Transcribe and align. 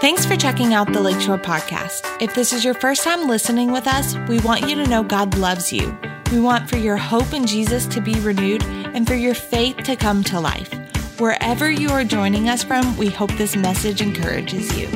Thanks 0.00 0.26
for 0.26 0.36
checking 0.36 0.72
out 0.72 0.92
the 0.92 1.00
Lakeshore 1.00 1.38
Podcast. 1.38 2.22
If 2.22 2.34
this 2.34 2.52
is 2.52 2.64
your 2.64 2.74
first 2.74 3.02
time 3.02 3.26
listening 3.26 3.72
with 3.72 3.86
us, 3.86 4.14
we 4.28 4.38
want 4.40 4.68
you 4.68 4.76
to 4.76 4.86
know 4.86 5.02
God 5.02 5.36
loves 5.36 5.72
you. 5.72 5.98
We 6.30 6.38
want 6.38 6.68
for 6.68 6.76
your 6.76 6.96
hope 6.96 7.32
in 7.32 7.46
Jesus 7.46 7.86
to 7.86 8.00
be 8.00 8.14
renewed 8.20 8.62
and 8.64 9.06
for 9.06 9.14
your 9.14 9.34
faith 9.34 9.78
to 9.78 9.96
come 9.96 10.22
to 10.24 10.38
life. 10.38 10.72
Wherever 11.18 11.70
you 11.70 11.88
are 11.90 12.04
joining 12.04 12.48
us 12.48 12.62
from, 12.62 12.96
we 12.96 13.08
hope 13.08 13.32
this 13.32 13.56
message 13.56 14.02
encourages 14.02 14.76
you. 14.78 14.86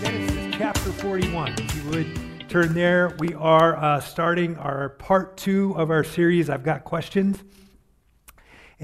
Genesis 0.00 0.54
chapter 0.56 0.92
41. 0.92 1.54
If 1.58 1.76
you 1.76 1.90
would 1.90 2.48
turn 2.48 2.72
there, 2.72 3.14
we 3.18 3.34
are 3.34 3.76
uh, 3.76 4.00
starting 4.00 4.56
our 4.58 4.90
part 4.90 5.36
two 5.36 5.74
of 5.76 5.90
our 5.90 6.04
series. 6.04 6.48
I've 6.48 6.62
got 6.62 6.84
questions. 6.84 7.42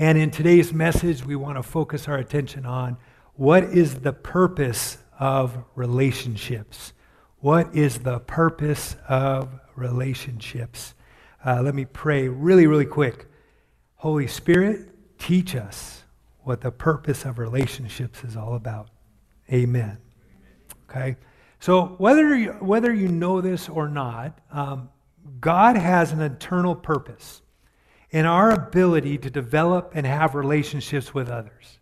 And 0.01 0.17
in 0.17 0.31
today's 0.31 0.73
message, 0.73 1.27
we 1.27 1.37
want 1.37 1.59
to 1.59 1.63
focus 1.63 2.09
our 2.09 2.17
attention 2.17 2.65
on 2.65 2.97
what 3.35 3.65
is 3.65 3.97
the 3.97 4.15
purpose 4.15 4.97
of 5.19 5.63
relationships? 5.75 6.95
What 7.41 7.77
is 7.77 7.99
the 7.99 8.19
purpose 8.21 8.97
of 9.07 9.61
relationships? 9.77 10.95
Uh, 11.45 11.61
let 11.61 11.75
me 11.75 11.85
pray 11.85 12.29
really, 12.29 12.67
really 12.67 12.87
quick. 12.87 13.27
Holy 13.97 14.27
Spirit, 14.27 14.89
teach 15.19 15.55
us 15.55 16.05
what 16.45 16.63
the 16.63 16.71
purpose 16.71 17.27
of 17.27 17.39
relationships 17.39 18.25
is 18.25 18.39
all 18.39 18.55
about. 18.55 18.89
Amen. 19.53 19.99
Okay? 20.89 21.19
So, 21.59 21.89
whether 21.99 22.35
you, 22.35 22.53
whether 22.53 22.91
you 22.91 23.09
know 23.09 23.43
this 23.43 23.69
or 23.69 23.87
not, 23.87 24.39
um, 24.51 24.89
God 25.43 25.77
has 25.77 26.13
an 26.13 26.23
eternal 26.23 26.75
purpose 26.75 27.43
in 28.11 28.27
our 28.27 28.51
ability 28.51 29.19
to 29.19 29.31
develop 29.31 29.93
and 29.95 30.07
have 30.07 30.35
relationships 30.35 31.15
with 31.15 31.29
others. 31.29 31.79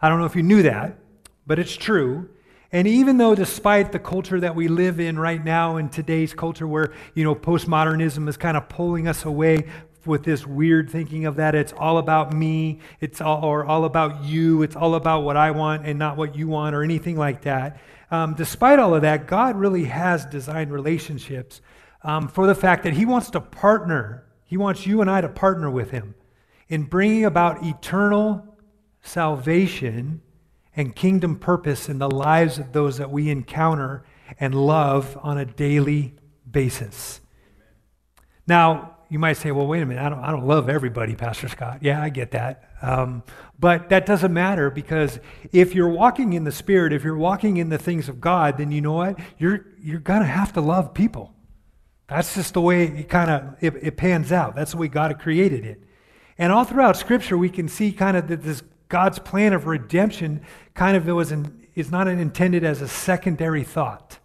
I 0.00 0.08
don't 0.08 0.18
know 0.18 0.26
if 0.26 0.36
you 0.36 0.42
knew 0.42 0.62
that, 0.62 0.98
but 1.46 1.58
it's 1.58 1.76
true. 1.76 2.28
And 2.70 2.86
even 2.86 3.16
though, 3.16 3.34
despite 3.34 3.92
the 3.92 3.98
culture 3.98 4.38
that 4.40 4.54
we 4.54 4.68
live 4.68 5.00
in 5.00 5.18
right 5.18 5.42
now, 5.42 5.78
in 5.78 5.88
today's 5.88 6.34
culture 6.34 6.66
where, 6.66 6.92
you 7.14 7.24
know, 7.24 7.34
postmodernism 7.34 8.28
is 8.28 8.36
kind 8.36 8.56
of 8.56 8.68
pulling 8.68 9.08
us 9.08 9.24
away 9.24 9.66
with 10.04 10.22
this 10.22 10.46
weird 10.46 10.90
thinking 10.90 11.24
of 11.26 11.36
that 11.36 11.54
it's 11.54 11.72
all 11.72 11.98
about 11.98 12.32
me, 12.32 12.80
it's 13.00 13.20
all, 13.20 13.44
or 13.44 13.64
all 13.64 13.84
about 13.84 14.22
you, 14.24 14.62
it's 14.62 14.76
all 14.76 14.94
about 14.94 15.22
what 15.22 15.36
I 15.36 15.50
want 15.50 15.86
and 15.86 15.98
not 15.98 16.16
what 16.16 16.36
you 16.36 16.46
want, 16.46 16.74
or 16.74 16.82
anything 16.82 17.16
like 17.16 17.42
that. 17.42 17.80
Um, 18.10 18.34
despite 18.34 18.78
all 18.78 18.94
of 18.94 19.02
that, 19.02 19.26
God 19.26 19.56
really 19.56 19.84
has 19.84 20.24
designed 20.26 20.72
relationships 20.72 21.60
um, 22.02 22.28
for 22.28 22.46
the 22.46 22.54
fact 22.54 22.84
that 22.84 22.92
He 22.92 23.06
wants 23.06 23.30
to 23.30 23.40
partner. 23.40 24.24
He 24.48 24.56
wants 24.56 24.86
you 24.86 25.02
and 25.02 25.10
I 25.10 25.20
to 25.20 25.28
partner 25.28 25.70
with 25.70 25.90
Him 25.90 26.14
in 26.68 26.84
bringing 26.84 27.24
about 27.24 27.62
eternal 27.62 28.56
salvation 29.02 30.22
and 30.74 30.96
kingdom 30.96 31.38
purpose 31.38 31.88
in 31.88 31.98
the 31.98 32.10
lives 32.10 32.58
of 32.58 32.72
those 32.72 32.96
that 32.96 33.10
we 33.10 33.30
encounter 33.30 34.04
and 34.40 34.54
love 34.54 35.18
on 35.22 35.36
a 35.36 35.44
daily 35.44 36.14
basis. 36.50 37.20
Now, 38.46 38.96
you 39.10 39.18
might 39.18 39.34
say, 39.34 39.50
well, 39.50 39.66
wait 39.66 39.82
a 39.82 39.86
minute, 39.86 40.02
I 40.02 40.08
don't, 40.08 40.20
I 40.20 40.30
don't 40.30 40.46
love 40.46 40.70
everybody, 40.70 41.14
Pastor 41.14 41.48
Scott. 41.48 41.78
Yeah, 41.82 42.02
I 42.02 42.08
get 42.08 42.30
that. 42.30 42.70
Um, 42.80 43.22
but 43.58 43.90
that 43.90 44.06
doesn't 44.06 44.32
matter 44.32 44.70
because 44.70 45.20
if 45.52 45.74
you're 45.74 45.88
walking 45.88 46.32
in 46.32 46.44
the 46.44 46.52
Spirit, 46.52 46.94
if 46.94 47.04
you're 47.04 47.16
walking 47.16 47.58
in 47.58 47.68
the 47.68 47.78
things 47.78 48.08
of 48.08 48.20
God, 48.20 48.56
then 48.56 48.70
you 48.70 48.80
know 48.80 48.94
what? 48.94 49.18
You're, 49.36 49.66
you're 49.78 50.00
going 50.00 50.20
to 50.20 50.26
have 50.26 50.54
to 50.54 50.62
love 50.62 50.94
people. 50.94 51.34
That's 52.08 52.34
just 52.34 52.54
the 52.54 52.60
way 52.60 52.84
it 52.84 53.08
kind 53.08 53.30
of 53.30 53.56
it, 53.60 53.74
it, 53.82 53.96
pans 53.96 54.32
out. 54.32 54.56
That's 54.56 54.72
the 54.72 54.78
way 54.78 54.88
God 54.88 55.18
created 55.18 55.64
it. 55.64 55.82
And 56.38 56.52
all 56.52 56.64
throughout 56.64 56.96
Scripture, 56.96 57.36
we 57.36 57.50
can 57.50 57.68
see 57.68 57.92
kind 57.92 58.16
of 58.16 58.28
that 58.28 58.42
this 58.42 58.62
God's 58.88 59.18
plan 59.18 59.52
of 59.52 59.66
redemption 59.66 60.40
kind 60.74 60.96
of 60.96 61.08
it 61.08 61.12
was 61.12 61.32
an, 61.32 61.66
is 61.74 61.90
not 61.90 62.08
intended 62.08 62.64
as 62.64 62.80
a 62.80 62.88
secondary 62.88 63.62
thought. 63.62 64.18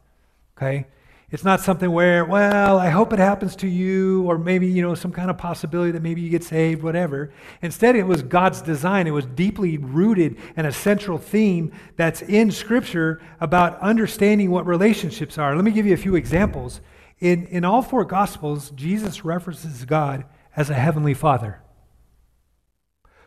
Okay? 0.57 0.85
It's 1.33 1.43
not 1.43 1.59
something 1.61 1.91
where, 1.91 2.23
well, 2.25 2.77
I 2.77 2.89
hope 2.89 3.11
it 3.11 3.17
happens 3.17 3.55
to 3.55 3.67
you, 3.67 4.21
or 4.29 4.37
maybe, 4.37 4.67
you 4.67 4.83
know, 4.83 4.93
some 4.93 5.11
kind 5.11 5.31
of 5.31 5.37
possibility 5.37 5.91
that 5.91 6.03
maybe 6.03 6.21
you 6.21 6.29
get 6.29 6.43
saved, 6.43 6.83
whatever. 6.83 7.33
Instead, 7.63 7.95
it 7.95 8.03
was 8.03 8.21
God's 8.21 8.61
design. 8.61 9.07
It 9.07 9.11
was 9.11 9.25
deeply 9.25 9.79
rooted 9.79 10.37
and 10.55 10.67
a 10.67 10.71
central 10.71 11.17
theme 11.17 11.71
that's 11.95 12.21
in 12.21 12.51
Scripture 12.51 13.19
about 13.41 13.79
understanding 13.79 14.51
what 14.51 14.67
relationships 14.67 15.39
are. 15.39 15.55
Let 15.55 15.65
me 15.65 15.71
give 15.71 15.87
you 15.87 15.95
a 15.95 15.97
few 15.97 16.15
examples. 16.15 16.81
In, 17.23 17.45
in 17.45 17.63
all 17.63 17.81
four 17.81 18.03
Gospels, 18.03 18.69
Jesus 18.71 19.23
references 19.23 19.85
God 19.85 20.25
as 20.57 20.69
a 20.69 20.73
heavenly 20.73 21.13
Father 21.13 21.61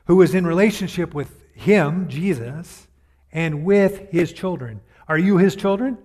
who 0.05 0.21
is 0.21 0.35
in 0.35 0.47
relationship 0.47 1.15
with 1.15 1.43
him, 1.55 2.07
Jesus, 2.07 2.89
and 3.33 3.65
with 3.65 4.11
his 4.11 4.35
children. 4.35 4.83
Are 5.09 5.17
you 5.17 5.39
his 5.39 5.57
children? 5.57 5.97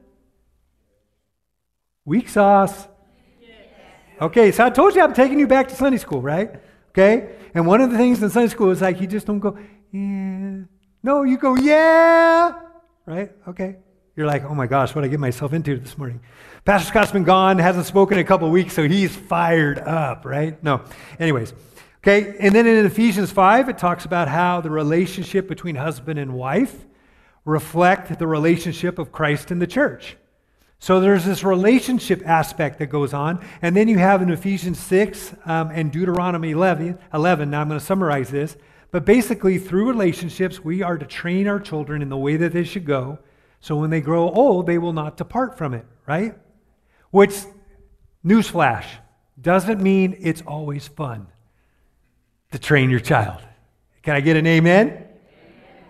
Weak 2.06 2.30
sauce. 2.30 2.88
Okay, 4.22 4.54
so 4.54 4.66
I 4.66 4.70
told 4.70 4.96
you 4.96 5.02
I'm 5.02 5.14
taking 5.14 5.38
you 5.38 5.48
back 5.48 5.68
to 5.68 5.76
Sunday 5.76 5.98
school, 5.98 6.22
right? 6.22 6.62
Okay? 6.92 7.36
And 7.54 7.68
one 7.68 7.82
of 7.82 7.92
the 7.92 7.98
things 7.98 8.24
in 8.24 8.30
Sunday 8.30 8.48
school 8.48 8.72
is 8.72 8.80
like 8.80 9.02
you 9.02 9.08
just 9.08 9.28
don't 9.28 9.40
go, 9.40 9.58
yeah. 9.92 10.62
No, 11.04 11.24
you 11.24 11.38
go, 11.38 11.56
yeah. 11.56 12.54
Right? 13.06 13.34
Okay. 13.50 13.80
You're 14.16 14.28
like, 14.28 14.44
oh 14.44 14.54
my 14.54 14.68
gosh, 14.68 14.94
what 14.94 15.02
did 15.02 15.08
I 15.08 15.12
get 15.12 15.20
myself 15.20 15.54
into 15.54 15.78
this 15.78 15.98
morning? 15.98 16.22
Pastor 16.66 16.88
Scott's 16.88 17.12
been 17.12 17.24
gone, 17.24 17.58
hasn't 17.58 17.86
spoken 17.86 18.18
in 18.18 18.26
a 18.26 18.28
couple 18.28 18.50
weeks, 18.52 18.74
so 18.74 18.88
he's 18.88 19.16
fired 19.16 19.80
up, 19.80 20.26
right? 20.26 20.62
No. 20.64 20.82
Anyways, 21.20 21.54
Okay, 22.04 22.36
and 22.40 22.56
then 22.56 22.66
in 22.66 22.84
Ephesians 22.84 23.30
5, 23.32 23.70
it 23.70 23.78
talks 23.78 24.06
about 24.06 24.28
how 24.28 24.60
the 24.60 24.72
relationship 24.72 25.48
between 25.48 25.76
husband 25.76 26.18
and 26.18 26.34
wife 26.34 26.88
reflect 27.46 28.18
the 28.18 28.26
relationship 28.26 28.98
of 28.98 29.12
Christ 29.12 29.52
and 29.52 29.62
the 29.62 29.68
church. 29.68 30.18
So 30.80 31.00
there's 31.00 31.26
this 31.26 31.44
relationship 31.44 32.24
aspect 32.26 32.80
that 32.80 32.88
goes 32.88 33.14
on. 33.14 33.46
And 33.62 33.76
then 33.76 33.88
you 33.88 34.00
have 34.00 34.24
in 34.24 34.32
Ephesians 34.32 34.80
6 34.80 35.36
um, 35.46 35.70
and 35.70 35.92
Deuteronomy 35.92 36.52
11, 36.52 36.98
11, 37.14 37.52
now 37.52 37.62
I'm 37.62 37.68
going 37.68 37.80
to 37.80 37.86
summarize 37.86 38.32
this. 38.32 38.58
But 38.90 39.06
basically, 39.06 39.60
through 39.60 39.88
relationships, 39.88 40.64
we 40.64 40.82
are 40.82 40.98
to 40.98 41.06
train 41.06 41.48
our 41.48 41.60
children 41.60 42.02
in 42.02 42.10
the 42.10 42.18
way 42.18 42.36
that 42.36 42.52
they 42.52 42.64
should 42.64 42.86
go. 42.86 43.20
So 43.62 43.76
when 43.76 43.92
they 43.92 44.02
grow 44.02 44.30
old, 44.30 44.66
they 44.66 44.80
will 44.80 44.94
not 44.94 45.18
depart 45.18 45.58
from 45.58 45.76
it, 45.76 45.86
right? 46.08 46.36
Which, 47.12 47.36
newsflash, 48.26 48.86
doesn't 49.40 49.82
mean 49.82 50.18
it's 50.20 50.42
always 50.42 50.88
fun 50.88 51.28
to 52.52 52.60
train 52.60 52.90
your 52.90 53.00
child. 53.00 53.42
Can 54.02 54.16
I 54.16 54.20
get 54.22 54.36
an 54.36 54.48
amen? 54.48 54.88
amen? 54.88 55.08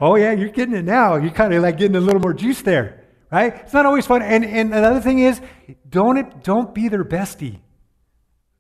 Oh, 0.01 0.15
yeah, 0.15 0.33
you're 0.33 0.49
getting 0.49 0.75
it 0.75 0.83
now. 0.83 1.15
You're 1.15 1.31
kind 1.31 1.53
of 1.53 1.63
like 1.63 1.77
getting 1.77 1.95
a 1.95 2.01
little 2.01 2.19
more 2.19 2.33
juice 2.33 2.61
there, 2.61 3.05
right? 3.31 3.55
It's 3.55 3.73
not 3.73 3.85
always 3.85 4.05
fun. 4.05 4.21
And, 4.21 4.43
and 4.43 4.73
another 4.73 4.99
thing 4.99 5.19
is, 5.19 5.39
don't, 5.89 6.17
it, 6.17 6.43
don't 6.43 6.75
be 6.75 6.89
their 6.89 7.05
bestie, 7.05 7.59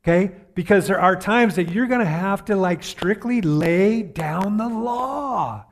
okay? 0.03 0.31
Because 0.55 0.87
there 0.87 1.01
are 1.01 1.17
times 1.17 1.55
that 1.55 1.69
you're 1.69 1.87
going 1.87 1.99
to 1.99 2.05
have 2.05 2.45
to 2.45 2.55
like 2.55 2.81
strictly 2.81 3.41
lay 3.41 4.03
down 4.03 4.55
the 4.55 4.69
law. 4.69 5.65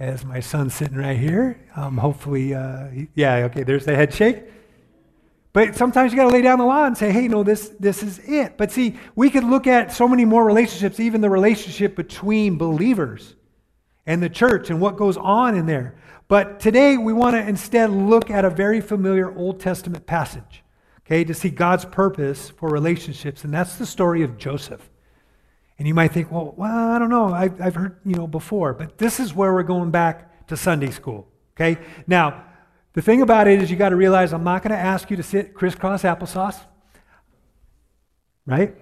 As 0.00 0.24
my 0.24 0.40
son's 0.40 0.72
sitting 0.74 0.96
right 0.96 1.18
here, 1.18 1.60
um, 1.76 1.98
hopefully, 1.98 2.54
uh, 2.54 2.88
yeah, 3.14 3.44
okay, 3.44 3.64
there's 3.64 3.84
the 3.84 3.94
head 3.94 4.14
shake. 4.14 4.44
But 5.52 5.76
sometimes 5.76 6.10
you 6.10 6.16
got 6.16 6.24
to 6.24 6.30
lay 6.30 6.40
down 6.40 6.58
the 6.58 6.64
law 6.64 6.86
and 6.86 6.96
say, 6.96 7.12
hey, 7.12 7.28
no, 7.28 7.42
this, 7.42 7.68
this 7.78 8.02
is 8.02 8.18
it. 8.20 8.56
But 8.56 8.72
see, 8.72 8.98
we 9.14 9.28
could 9.28 9.44
look 9.44 9.66
at 9.66 9.92
so 9.92 10.08
many 10.08 10.24
more 10.24 10.42
relationships, 10.42 11.00
even 11.00 11.20
the 11.20 11.28
relationship 11.28 11.96
between 11.96 12.56
believers 12.56 13.34
and 14.06 14.22
the 14.22 14.30
church 14.30 14.70
and 14.70 14.80
what 14.80 14.96
goes 14.96 15.18
on 15.18 15.54
in 15.54 15.66
there. 15.66 15.96
But 16.28 16.60
today 16.60 16.96
we 16.96 17.12
want 17.12 17.36
to 17.36 17.46
instead 17.46 17.90
look 17.90 18.30
at 18.30 18.46
a 18.46 18.50
very 18.50 18.80
familiar 18.80 19.36
Old 19.36 19.60
Testament 19.60 20.06
passage, 20.06 20.64
okay, 21.00 21.24
to 21.24 21.34
see 21.34 21.50
God's 21.50 21.84
purpose 21.84 22.48
for 22.48 22.70
relationships. 22.70 23.44
And 23.44 23.52
that's 23.52 23.76
the 23.76 23.84
story 23.86 24.22
of 24.22 24.38
Joseph. 24.38 24.89
And 25.80 25.88
you 25.88 25.94
might 25.94 26.12
think, 26.12 26.30
well, 26.30 26.52
well, 26.58 26.90
I 26.90 26.98
don't 26.98 27.08
know. 27.08 27.32
I've, 27.32 27.58
I've 27.58 27.74
heard, 27.74 27.96
you 28.04 28.14
know, 28.14 28.26
before. 28.26 28.74
But 28.74 28.98
this 28.98 29.18
is 29.18 29.34
where 29.34 29.54
we're 29.54 29.62
going 29.62 29.90
back 29.90 30.46
to 30.48 30.56
Sunday 30.56 30.90
school, 30.90 31.26
okay? 31.56 31.80
Now, 32.06 32.44
the 32.92 33.00
thing 33.00 33.22
about 33.22 33.48
it 33.48 33.62
is, 33.62 33.70
you 33.70 33.78
got 33.78 33.88
to 33.88 33.96
realize 33.96 34.34
I'm 34.34 34.44
not 34.44 34.62
going 34.62 34.72
to 34.72 34.78
ask 34.78 35.10
you 35.10 35.16
to 35.16 35.22
sit 35.22 35.54
crisscross 35.54 36.02
applesauce. 36.02 36.60
Right? 38.44 38.76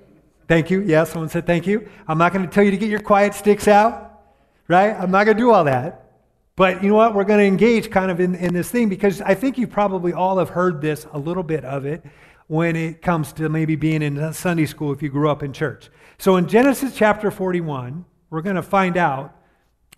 Thank 0.48 0.72
you. 0.72 0.80
Yeah, 0.80 1.04
someone 1.04 1.28
said 1.28 1.46
thank 1.46 1.68
you. 1.68 1.88
I'm 2.08 2.18
not 2.18 2.32
going 2.32 2.44
to 2.44 2.52
tell 2.52 2.64
you 2.64 2.72
to 2.72 2.76
get 2.76 2.90
your 2.90 2.98
quiet 2.98 3.32
sticks 3.32 3.68
out. 3.68 4.20
Right? 4.66 4.90
I'm 4.90 5.12
not 5.12 5.22
going 5.22 5.36
to 5.36 5.40
do 5.40 5.52
all 5.52 5.62
that. 5.64 6.16
But 6.56 6.82
you 6.82 6.88
know 6.88 6.96
what? 6.96 7.14
We're 7.14 7.22
going 7.22 7.38
to 7.38 7.46
engage 7.46 7.92
kind 7.92 8.10
of 8.10 8.18
in, 8.18 8.34
in 8.34 8.52
this 8.54 8.72
thing 8.72 8.88
because 8.88 9.20
I 9.20 9.34
think 9.34 9.56
you 9.56 9.68
probably 9.68 10.12
all 10.12 10.38
have 10.38 10.48
heard 10.48 10.80
this, 10.80 11.06
a 11.12 11.18
little 11.18 11.44
bit 11.44 11.64
of 11.64 11.86
it, 11.86 12.02
when 12.48 12.74
it 12.74 13.02
comes 13.02 13.32
to 13.34 13.48
maybe 13.48 13.76
being 13.76 14.02
in 14.02 14.32
Sunday 14.32 14.66
school 14.66 14.92
if 14.92 15.00
you 15.00 15.10
grew 15.10 15.30
up 15.30 15.44
in 15.44 15.52
church. 15.52 15.90
So 16.20 16.34
in 16.34 16.48
Genesis 16.48 16.96
chapter 16.96 17.30
41, 17.30 18.04
we're 18.30 18.42
going 18.42 18.56
to 18.56 18.62
find 18.62 18.96
out 18.96 19.36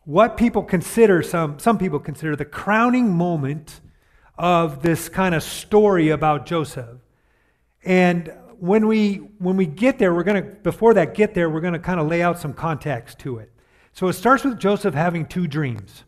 what 0.05 0.37
people 0.37 0.63
consider, 0.63 1.23
some, 1.23 1.59
some 1.59 1.79
people 1.79 1.99
consider 1.99 2.37
the 2.37 2.45
crowning 2.45 3.11
moment 3.11 3.81
of 4.37 4.83
this 4.83 5.09
kind 5.09 5.35
of 5.35 5.43
story 5.43 6.11
about 6.11 6.45
Joseph. 6.45 6.99
And 7.85 8.31
when 8.59 8.87
we 8.87 9.17
when 9.39 9.57
we 9.57 9.65
get 9.65 9.99
there, 9.99 10.13
we're 10.13 10.23
going 10.23 10.43
to 10.43 10.51
before 10.51 10.93
that 10.93 11.15
get 11.15 11.33
there, 11.33 11.49
we're 11.49 11.63
going 11.63 11.73
to 11.73 11.79
kind 11.79 11.99
of 11.99 12.07
lay 12.07 12.21
out 12.21 12.39
some 12.39 12.53
context 12.53 13.19
to 13.21 13.39
it. 13.39 13.51
So 13.95 14.09
it 14.09 14.13
starts 14.13 14.45
with 14.45 14.59
Joseph 14.59 14.93
having 14.93 15.25
two 15.25 15.47
dreams. 15.47 16.05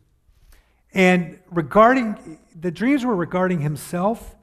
And 0.93 1.39
regarding, 1.51 2.39
the 2.55 2.71
dreams 2.71 3.07
were 3.07 3.17
regarding 3.17 3.61
himself 3.61 4.37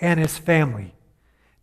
and 0.00 0.18
his 0.18 0.36
family. 0.36 0.94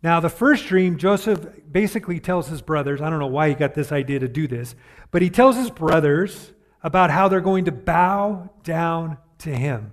Now, 0.02 0.20
the 0.20 0.30
first 0.30 0.66
dream, 0.66 0.96
Joseph 0.96 1.46
basically 1.70 2.20
tells 2.20 2.48
his 2.48 2.62
brothers, 2.62 3.02
I 3.02 3.10
don't 3.10 3.18
know 3.18 3.26
why 3.26 3.50
he 3.50 3.54
got 3.54 3.74
this 3.74 3.92
idea 3.92 4.18
to 4.20 4.28
do 4.28 4.48
this, 4.48 4.74
but 5.10 5.20
he 5.20 5.28
tells 5.28 5.56
his 5.56 5.70
brothers 5.70 6.52
about 6.82 7.10
how 7.10 7.28
they're 7.28 7.40
going 7.40 7.66
to 7.66 7.72
bow 7.72 8.48
down 8.64 9.18
to 9.38 9.54
him. 9.54 9.92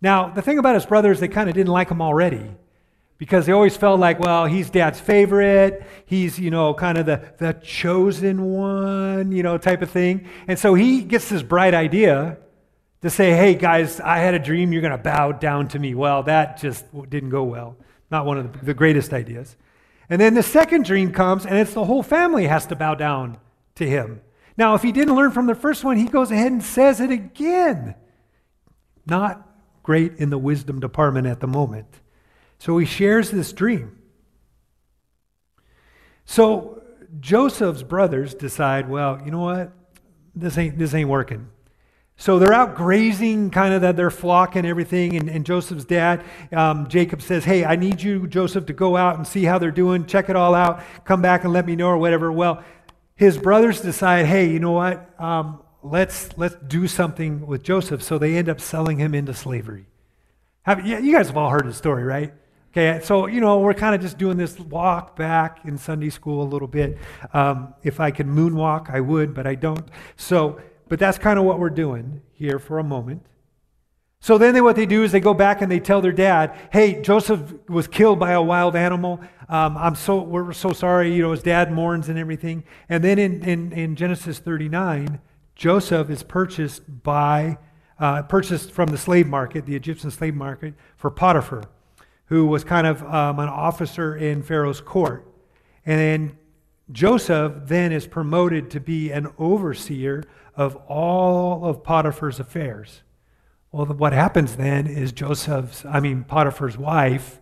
Now, 0.00 0.28
the 0.28 0.42
thing 0.42 0.58
about 0.58 0.74
his 0.74 0.86
brothers, 0.86 1.20
they 1.20 1.28
kind 1.28 1.48
of 1.48 1.54
didn't 1.54 1.72
like 1.72 1.88
him 1.88 2.02
already 2.02 2.50
because 3.18 3.46
they 3.46 3.52
always 3.52 3.76
felt 3.76 4.00
like, 4.00 4.18
well, 4.18 4.46
he's 4.46 4.68
dad's 4.68 4.98
favorite. 4.98 5.86
He's, 6.06 6.40
you 6.40 6.50
know, 6.50 6.74
kind 6.74 6.98
of 6.98 7.06
the, 7.06 7.22
the 7.38 7.52
chosen 7.52 8.42
one, 8.42 9.30
you 9.30 9.44
know, 9.44 9.58
type 9.58 9.80
of 9.82 9.90
thing. 9.90 10.28
And 10.48 10.58
so 10.58 10.74
he 10.74 11.02
gets 11.02 11.28
this 11.28 11.44
bright 11.44 11.74
idea 11.74 12.38
to 13.02 13.10
say, 13.10 13.30
hey, 13.30 13.54
guys, 13.54 14.00
I 14.00 14.18
had 14.18 14.34
a 14.34 14.40
dream. 14.40 14.72
You're 14.72 14.82
going 14.82 14.90
to 14.90 14.98
bow 14.98 15.30
down 15.30 15.68
to 15.68 15.78
me. 15.78 15.94
Well, 15.94 16.24
that 16.24 16.58
just 16.58 16.84
didn't 17.08 17.30
go 17.30 17.44
well. 17.44 17.76
Not 18.12 18.26
one 18.26 18.38
of 18.38 18.64
the 18.64 18.74
greatest 18.74 19.14
ideas. 19.14 19.56
And 20.10 20.20
then 20.20 20.34
the 20.34 20.42
second 20.42 20.84
dream 20.84 21.12
comes, 21.12 21.46
and 21.46 21.56
it's 21.56 21.72
the 21.72 21.86
whole 21.86 22.02
family 22.02 22.46
has 22.46 22.66
to 22.66 22.76
bow 22.76 22.94
down 22.94 23.38
to 23.76 23.88
him. 23.88 24.20
Now, 24.58 24.74
if 24.74 24.82
he 24.82 24.92
didn't 24.92 25.16
learn 25.16 25.30
from 25.30 25.46
the 25.46 25.54
first 25.54 25.82
one, 25.82 25.96
he 25.96 26.04
goes 26.04 26.30
ahead 26.30 26.52
and 26.52 26.62
says 26.62 27.00
it 27.00 27.10
again. 27.10 27.94
Not 29.06 29.48
great 29.82 30.16
in 30.16 30.28
the 30.28 30.36
wisdom 30.36 30.78
department 30.78 31.26
at 31.26 31.40
the 31.40 31.46
moment. 31.46 31.86
So 32.58 32.76
he 32.76 32.84
shares 32.84 33.30
this 33.30 33.50
dream. 33.54 33.98
So 36.26 36.82
Joseph's 37.18 37.82
brothers 37.82 38.34
decide, 38.34 38.90
well, 38.90 39.22
you 39.24 39.30
know 39.30 39.40
what? 39.40 39.72
This 40.36 40.58
ain't, 40.58 40.78
this 40.78 40.92
ain't 40.92 41.08
working. 41.08 41.48
So 42.16 42.38
they're 42.38 42.52
out 42.52 42.76
grazing 42.76 43.50
kind 43.50 43.74
of 43.74 43.82
that 43.82 43.96
their 43.96 44.10
flock 44.10 44.54
and 44.54 44.66
everything. 44.66 45.16
And, 45.16 45.28
and 45.28 45.44
Joseph's 45.44 45.84
dad, 45.84 46.22
um, 46.52 46.88
Jacob, 46.88 47.22
says, 47.22 47.44
Hey, 47.44 47.64
I 47.64 47.76
need 47.76 48.00
you, 48.00 48.26
Joseph, 48.26 48.66
to 48.66 48.72
go 48.72 48.96
out 48.96 49.16
and 49.16 49.26
see 49.26 49.44
how 49.44 49.58
they're 49.58 49.70
doing, 49.70 50.06
check 50.06 50.28
it 50.28 50.36
all 50.36 50.54
out, 50.54 50.82
come 51.04 51.22
back 51.22 51.44
and 51.44 51.52
let 51.52 51.66
me 51.66 51.74
know 51.74 51.88
or 51.88 51.98
whatever. 51.98 52.30
Well, 52.30 52.62
his 53.16 53.38
brothers 53.38 53.80
decide, 53.80 54.26
Hey, 54.26 54.50
you 54.50 54.60
know 54.60 54.72
what? 54.72 55.20
Um, 55.20 55.62
let's, 55.82 56.36
let's 56.36 56.54
do 56.66 56.86
something 56.86 57.46
with 57.46 57.62
Joseph. 57.62 58.02
So 58.02 58.18
they 58.18 58.36
end 58.36 58.48
up 58.48 58.60
selling 58.60 58.98
him 58.98 59.14
into 59.14 59.34
slavery. 59.34 59.86
Have, 60.62 60.86
you 60.86 61.12
guys 61.12 61.26
have 61.26 61.36
all 61.36 61.50
heard 61.50 61.66
the 61.66 61.72
story, 61.72 62.04
right? 62.04 62.32
Okay, 62.72 63.04
so, 63.04 63.26
you 63.26 63.40
know, 63.40 63.58
we're 63.58 63.74
kind 63.74 63.94
of 63.94 64.00
just 64.00 64.16
doing 64.16 64.38
this 64.38 64.58
walk 64.58 65.14
back 65.14 65.58
in 65.64 65.76
Sunday 65.76 66.08
school 66.08 66.42
a 66.42 66.48
little 66.48 66.68
bit. 66.68 66.96
Um, 67.34 67.74
if 67.82 68.00
I 68.00 68.10
could 68.10 68.26
moonwalk, 68.26 68.88
I 68.88 69.00
would, 69.00 69.34
but 69.34 69.46
I 69.46 69.56
don't. 69.56 69.86
So, 70.16 70.58
but 70.92 70.98
that's 70.98 71.16
kind 71.16 71.38
of 71.38 71.46
what 71.46 71.58
we're 71.58 71.70
doing 71.70 72.20
here 72.34 72.58
for 72.58 72.78
a 72.78 72.84
moment. 72.84 73.24
So 74.20 74.36
then 74.36 74.52
they, 74.52 74.60
what 74.60 74.76
they 74.76 74.84
do 74.84 75.04
is 75.04 75.10
they 75.10 75.20
go 75.20 75.32
back 75.32 75.62
and 75.62 75.72
they 75.72 75.80
tell 75.80 76.02
their 76.02 76.12
dad, 76.12 76.54
hey, 76.70 77.00
Joseph 77.00 77.54
was 77.66 77.88
killed 77.88 78.20
by 78.20 78.32
a 78.32 78.42
wild 78.42 78.76
animal. 78.76 79.18
Um, 79.48 79.78
I'm 79.78 79.94
so, 79.94 80.20
we're 80.20 80.52
so 80.52 80.74
sorry. 80.74 81.14
You 81.14 81.22
know, 81.22 81.30
his 81.30 81.42
dad 81.42 81.72
mourns 81.72 82.10
and 82.10 82.18
everything. 82.18 82.64
And 82.90 83.02
then 83.02 83.18
in, 83.18 83.42
in, 83.42 83.72
in 83.72 83.96
Genesis 83.96 84.38
39, 84.38 85.18
Joseph 85.54 86.10
is 86.10 86.22
purchased 86.22 86.82
by, 87.02 87.56
uh, 87.98 88.24
purchased 88.24 88.70
from 88.70 88.90
the 88.90 88.98
slave 88.98 89.26
market, 89.26 89.64
the 89.64 89.74
Egyptian 89.74 90.10
slave 90.10 90.34
market, 90.34 90.74
for 90.98 91.10
Potiphar 91.10 91.64
who 92.26 92.46
was 92.46 92.64
kind 92.64 92.86
of 92.86 93.02
um, 93.04 93.38
an 93.38 93.48
officer 93.48 94.14
in 94.14 94.42
Pharaoh's 94.42 94.82
court. 94.82 95.26
And 95.86 95.98
then 95.98 96.38
Joseph 96.90 97.52
then 97.66 97.92
is 97.92 98.06
promoted 98.06 98.70
to 98.70 98.80
be 98.80 99.10
an 99.10 99.28
overseer 99.38 100.24
of 100.56 100.76
all 100.88 101.64
of 101.64 101.82
Potiphar's 101.82 102.40
affairs. 102.40 103.02
Well, 103.70 103.86
what 103.86 104.12
happens 104.12 104.56
then 104.56 104.86
is 104.86 105.12
Joseph's, 105.12 105.84
I 105.84 106.00
mean, 106.00 106.24
Potiphar's 106.24 106.76
wife 106.76 107.40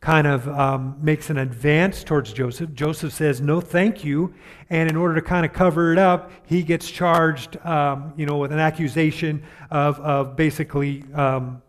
kind 0.00 0.26
of 0.26 0.48
um, 0.48 0.96
makes 1.00 1.30
an 1.30 1.38
advance 1.38 2.02
towards 2.04 2.32
Joseph. 2.32 2.72
Joseph 2.74 3.12
says, 3.12 3.40
no, 3.40 3.60
thank 3.60 4.04
you. 4.04 4.34
And 4.68 4.90
in 4.90 4.96
order 4.96 5.14
to 5.14 5.22
kind 5.22 5.46
of 5.46 5.52
cover 5.52 5.92
it 5.92 5.98
up, 5.98 6.32
he 6.44 6.62
gets 6.62 6.90
charged, 6.90 7.56
um, 7.64 8.12
you 8.16 8.26
know, 8.26 8.36
with 8.36 8.52
an 8.52 8.58
accusation 8.58 9.44
of, 9.70 9.98
of 10.00 10.36
basically 10.36 11.04
um, 11.14 11.62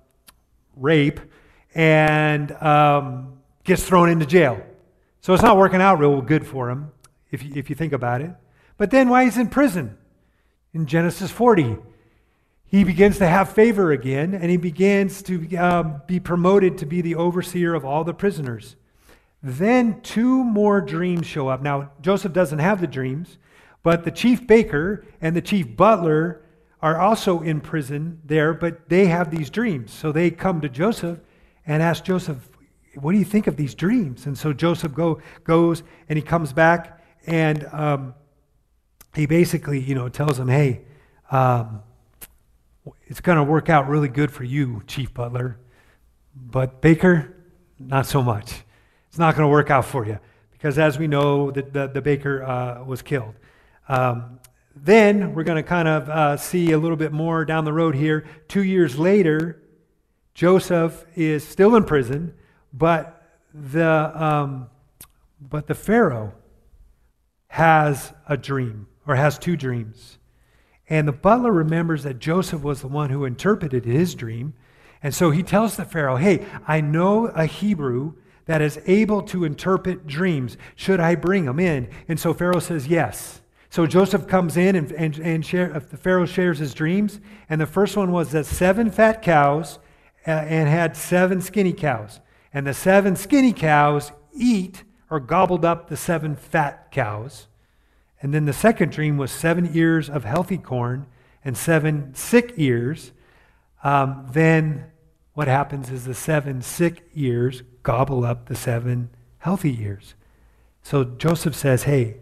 rape 0.75 1.19
and 1.75 2.51
um, 2.53 3.39
gets 3.63 3.83
thrown 3.83 4.09
into 4.09 4.25
jail. 4.25 4.61
So 5.21 5.33
it's 5.33 5.43
not 5.43 5.57
working 5.57 5.81
out 5.81 5.99
real 5.99 6.21
good 6.21 6.45
for 6.45 6.69
him, 6.69 6.91
if 7.33 7.43
you, 7.43 7.51
if 7.55 7.69
you 7.69 7.75
think 7.75 7.91
about 7.91 8.21
it. 8.21 8.31
But 8.77 8.91
then 8.91 9.09
why 9.09 9.25
he's 9.25 9.37
in 9.37 9.49
prison? 9.49 9.97
In 10.73 10.85
Genesis 10.85 11.29
40, 11.29 11.77
he 12.65 12.83
begins 12.83 13.17
to 13.17 13.27
have 13.27 13.49
favor 13.49 13.91
again, 13.91 14.33
and 14.33 14.49
he 14.49 14.57
begins 14.57 15.21
to 15.23 15.55
um, 15.57 16.01
be 16.07 16.19
promoted 16.19 16.77
to 16.79 16.85
be 16.85 17.01
the 17.01 17.15
overseer 17.15 17.73
of 17.75 17.85
all 17.85 18.03
the 18.03 18.13
prisoners. 18.13 18.75
Then 19.41 20.01
two 20.01 20.43
more 20.43 20.79
dreams 20.79 21.27
show 21.27 21.49
up. 21.49 21.61
Now, 21.61 21.91
Joseph 22.01 22.33
doesn't 22.33 22.59
have 22.59 22.81
the 22.81 22.87
dreams, 22.87 23.37
but 23.83 24.05
the 24.05 24.11
chief 24.11 24.47
baker 24.47 25.05
and 25.21 25.35
the 25.35 25.41
chief 25.41 25.75
butler 25.75 26.41
are 26.81 26.99
also 26.99 27.41
in 27.41 27.61
prison 27.61 28.21
there, 28.25 28.53
but 28.53 28.89
they 28.89 29.05
have 29.07 29.29
these 29.29 29.49
dreams. 29.49 29.91
So 29.91 30.11
they 30.11 30.31
come 30.31 30.61
to 30.61 30.69
Joseph 30.69 31.19
and 31.67 31.83
ask 31.83 32.03
Joseph, 32.03 32.49
What 32.95 33.11
do 33.11 33.17
you 33.17 33.25
think 33.25 33.47
of 33.47 33.55
these 33.55 33.75
dreams? 33.75 34.25
And 34.25 34.37
so 34.37 34.53
Joseph 34.53 34.93
go, 34.93 35.21
goes 35.43 35.83
and 36.09 36.17
he 36.17 36.23
comes 36.23 36.53
back 36.53 37.02
and 37.25 37.65
um, 37.71 38.13
he 39.15 39.25
basically, 39.25 39.79
you 39.79 39.95
know, 39.95 40.09
tells 40.09 40.39
him, 40.39 40.47
Hey, 40.47 40.81
um, 41.31 41.81
it's 43.07 43.21
going 43.21 43.37
to 43.37 43.43
work 43.43 43.69
out 43.69 43.87
really 43.87 44.09
good 44.09 44.31
for 44.31 44.43
you, 44.43 44.83
Chief 44.87 45.13
Butler, 45.13 45.57
but 46.35 46.81
Baker, 46.81 47.33
not 47.79 48.05
so 48.05 48.21
much. 48.21 48.63
It's 49.09 49.19
not 49.19 49.35
going 49.35 49.45
to 49.45 49.51
work 49.51 49.69
out 49.69 49.85
for 49.85 50.05
you 50.05 50.19
because, 50.51 50.79
as 50.79 50.97
we 50.97 51.07
know, 51.07 51.51
the, 51.51 51.61
the, 51.61 51.87
the 51.87 52.01
baker 52.01 52.43
uh, 52.43 52.83
was 52.83 53.01
killed. 53.01 53.35
Um, 53.87 54.39
then 54.75 55.33
we're 55.35 55.43
going 55.43 55.61
to 55.61 55.67
kind 55.67 55.87
of 55.87 56.09
uh, 56.09 56.37
see 56.37 56.71
a 56.71 56.77
little 56.77 56.97
bit 56.97 57.11
more 57.11 57.45
down 57.45 57.63
the 57.63 57.73
road 57.73 57.95
here. 57.95 58.25
Two 58.47 58.63
years 58.63 58.97
later, 58.97 59.61
Joseph 60.33 61.05
is 61.15 61.47
still 61.47 61.75
in 61.75 61.83
prison, 61.83 62.33
but 62.73 63.21
the, 63.53 64.11
um, 64.15 64.67
but 65.39 65.67
the 65.67 65.75
Pharaoh 65.75 66.33
has 67.53 68.11
a 68.27 68.35
dream, 68.35 68.87
or 69.05 69.13
has 69.13 69.37
two 69.37 69.55
dreams. 69.55 70.17
And 70.89 71.07
the 71.07 71.11
butler 71.11 71.51
remembers 71.51 72.01
that 72.01 72.17
Joseph 72.17 72.63
was 72.63 72.81
the 72.81 72.87
one 72.87 73.11
who 73.11 73.25
interpreted 73.25 73.85
his 73.85 74.15
dream. 74.15 74.55
And 75.03 75.13
so 75.13 75.29
he 75.29 75.43
tells 75.43 75.77
the 75.77 75.85
Pharaoh, 75.85 76.15
Hey, 76.15 76.47
I 76.67 76.81
know 76.81 77.27
a 77.27 77.45
Hebrew 77.45 78.13
that 78.47 78.63
is 78.63 78.79
able 78.87 79.21
to 79.21 79.45
interpret 79.45 80.07
dreams. 80.07 80.57
Should 80.75 80.99
I 80.99 81.13
bring 81.13 81.45
him 81.45 81.59
in? 81.59 81.89
And 82.07 82.19
so 82.19 82.33
Pharaoh 82.33 82.59
says, 82.59 82.87
Yes. 82.87 83.41
So 83.69 83.85
Joseph 83.85 84.25
comes 84.25 84.57
in 84.57 84.75
and, 84.75 84.91
and, 84.91 85.19
and 85.19 85.45
share, 85.45 85.75
uh, 85.75 85.79
the 85.79 85.97
Pharaoh 85.97 86.25
shares 86.25 86.57
his 86.57 86.73
dreams. 86.73 87.19
And 87.49 87.61
the 87.61 87.67
first 87.67 87.95
one 87.95 88.11
was 88.11 88.31
that 88.31 88.47
seven 88.47 88.89
fat 88.89 89.21
cows 89.21 89.77
uh, 90.25 90.31
and 90.31 90.67
had 90.67 90.97
seven 90.97 91.39
skinny 91.39 91.73
cows. 91.73 92.19
And 92.51 92.65
the 92.65 92.73
seven 92.73 93.15
skinny 93.15 93.53
cows 93.53 94.11
eat 94.33 94.83
or 95.13 95.19
gobbled 95.19 95.63
up 95.63 95.89
the 95.89 95.95
seven 95.95 96.35
fat 96.35 96.91
cows. 96.91 97.45
And 98.19 98.33
then 98.33 98.45
the 98.45 98.51
second 98.51 98.91
dream 98.91 99.15
was 99.15 99.31
seven 99.31 99.69
ears 99.75 100.09
of 100.09 100.23
healthy 100.23 100.57
corn 100.57 101.05
and 101.45 101.55
seven 101.55 102.15
sick 102.15 102.53
ears. 102.57 103.11
Um, 103.83 104.27
then 104.31 104.85
what 105.33 105.47
happens 105.47 105.91
is 105.91 106.05
the 106.05 106.15
seven 106.15 106.63
sick 106.63 107.07
ears 107.13 107.61
gobble 107.83 108.25
up 108.25 108.47
the 108.47 108.55
seven 108.55 109.11
healthy 109.37 109.79
ears. 109.83 110.15
So 110.81 111.03
Joseph 111.03 111.53
says, 111.53 111.83
hey, 111.83 112.17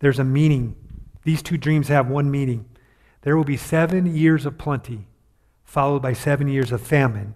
there's 0.00 0.18
a 0.18 0.24
meaning. 0.24 0.76
These 1.22 1.40
two 1.42 1.56
dreams 1.56 1.88
have 1.88 2.08
one 2.08 2.30
meaning. 2.30 2.66
There 3.22 3.38
will 3.38 3.44
be 3.44 3.56
seven 3.56 4.14
years 4.14 4.44
of 4.44 4.58
plenty 4.58 5.06
followed 5.64 6.02
by 6.02 6.12
seven 6.12 6.46
years 6.46 6.72
of 6.72 6.82
famine. 6.82 7.34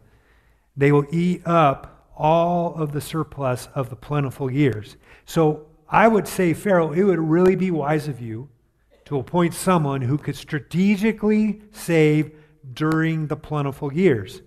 They 0.77 0.93
will 0.93 1.07
eat 1.11 1.47
up 1.47 1.92
all 2.23 2.73
of 2.76 2.93
the 2.93 3.00
surplus 3.00 3.69
of 3.75 3.91
the 3.91 3.97
plentiful 3.97 4.49
years. 4.49 4.97
So 5.26 5.67
I 5.88 6.07
would 6.07 6.29
say, 6.29 6.55
Pharaoh, 6.55 6.93
it 6.93 7.02
would 7.02 7.19
really 7.19 7.57
be 7.57 7.73
wise 7.73 8.07
of 8.07 8.21
you 8.21 8.49
to 9.07 9.19
appoint 9.19 9.55
someone 9.55 10.02
who 10.02 10.17
could 10.17 10.37
strategically 10.37 11.62
save 11.73 12.31
during 12.73 13.26
the 13.26 13.35
plentiful 13.35 13.93
years 13.93 14.41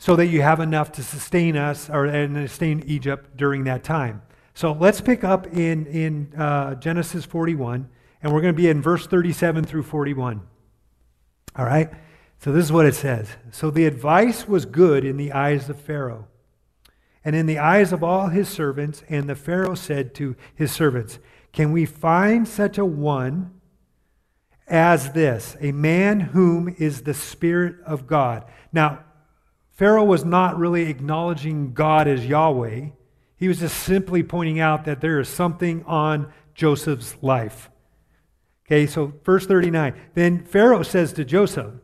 so 0.00 0.16
that 0.16 0.26
you 0.26 0.42
have 0.42 0.58
enough 0.58 0.90
to 0.92 1.04
sustain 1.04 1.56
us 1.56 1.88
or 1.88 2.06
and 2.06 2.34
sustain 2.48 2.82
Egypt 2.86 3.36
during 3.36 3.62
that 3.64 3.84
time. 3.84 4.20
So 4.52 4.72
let's 4.72 5.00
pick 5.00 5.22
up 5.22 5.46
in, 5.46 5.86
in 5.86 6.34
uh, 6.36 6.74
Genesis 6.74 7.24
41, 7.24 7.88
and 8.22 8.32
we're 8.32 8.40
going 8.40 8.52
to 8.52 8.60
be 8.60 8.68
in 8.68 8.82
verse 8.82 9.06
37 9.06 9.64
through 9.64 9.84
41. 9.84 10.40
All 11.54 11.64
right? 11.64 11.90
So 12.40 12.50
this 12.50 12.64
is 12.64 12.72
what 12.72 12.86
it 12.86 12.96
says. 12.96 13.28
So 13.52 13.70
the 13.70 13.86
advice 13.86 14.48
was 14.48 14.66
good 14.66 15.04
in 15.04 15.16
the 15.16 15.30
eyes 15.30 15.68
of 15.68 15.80
Pharaoh 15.80 16.26
and 17.26 17.36
in 17.36 17.44
the 17.44 17.58
eyes 17.58 17.92
of 17.92 18.02
all 18.02 18.28
his 18.28 18.48
servants. 18.48 19.02
And 19.10 19.28
the 19.28 19.34
Pharaoh 19.34 19.74
said 19.74 20.14
to 20.14 20.34
his 20.54 20.72
servants, 20.72 21.18
Can 21.52 21.72
we 21.72 21.84
find 21.84 22.48
such 22.48 22.78
a 22.78 22.86
one 22.86 23.52
as 24.66 25.12
this 25.12 25.56
a 25.60 25.72
man 25.72 26.20
whom 26.20 26.74
is 26.78 27.02
the 27.02 27.14
Spirit 27.14 27.76
of 27.84 28.06
God. 28.06 28.44
Now, 28.72 29.00
Pharaoh 29.70 30.04
was 30.04 30.24
not 30.24 30.58
really 30.58 30.88
acknowledging 30.88 31.72
God 31.72 32.08
as 32.08 32.26
Yahweh. 32.26 32.88
He 33.36 33.48
was 33.48 33.60
just 33.60 33.76
simply 33.76 34.22
pointing 34.22 34.58
out 34.58 34.84
that 34.86 35.00
there 35.00 35.20
is 35.20 35.28
something 35.28 35.84
on 35.84 36.32
Joseph's 36.54 37.16
life. 37.22 37.70
Okay, 38.66 38.86
so 38.86 39.12
verse 39.22 39.46
39. 39.46 39.94
Then 40.14 40.44
Pharaoh 40.44 40.82
says 40.82 41.12
to 41.12 41.24
Joseph, 41.24 41.74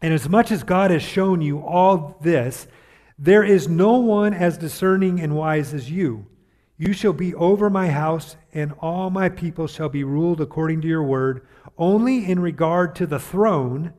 And 0.00 0.14
as 0.14 0.28
much 0.28 0.52
as 0.52 0.62
God 0.62 0.90
has 0.90 1.02
shown 1.02 1.42
you 1.42 1.58
all 1.58 2.16
this, 2.22 2.68
there 3.24 3.42
is 3.42 3.68
no 3.68 3.94
one 3.94 4.34
as 4.34 4.58
discerning 4.58 5.18
and 5.18 5.34
wise 5.34 5.72
as 5.72 5.90
you. 5.90 6.26
You 6.76 6.92
shall 6.92 7.14
be 7.14 7.34
over 7.34 7.70
my 7.70 7.88
house, 7.88 8.36
and 8.52 8.72
all 8.80 9.08
my 9.08 9.30
people 9.30 9.66
shall 9.66 9.88
be 9.88 10.04
ruled 10.04 10.42
according 10.42 10.82
to 10.82 10.88
your 10.88 11.02
word. 11.02 11.46
Only 11.78 12.30
in 12.30 12.38
regard 12.38 12.94
to 12.96 13.06
the 13.06 13.18
throne, 13.18 13.94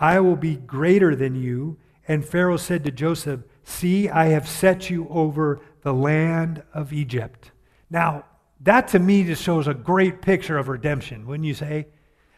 I 0.00 0.18
will 0.18 0.34
be 0.34 0.56
greater 0.56 1.14
than 1.14 1.36
you. 1.36 1.78
And 2.08 2.24
Pharaoh 2.24 2.56
said 2.56 2.82
to 2.84 2.90
Joseph, 2.90 3.42
See, 3.62 4.08
I 4.08 4.26
have 4.26 4.48
set 4.48 4.90
you 4.90 5.06
over 5.08 5.60
the 5.82 5.94
land 5.94 6.64
of 6.74 6.92
Egypt. 6.92 7.52
Now, 7.90 8.24
that 8.60 8.88
to 8.88 8.98
me 8.98 9.22
just 9.22 9.42
shows 9.42 9.68
a 9.68 9.74
great 9.74 10.20
picture 10.20 10.58
of 10.58 10.66
redemption, 10.66 11.26
wouldn't 11.26 11.46
you 11.46 11.54
say? 11.54 11.86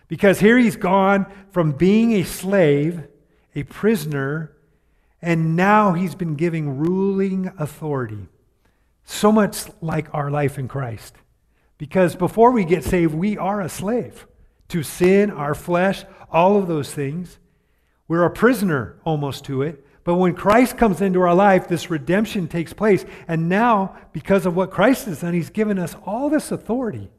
Because 0.07 0.41
here 0.41 0.59
he's 0.59 0.77
gone 0.77 1.25
from 1.51 1.73
being 1.73 2.13
a 2.13 2.25
slave, 2.25 3.09
a 3.55 3.63
prisoner, 3.63 4.56
and 5.23 5.57
now 5.57 5.93
he's 5.93 6.15
been 6.15 6.35
giving 6.35 6.79
ruling 6.79 7.53
authority. 7.59 8.29
So 9.05 9.31
much 9.31 9.65
like 9.81 10.13
our 10.13 10.31
life 10.31 10.59
in 10.59 10.69
Christ. 10.69 11.15
Because 11.79 12.17
before 12.17 12.51
we 12.51 12.65
get 12.65 12.85
saved, 12.85 13.15
we 13.15 13.37
are 13.37 13.61
a 13.61 13.69
slave 13.69 14.27
to 14.69 14.83
sin, 14.83 15.31
our 15.31 15.55
flesh, 15.55 16.05
all 16.31 16.57
of 16.57 16.67
those 16.67 16.93
things. 16.93 17.39
We're 18.09 18.25
a 18.25 18.31
prisoner 18.31 18.99
almost 19.05 19.45
to 19.45 19.63
it. 19.63 19.85
But 20.05 20.17
when 20.17 20.35
Christ 20.35 20.77
comes 20.79 21.01
into 21.01 21.21
our 21.21 21.35
life, 21.35 21.67
this 21.67 21.91
redemption 21.91 22.47
takes 22.49 22.73
place. 22.73 23.05
And 23.27 23.49
now, 23.49 23.97
because 24.13 24.47
of 24.47 24.55
what 24.55 24.71
Christ 24.71 25.07
has 25.07 25.21
done, 25.21 25.35
He's 25.35 25.51
given 25.51 25.79
us 25.79 25.97
all 26.05 26.31
this 26.31 26.51
authority 26.51 27.11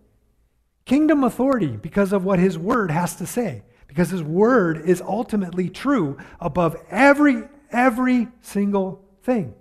kingdom 0.87 1.23
authority 1.25 1.75
because 1.75 2.13
of 2.13 2.23
what 2.23 2.39
His 2.39 2.57
Word 2.57 2.89
has 2.89 3.17
to 3.17 3.27
say. 3.27 3.61
Because 3.87 4.09
His 4.09 4.23
Word 4.23 4.89
is 4.89 5.01
ultimately 5.01 5.69
true 5.69 6.17
above 6.39 6.75
every, 6.89 7.43
every 7.71 8.27
single 8.41 9.03
thing. 9.23 9.53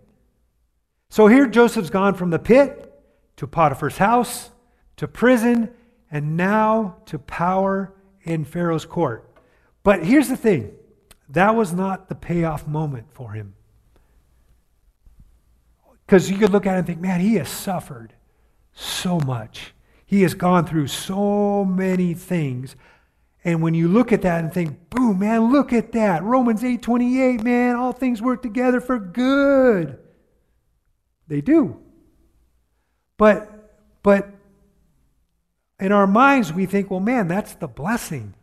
So 1.09 1.27
here 1.27 1.47
Joseph's 1.47 1.91
gone 1.91 2.15
from 2.15 2.31
the 2.31 2.39
pit 2.39 2.93
to 3.37 3.47
Potiphar's 3.47 3.99
house 3.99 4.51
to 4.97 5.07
prison 5.07 5.71
and 6.11 6.37
now 6.37 6.97
to 7.07 7.19
power 7.19 7.93
in 8.23 8.45
Pharaoh's 8.45 8.85
court. 8.85 9.31
But 9.83 10.05
here's 10.05 10.29
the 10.29 10.37
thing 10.37 10.73
that 11.29 11.55
was 11.55 11.73
not 11.73 12.09
the 12.09 12.15
payoff 12.15 12.67
moment 12.67 13.07
for 13.13 13.33
him. 13.33 13.55
Because 16.07 16.31
you 16.31 16.39
could 16.39 16.51
look 16.51 16.67
at 16.67 16.75
it 16.75 16.79
and 16.79 16.87
think, 16.87 17.01
man, 17.01 17.21
he 17.21 17.35
has 17.35 17.49
suffered 17.49 18.15
so 18.73 19.19
much. 19.21 19.75
He 20.05 20.23
has 20.23 20.35
gone 20.35 20.65
through 20.67 20.87
so 20.87 21.65
many 21.65 22.15
things. 22.15 22.77
And 23.47 23.63
when 23.63 23.75
you 23.75 23.87
look 23.87 24.13
at 24.13 24.23
that 24.23 24.43
and 24.43 24.53
think, 24.53 24.91
boom, 24.91 25.21
man, 25.21 25.53
look 25.53 25.73
at 25.73 25.93
that. 25.93 26.25
Romans 26.25 26.65
8 26.65 26.83
28, 26.83 27.45
man, 27.45 27.77
all 27.77 27.93
things 27.93 28.21
work 28.21 28.43
together 28.43 28.81
for 28.81 28.99
good. 28.99 30.01
They 31.29 31.41
do. 31.41 31.81
But 33.17 34.03
but 34.03 34.29
in 35.79 35.93
our 35.93 36.09
minds 36.09 36.53
we 36.53 36.67
think, 36.67 36.91
well, 36.91 36.99
man, 36.99 37.29
that's 37.29 37.55
the 37.55 37.69
blessing. 37.69 38.35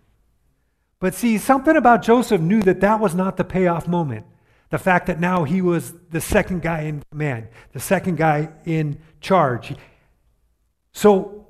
But 1.02 1.14
see, 1.14 1.38
something 1.38 1.76
about 1.76 2.02
Joseph 2.02 2.40
knew 2.40 2.62
that 2.62 2.80
that 2.80 3.02
was 3.02 3.14
not 3.14 3.36
the 3.36 3.44
payoff 3.44 3.90
moment. 3.90 4.26
The 4.70 4.78
fact 4.78 5.08
that 5.08 5.20
now 5.20 5.44
he 5.44 5.62
was 5.62 5.94
the 6.12 6.22
second 6.22 6.62
guy 6.62 6.84
in 6.84 7.04
command, 7.12 7.50
the 7.74 7.82
second 7.82 8.18
guy 8.18 8.54
in 8.64 9.00
charge. 9.20 9.76
So, 10.94 11.46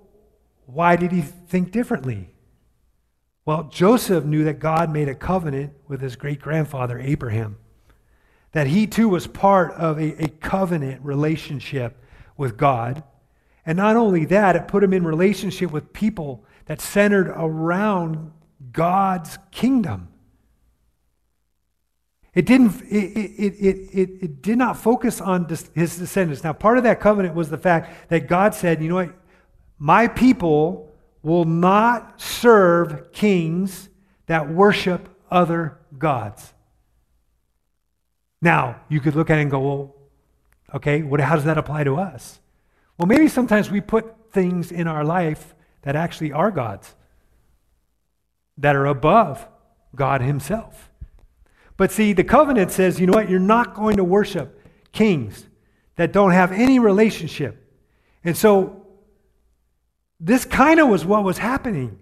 why 0.65 0.95
did 0.95 1.11
he 1.11 1.21
think 1.21 1.71
differently? 1.71 2.32
Well, 3.45 3.63
Joseph 3.63 4.23
knew 4.23 4.45
that 4.45 4.59
God 4.59 4.91
made 4.91 5.09
a 5.09 5.15
covenant 5.15 5.73
with 5.87 6.01
his 6.01 6.15
great 6.15 6.39
grandfather, 6.39 6.97
Abraham, 6.99 7.57
that 8.53 8.67
he 8.67 8.87
too 8.87 9.09
was 9.09 9.27
part 9.27 9.73
of 9.73 9.99
a, 9.99 10.23
a 10.23 10.27
covenant 10.29 11.01
relationship 11.03 12.01
with 12.37 12.55
God. 12.55 13.03
And 13.65 13.77
not 13.77 13.95
only 13.95 14.25
that, 14.25 14.55
it 14.55 14.67
put 14.67 14.83
him 14.83 14.93
in 14.93 15.05
relationship 15.05 15.71
with 15.71 15.91
people 15.91 16.45
that 16.65 16.79
centered 16.79 17.27
around 17.29 18.31
God's 18.71 19.37
kingdom. 19.51 20.07
It 22.33 22.45
didn't. 22.45 22.81
It, 22.89 22.95
it, 22.95 23.53
it, 23.59 23.87
it, 23.91 24.09
it 24.23 24.41
did 24.41 24.57
not 24.57 24.77
focus 24.77 25.21
on 25.21 25.47
his 25.75 25.97
descendants. 25.97 26.43
Now, 26.43 26.53
part 26.53 26.77
of 26.77 26.83
that 26.85 26.99
covenant 26.99 27.35
was 27.35 27.49
the 27.49 27.57
fact 27.57 28.09
that 28.09 28.27
God 28.27 28.55
said, 28.55 28.81
"You 28.81 28.89
know 28.89 28.95
what? 28.95 29.13
My 29.77 30.07
people 30.07 30.92
will 31.23 31.45
not 31.45 32.21
serve 32.21 33.11
kings 33.11 33.89
that 34.27 34.49
worship 34.49 35.09
other 35.31 35.79
gods." 35.97 36.53
Now, 38.41 38.81
you 38.89 38.99
could 38.99 39.15
look 39.15 39.29
at 39.31 39.39
it 39.39 39.41
and 39.41 39.51
go, 39.51 39.59
"Well, 39.59 39.95
okay. 40.75 41.01
What? 41.01 41.19
How 41.21 41.35
does 41.35 41.45
that 41.45 41.57
apply 41.57 41.85
to 41.85 41.95
us?" 41.95 42.39
Well, 42.97 43.07
maybe 43.07 43.27
sometimes 43.27 43.71
we 43.71 43.81
put 43.81 44.31
things 44.31 44.71
in 44.71 44.87
our 44.87 45.03
life 45.03 45.55
that 45.81 45.95
actually 45.95 46.31
are 46.31 46.51
gods 46.51 46.95
that 48.57 48.75
are 48.75 48.85
above 48.85 49.47
God 49.95 50.21
Himself. 50.21 50.91
But 51.77 51.91
see, 51.91 52.13
the 52.13 52.23
covenant 52.23 52.71
says, 52.71 52.99
you 52.99 53.07
know 53.07 53.13
what? 53.13 53.29
You're 53.29 53.39
not 53.39 53.73
going 53.73 53.97
to 53.97 54.03
worship 54.03 54.61
kings 54.91 55.47
that 55.95 56.11
don't 56.11 56.31
have 56.31 56.51
any 56.51 56.79
relationship. 56.79 57.59
And 58.23 58.37
so, 58.37 58.82
this 60.23 60.45
kind 60.45 60.79
of 60.79 60.87
was 60.87 61.05
what 61.05 61.23
was 61.23 61.37
happening. 61.37 61.99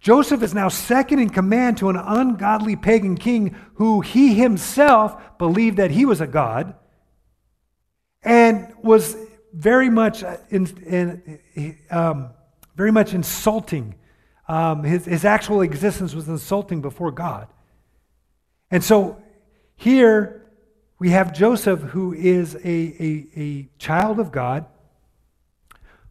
Joseph 0.00 0.42
is 0.42 0.52
now 0.52 0.68
second 0.68 1.20
in 1.20 1.30
command 1.30 1.78
to 1.78 1.88
an 1.88 1.96
ungodly 1.96 2.76
pagan 2.76 3.16
king 3.16 3.56
who 3.74 4.00
he 4.00 4.34
himself 4.34 5.38
believed 5.38 5.78
that 5.78 5.90
he 5.90 6.04
was 6.04 6.20
a 6.20 6.26
god 6.26 6.74
and 8.22 8.74
was 8.82 9.16
very 9.54 9.88
much 9.88 10.22
in, 10.50 10.66
in 11.56 11.78
um, 11.90 12.30
very 12.76 12.90
much 12.90 13.14
insulting 13.14 13.94
um, 14.48 14.82
his, 14.84 15.04
his 15.06 15.24
actual 15.24 15.62
existence 15.62 16.14
was 16.14 16.28
insulting 16.28 16.82
before 16.82 17.10
God. 17.10 17.48
And 18.70 18.84
so 18.84 19.22
here 19.76 20.50
we 20.98 21.10
have 21.10 21.32
Joseph, 21.32 21.80
who 21.80 22.12
is 22.12 22.54
a, 22.56 22.58
a, 22.68 23.26
a 23.36 23.68
child 23.78 24.20
of 24.20 24.32
God, 24.32 24.66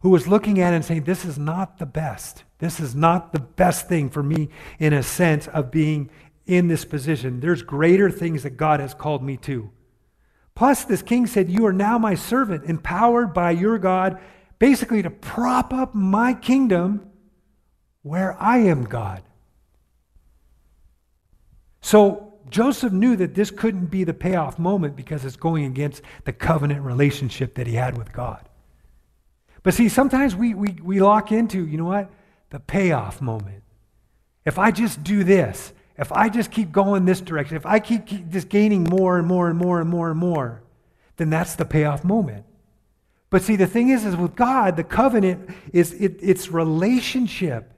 who 0.04 0.10
was 0.10 0.28
looking 0.28 0.60
at 0.60 0.74
it 0.74 0.76
and 0.76 0.84
saying, 0.84 1.04
This 1.04 1.24
is 1.24 1.38
not 1.38 1.78
the 1.78 1.86
best. 1.86 2.44
This 2.58 2.78
is 2.78 2.94
not 2.94 3.32
the 3.32 3.40
best 3.40 3.88
thing 3.88 4.10
for 4.10 4.22
me 4.22 4.50
in 4.78 4.92
a 4.92 5.02
sense 5.02 5.48
of 5.48 5.70
being 5.70 6.10
in 6.46 6.68
this 6.68 6.84
position. 6.84 7.40
There's 7.40 7.62
greater 7.62 8.10
things 8.10 8.42
that 8.42 8.58
God 8.58 8.80
has 8.80 8.92
called 8.92 9.22
me 9.22 9.38
to. 9.38 9.70
Plus, 10.54 10.84
this 10.84 11.00
king 11.00 11.26
said, 11.26 11.50
You 11.50 11.64
are 11.64 11.72
now 11.72 11.96
my 11.96 12.16
servant, 12.16 12.66
empowered 12.66 13.32
by 13.32 13.52
your 13.52 13.78
God, 13.78 14.20
basically 14.58 15.00
to 15.00 15.08
prop 15.08 15.72
up 15.72 15.94
my 15.94 16.34
kingdom 16.34 17.10
where 18.02 18.36
I 18.38 18.58
am 18.58 18.84
God. 18.84 19.22
So 21.80 22.34
Joseph 22.50 22.92
knew 22.92 23.16
that 23.16 23.34
this 23.34 23.50
couldn't 23.50 23.86
be 23.86 24.04
the 24.04 24.12
payoff 24.12 24.58
moment 24.58 24.96
because 24.96 25.24
it's 25.24 25.36
going 25.36 25.64
against 25.64 26.02
the 26.26 26.32
covenant 26.34 26.82
relationship 26.82 27.54
that 27.54 27.66
he 27.66 27.76
had 27.76 27.96
with 27.96 28.12
God. 28.12 28.50
But 29.64 29.74
see, 29.74 29.88
sometimes 29.88 30.36
we, 30.36 30.54
we, 30.54 30.76
we 30.82 31.00
lock 31.00 31.32
into, 31.32 31.66
you 31.66 31.78
know 31.78 31.86
what? 31.86 32.10
The 32.50 32.60
payoff 32.60 33.20
moment. 33.20 33.64
If 34.44 34.58
I 34.58 34.70
just 34.70 35.02
do 35.02 35.24
this, 35.24 35.72
if 35.96 36.12
I 36.12 36.28
just 36.28 36.50
keep 36.50 36.70
going 36.70 37.06
this 37.06 37.20
direction, 37.20 37.56
if 37.56 37.64
I 37.66 37.80
keep, 37.80 38.06
keep 38.06 38.28
just 38.28 38.50
gaining 38.50 38.84
more 38.84 39.18
and 39.18 39.26
more 39.26 39.48
and 39.48 39.58
more 39.58 39.80
and 39.80 39.88
more 39.88 40.10
and 40.10 40.20
more, 40.20 40.62
then 41.16 41.30
that's 41.30 41.56
the 41.56 41.64
payoff 41.64 42.04
moment. 42.04 42.44
But 43.30 43.42
see, 43.42 43.56
the 43.56 43.66
thing 43.66 43.88
is, 43.88 44.04
is 44.04 44.14
with 44.14 44.36
God, 44.36 44.76
the 44.76 44.84
covenant 44.84 45.48
is 45.72 45.92
it, 45.94 46.18
it's 46.20 46.50
relationship 46.50 47.70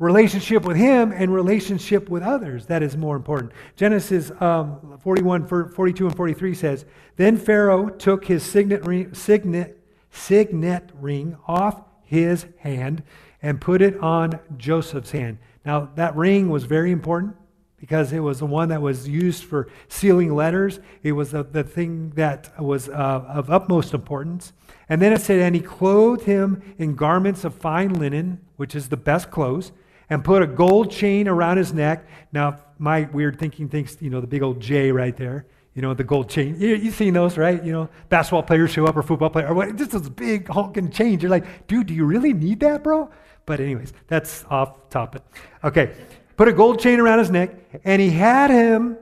relationship 0.00 0.64
with 0.64 0.78
him 0.78 1.12
and 1.12 1.32
relationship 1.32 2.08
with 2.08 2.22
others 2.22 2.64
that 2.64 2.82
is 2.82 2.96
more 2.96 3.16
important 3.16 3.52
genesis 3.76 4.32
um, 4.40 4.98
41 5.02 5.46
42 5.46 6.06
and 6.06 6.16
43 6.16 6.54
says 6.54 6.86
then 7.16 7.36
pharaoh 7.36 7.90
took 7.90 8.24
his 8.24 8.42
signet 8.42 8.82
signet, 9.14 9.79
signet 10.10 10.90
ring 10.94 11.36
off 11.46 11.82
his 12.02 12.46
hand 12.58 13.02
and 13.42 13.60
put 13.60 13.80
it 13.80 13.98
on 14.00 14.38
joseph's 14.56 15.12
hand. 15.12 15.38
Now 15.64 15.90
that 15.94 16.16
ring 16.16 16.50
was 16.50 16.64
very 16.64 16.92
important 16.92 17.36
because 17.76 18.12
it 18.12 18.20
was 18.20 18.40
the 18.40 18.46
one 18.46 18.68
that 18.68 18.82
was 18.82 19.08
used 19.08 19.44
for 19.44 19.68
sealing 19.88 20.34
letters. 20.34 20.80
It 21.02 21.12
was 21.12 21.30
the, 21.30 21.42
the 21.42 21.64
thing 21.64 22.10
that 22.10 22.52
was 22.60 22.90
uh, 22.90 22.92
of 22.92 23.50
utmost 23.50 23.94
importance. 23.94 24.52
And 24.88 25.00
then 25.00 25.12
it 25.12 25.22
said 25.22 25.40
and 25.40 25.54
he 25.54 25.62
clothed 25.62 26.24
him 26.24 26.62
in 26.78 26.94
garments 26.94 27.44
of 27.44 27.54
fine 27.54 27.94
linen 27.94 28.40
which 28.56 28.74
is 28.74 28.90
the 28.90 28.96
best 28.96 29.30
clothes 29.30 29.72
and 30.10 30.24
put 30.24 30.42
a 30.42 30.46
gold 30.46 30.90
chain 30.90 31.28
around 31.28 31.56
his 31.56 31.72
neck. 31.72 32.06
Now, 32.32 32.58
my 32.78 33.08
weird 33.12 33.38
thinking 33.38 33.68
thinks, 33.68 33.96
you 34.00 34.10
know, 34.10 34.20
the 34.20 34.26
big 34.26 34.42
old 34.42 34.60
J 34.60 34.92
right 34.92 35.16
there, 35.16 35.46
you 35.74 35.82
know, 35.82 35.94
the 35.94 36.04
gold 36.04 36.28
chain. 36.28 36.56
You, 36.58 36.74
you've 36.74 36.94
seen 36.94 37.14
those, 37.14 37.38
right? 37.38 37.62
You 37.62 37.72
know, 37.72 37.88
basketball 38.08 38.42
players 38.42 38.70
show 38.70 38.86
up 38.86 38.96
or 38.96 39.02
football 39.02 39.30
player 39.30 39.48
or 39.48 39.54
what, 39.54 39.76
just 39.76 39.92
this 39.92 40.08
big 40.08 40.48
hulking 40.48 40.90
chains. 40.90 41.22
You're 41.22 41.30
like, 41.30 41.66
dude, 41.66 41.86
do 41.86 41.94
you 41.94 42.04
really 42.04 42.32
need 42.32 42.60
that, 42.60 42.82
bro? 42.82 43.10
But, 43.46 43.60
anyways, 43.60 43.92
that's 44.06 44.44
off 44.50 44.88
topic. 44.90 45.22
Okay, 45.64 45.92
put 46.36 46.48
a 46.48 46.52
gold 46.52 46.80
chain 46.80 47.00
around 47.00 47.20
his 47.20 47.30
neck, 47.30 47.54
and 47.84 48.00
he 48.00 48.10
had 48.10 48.50
him 48.50 48.96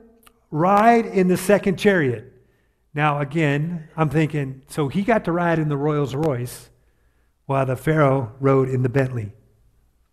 ride 0.51 1.07
in 1.07 1.29
the 1.29 1.37
second 1.37 1.79
chariot. 1.79 2.33
Now, 2.95 3.21
again, 3.21 3.89
I'm 3.97 4.09
thinking, 4.09 4.63
so 4.69 4.89
he 4.89 5.03
got 5.03 5.25
to 5.25 5.33
ride 5.33 5.59
in 5.59 5.69
the 5.69 5.77
Rolls 5.77 6.15
Royce 6.15 6.71
while 7.47 7.65
the 7.65 7.77
Pharaoh 7.77 8.33
rode 8.41 8.69
in 8.69 8.83
the 8.83 8.89
Bentley. 8.89 9.33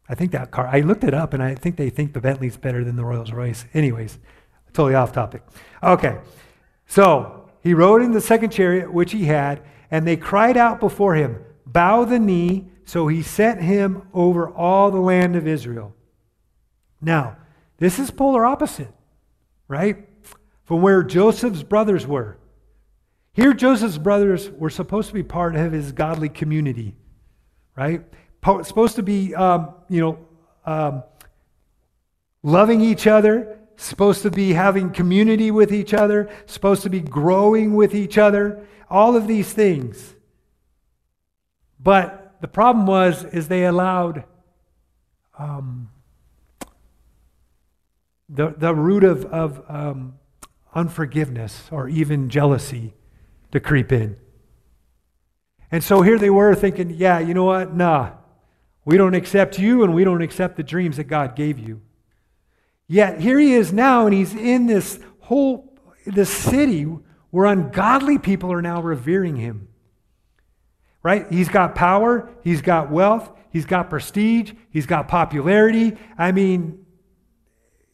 I 0.07 0.15
think 0.15 0.31
that 0.33 0.51
car, 0.51 0.67
I 0.67 0.81
looked 0.81 1.03
it 1.03 1.13
up 1.13 1.33
and 1.33 1.41
I 1.41 1.55
think 1.55 1.77
they 1.77 1.89
think 1.89 2.13
the 2.13 2.21
Bentley's 2.21 2.57
better 2.57 2.83
than 2.83 2.95
the 2.95 3.03
Rolls 3.03 3.31
Royce. 3.31 3.65
Anyways, 3.73 4.19
totally 4.73 4.93
off 4.93 5.11
topic. 5.11 5.41
Okay, 5.81 6.17
so 6.87 7.49
he 7.61 7.73
rode 7.73 8.01
in 8.01 8.11
the 8.11 8.21
second 8.21 8.51
chariot 8.51 8.93
which 8.93 9.11
he 9.11 9.25
had, 9.25 9.61
and 9.89 10.07
they 10.07 10.17
cried 10.17 10.57
out 10.57 10.79
before 10.79 11.15
him, 11.15 11.43
Bow 11.65 12.05
the 12.05 12.19
knee. 12.19 12.67
So 12.87 13.07
he 13.07 13.23
sent 13.23 13.61
him 13.61 14.03
over 14.13 14.47
all 14.47 14.91
the 14.91 14.99
land 14.99 15.35
of 15.35 15.47
Israel. 15.47 15.95
Now, 17.01 17.37
this 17.77 17.97
is 17.97 18.11
polar 18.11 18.45
opposite, 18.45 18.93
right? 19.67 20.07
From 20.63 20.83
where 20.83 21.01
Joseph's 21.01 21.63
brothers 21.63 22.05
were. 22.05 22.37
Here, 23.33 23.53
Joseph's 23.53 23.97
brothers 23.97 24.49
were 24.51 24.69
supposed 24.69 25.07
to 25.09 25.13
be 25.13 25.23
part 25.23 25.55
of 25.55 25.71
his 25.71 25.91
godly 25.91 26.29
community, 26.29 26.95
right? 27.75 28.05
supposed 28.63 28.95
to 28.95 29.03
be, 29.03 29.33
um, 29.33 29.73
you 29.89 29.99
know, 29.99 30.19
um, 30.65 31.03
loving 32.43 32.79
each 32.79 33.07
other, 33.07 33.59
supposed 33.77 34.21
to 34.23 34.31
be 34.31 34.53
having 34.53 34.91
community 34.91 35.51
with 35.51 35.73
each 35.73 35.93
other, 35.93 36.29
supposed 36.45 36.83
to 36.83 36.89
be 36.89 37.01
growing 37.01 37.75
with 37.75 37.93
each 37.93 38.17
other, 38.17 38.65
all 38.89 39.15
of 39.15 39.27
these 39.27 39.51
things. 39.51 40.15
But 41.79 42.37
the 42.41 42.47
problem 42.47 42.85
was, 42.85 43.23
is 43.25 43.47
they 43.47 43.65
allowed 43.65 44.23
um, 45.37 45.89
the, 48.29 48.53
the 48.57 48.73
root 48.73 49.03
of, 49.03 49.25
of 49.25 49.63
um, 49.69 50.15
unforgiveness 50.73 51.67
or 51.71 51.87
even 51.87 52.29
jealousy 52.29 52.93
to 53.51 53.59
creep 53.59 53.91
in. 53.91 54.17
And 55.71 55.83
so 55.83 56.01
here 56.01 56.17
they 56.17 56.29
were 56.29 56.55
thinking, 56.55 56.91
yeah, 56.91 57.19
you 57.19 57.33
know 57.33 57.43
what? 57.43 57.75
Nah, 57.75 58.11
we 58.83 58.97
don't 58.97 59.15
accept 59.15 59.59
you 59.59 59.83
and 59.83 59.93
we 59.93 60.03
don't 60.03 60.21
accept 60.21 60.57
the 60.57 60.63
dreams 60.63 60.97
that 60.97 61.05
God 61.05 61.35
gave 61.35 61.59
you. 61.59 61.81
Yet 62.87 63.19
here 63.19 63.39
he 63.39 63.53
is 63.53 63.73
now, 63.73 64.05
and 64.05 64.13
he's 64.13 64.33
in 64.33 64.67
this 64.67 64.99
whole 65.19 65.73
this 66.05 66.29
city 66.29 66.83
where 67.31 67.45
ungodly 67.45 68.17
people 68.19 68.51
are 68.53 68.61
now 68.61 68.81
revering 68.81 69.35
him. 69.35 69.67
Right? 71.01 71.25
He's 71.31 71.49
got 71.49 71.75
power, 71.75 72.29
he's 72.43 72.61
got 72.61 72.91
wealth, 72.91 73.29
he's 73.51 73.65
got 73.65 73.89
prestige, 73.89 74.53
he's 74.69 74.85
got 74.85 75.07
popularity. 75.07 75.97
I 76.17 76.31
mean, 76.31 76.85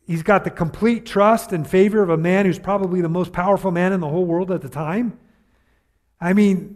he's 0.06 0.24
got 0.24 0.44
the 0.44 0.50
complete 0.50 1.06
trust 1.06 1.52
and 1.54 1.68
favor 1.68 2.04
of 2.04 2.10
a 2.10 2.18
man 2.18 2.46
who's 2.46 2.60
probably 2.60 3.02
the 3.02 3.10
most 3.10 3.34
powerful 3.34 3.72
man 3.72 3.94
in 3.94 4.00
the 4.00 4.10
whole 4.10 4.26
world 4.26 4.52
at 4.52 4.62
the 4.62 4.70
time. 4.70 5.18
I 6.20 6.34
mean, 6.34 6.76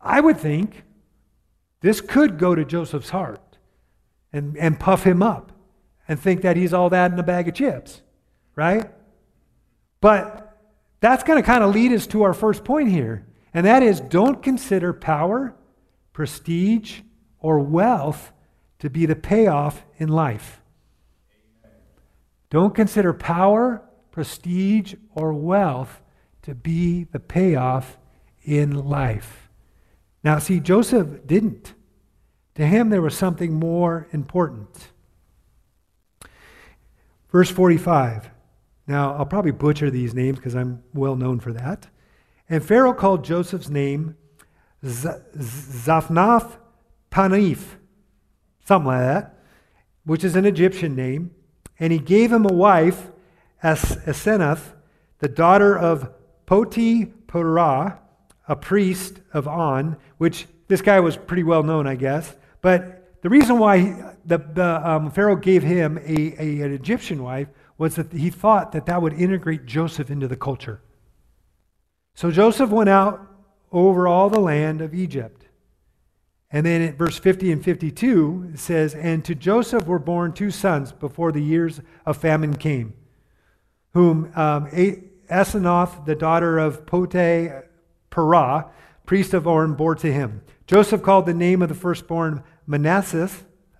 I 0.00 0.20
would 0.20 0.38
think 0.38 0.84
this 1.80 2.00
could 2.00 2.38
go 2.38 2.54
to 2.54 2.64
Joseph's 2.64 3.10
heart 3.10 3.58
and, 4.32 4.56
and 4.56 4.78
puff 4.78 5.04
him 5.04 5.22
up 5.22 5.52
and 6.08 6.18
think 6.18 6.42
that 6.42 6.56
he's 6.56 6.72
all 6.72 6.90
that 6.90 7.12
in 7.12 7.18
a 7.18 7.22
bag 7.22 7.48
of 7.48 7.54
chips, 7.54 8.02
right? 8.54 8.90
But 10.00 10.58
that's 11.00 11.22
going 11.22 11.42
to 11.42 11.46
kind 11.46 11.64
of 11.64 11.74
lead 11.74 11.92
us 11.92 12.06
to 12.08 12.22
our 12.22 12.34
first 12.34 12.64
point 12.64 12.90
here, 12.90 13.26
and 13.52 13.66
that 13.66 13.82
is 13.82 14.00
don't 14.00 14.42
consider 14.42 14.92
power, 14.92 15.54
prestige, 16.12 17.00
or 17.38 17.58
wealth 17.60 18.32
to 18.78 18.90
be 18.90 19.06
the 19.06 19.16
payoff 19.16 19.84
in 19.98 20.08
life. 20.08 20.60
Don't 22.50 22.74
consider 22.74 23.12
power, 23.12 23.82
prestige, 24.10 24.94
or 25.14 25.32
wealth 25.32 26.00
to 26.42 26.54
be 26.54 27.04
the 27.04 27.18
payoff 27.18 27.98
in 28.42 28.72
life. 28.72 29.48
Now, 30.22 30.38
see, 30.38 30.60
Joseph 30.60 31.26
didn't. 31.26 31.74
To 32.54 32.66
him, 32.66 32.90
there 32.90 33.02
was 33.02 33.16
something 33.16 33.54
more 33.54 34.06
important. 34.12 34.92
Verse 37.34 37.50
45. 37.50 38.30
Now, 38.86 39.16
I'll 39.16 39.26
probably 39.26 39.50
butcher 39.50 39.90
these 39.90 40.14
names 40.14 40.36
because 40.36 40.54
I'm 40.54 40.84
well 40.92 41.16
known 41.16 41.40
for 41.40 41.52
that. 41.52 41.88
And 42.48 42.64
Pharaoh 42.64 42.94
called 42.94 43.24
Joseph's 43.24 43.68
name 43.68 44.14
Zaphnath 44.84 46.58
Panif, 47.10 47.58
something 48.64 48.86
like 48.86 49.00
that, 49.00 49.36
which 50.04 50.22
is 50.22 50.36
an 50.36 50.44
Egyptian 50.44 50.94
name. 50.94 51.32
And 51.80 51.92
he 51.92 51.98
gave 51.98 52.30
him 52.30 52.46
a 52.46 52.52
wife, 52.52 53.10
Asenath, 53.64 54.74
the 55.18 55.26
daughter 55.26 55.76
of 55.76 56.12
Poti 56.46 57.06
Porah, 57.26 57.98
a 58.46 58.54
priest 58.54 59.18
of 59.32 59.48
On, 59.48 59.96
which 60.18 60.46
this 60.68 60.82
guy 60.82 61.00
was 61.00 61.16
pretty 61.16 61.42
well 61.42 61.64
known, 61.64 61.88
I 61.88 61.96
guess. 61.96 62.36
But 62.60 62.93
the 63.24 63.30
reason 63.30 63.58
why 63.58 64.16
the, 64.26 64.36
the 64.36 64.86
um, 64.86 65.10
Pharaoh 65.10 65.34
gave 65.34 65.62
him 65.62 65.96
a, 65.96 66.34
a, 66.38 66.60
an 66.60 66.74
Egyptian 66.74 67.22
wife 67.22 67.48
was 67.78 67.94
that 67.94 68.12
he 68.12 68.28
thought 68.28 68.72
that 68.72 68.84
that 68.84 69.00
would 69.00 69.14
integrate 69.14 69.64
Joseph 69.64 70.10
into 70.10 70.28
the 70.28 70.36
culture. 70.36 70.82
So 72.14 72.30
Joseph 72.30 72.68
went 72.68 72.90
out 72.90 73.26
over 73.72 74.06
all 74.06 74.28
the 74.28 74.40
land 74.40 74.82
of 74.82 74.92
Egypt. 74.92 75.46
And 76.50 76.66
then 76.66 76.82
at 76.82 76.98
verse 76.98 77.18
50 77.18 77.50
and 77.50 77.64
52, 77.64 78.50
it 78.52 78.58
says, 78.58 78.94
And 78.94 79.24
to 79.24 79.34
Joseph 79.34 79.86
were 79.86 79.98
born 79.98 80.34
two 80.34 80.50
sons 80.50 80.92
before 80.92 81.32
the 81.32 81.40
years 81.40 81.80
of 82.04 82.18
famine 82.18 82.56
came, 82.56 82.92
whom 83.94 84.32
um, 84.36 84.66
Asenath, 85.30 86.04
the 86.04 86.14
daughter 86.14 86.58
of 86.58 86.84
Pote 86.84 87.14
Parah, 88.10 88.68
priest 89.06 89.32
of 89.32 89.48
On, 89.48 89.72
bore 89.72 89.94
to 89.94 90.12
him. 90.12 90.42
Joseph 90.66 91.02
called 91.02 91.24
the 91.24 91.32
name 91.32 91.62
of 91.62 91.70
the 91.70 91.74
firstborn 91.74 92.42
Manasseh. 92.66 93.30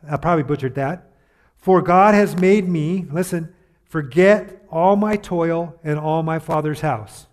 I 0.08 0.16
probably 0.16 0.44
butchered 0.44 0.74
that. 0.74 1.10
For 1.56 1.80
God 1.80 2.14
has 2.14 2.36
made 2.36 2.68
me, 2.68 3.06
listen, 3.10 3.54
forget 3.84 4.64
all 4.70 4.96
my 4.96 5.16
toil 5.16 5.78
and 5.82 5.98
all 5.98 6.22
my 6.22 6.38
father's 6.38 6.80
house. 6.80 7.26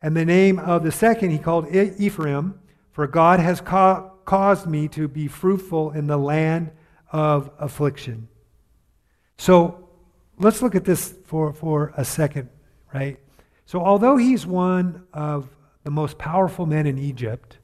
And 0.00 0.16
the 0.16 0.24
name 0.24 0.58
of 0.58 0.82
the 0.82 0.92
second 0.92 1.30
he 1.30 1.38
called 1.38 1.74
Ephraim, 1.74 2.58
for 2.92 3.06
God 3.06 3.40
has 3.40 3.60
ca- 3.60 4.08
caused 4.24 4.66
me 4.66 4.88
to 4.88 5.08
be 5.08 5.28
fruitful 5.28 5.90
in 5.90 6.06
the 6.06 6.16
land 6.16 6.70
of 7.12 7.50
affliction. 7.58 8.28
So 9.36 9.88
let's 10.38 10.62
look 10.62 10.74
at 10.74 10.84
this 10.84 11.14
for, 11.24 11.52
for 11.52 11.92
a 11.96 12.04
second, 12.04 12.48
right? 12.94 13.18
So, 13.66 13.80
although 13.80 14.16
he's 14.16 14.46
one 14.46 15.06
of 15.12 15.48
the 15.84 15.90
most 15.90 16.18
powerful 16.18 16.66
men 16.66 16.86
in 16.86 16.98
Egypt. 16.98 17.57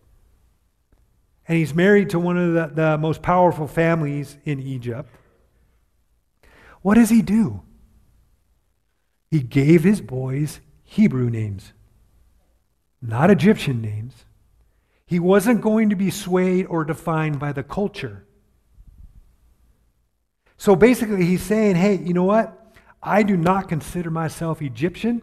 And 1.47 1.59
he's 1.59 1.75
married 1.75 2.11
to 2.11 2.19
one 2.19 2.39
of 2.39 2.55
the, 2.55 2.75
the 2.75 2.99
most 2.99 3.23
powerful 3.23 3.67
families 3.67 4.37
in 4.45 4.61
Egypt. 4.61 5.11
What 6.81 6.95
does 6.95 7.11
he 7.11 7.23
do? 7.23 7.63
He 9.31 9.41
gave 9.41 9.85
his 9.85 10.01
boys 10.01 10.61
Hebrew 10.83 11.29
names, 11.29 11.73
not 13.03 13.31
Egyptian 13.31 13.83
names. 13.83 14.25
He 15.07 15.19
wasn't 15.19 15.61
going 15.61 15.91
to 15.91 15.97
be 15.97 16.11
swayed 16.11 16.67
or 16.67 16.85
defined 16.85 17.39
by 17.39 17.53
the 17.53 17.63
culture. 17.63 18.27
So 20.57 20.77
basically, 20.77 21.25
he's 21.27 21.43
saying, 21.43 21.77
hey, 21.77 21.97
you 21.97 22.15
know 22.15 22.25
what? 22.25 22.75
I 23.03 23.23
do 23.23 23.37
not 23.37 23.69
consider 23.69 24.11
myself 24.11 24.63
Egyptian. 24.63 25.21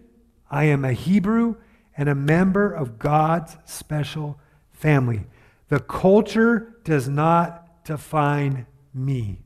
I 0.51 0.65
am 0.65 0.85
a 0.85 0.93
Hebrew, 0.93 1.55
and 1.97 2.09
a 2.09 2.15
member 2.15 2.71
of 2.71 2.99
God's 2.99 3.57
special 3.65 4.39
family. 4.71 5.25
The 5.71 5.79
culture 5.79 6.75
does 6.83 7.07
not 7.07 7.85
define 7.85 8.67
me. 8.93 9.39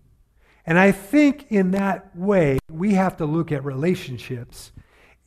And 0.66 0.80
I 0.80 0.92
think 0.92 1.46
in 1.52 1.70
that 1.72 2.16
way, 2.16 2.58
we 2.68 2.96
have 2.96 3.18
to 3.18 3.28
look 3.28 3.52
at 3.52 3.64
relationships, 3.64 4.72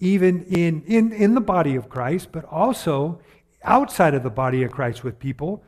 even 0.01 0.43
in, 0.47 0.83
in, 0.89 1.13
in 1.13 1.37
the 1.37 1.41
body 1.41 1.77
of 1.77 1.89
Christ, 1.89 2.33
but 2.33 2.45
also 2.47 3.21
outside 3.63 4.15
of 4.15 4.25
the 4.25 4.31
body 4.31 4.65
of 4.65 4.73
Christ 4.73 5.05
with 5.05 5.21
people, 5.21 5.63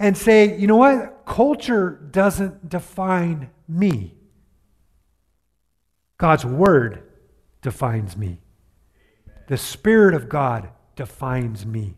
and 0.00 0.18
say, 0.18 0.58
you 0.58 0.66
know 0.66 0.78
what? 0.78 1.24
Culture 1.24 1.90
doesn't 2.10 2.68
define 2.68 3.50
me. 3.68 4.16
God's 6.18 6.44
word 6.44 7.04
defines 7.62 8.16
me. 8.16 8.40
The 9.46 9.56
Spirit 9.56 10.14
of 10.14 10.28
God 10.28 10.70
defines 10.96 11.64
me. 11.64 11.94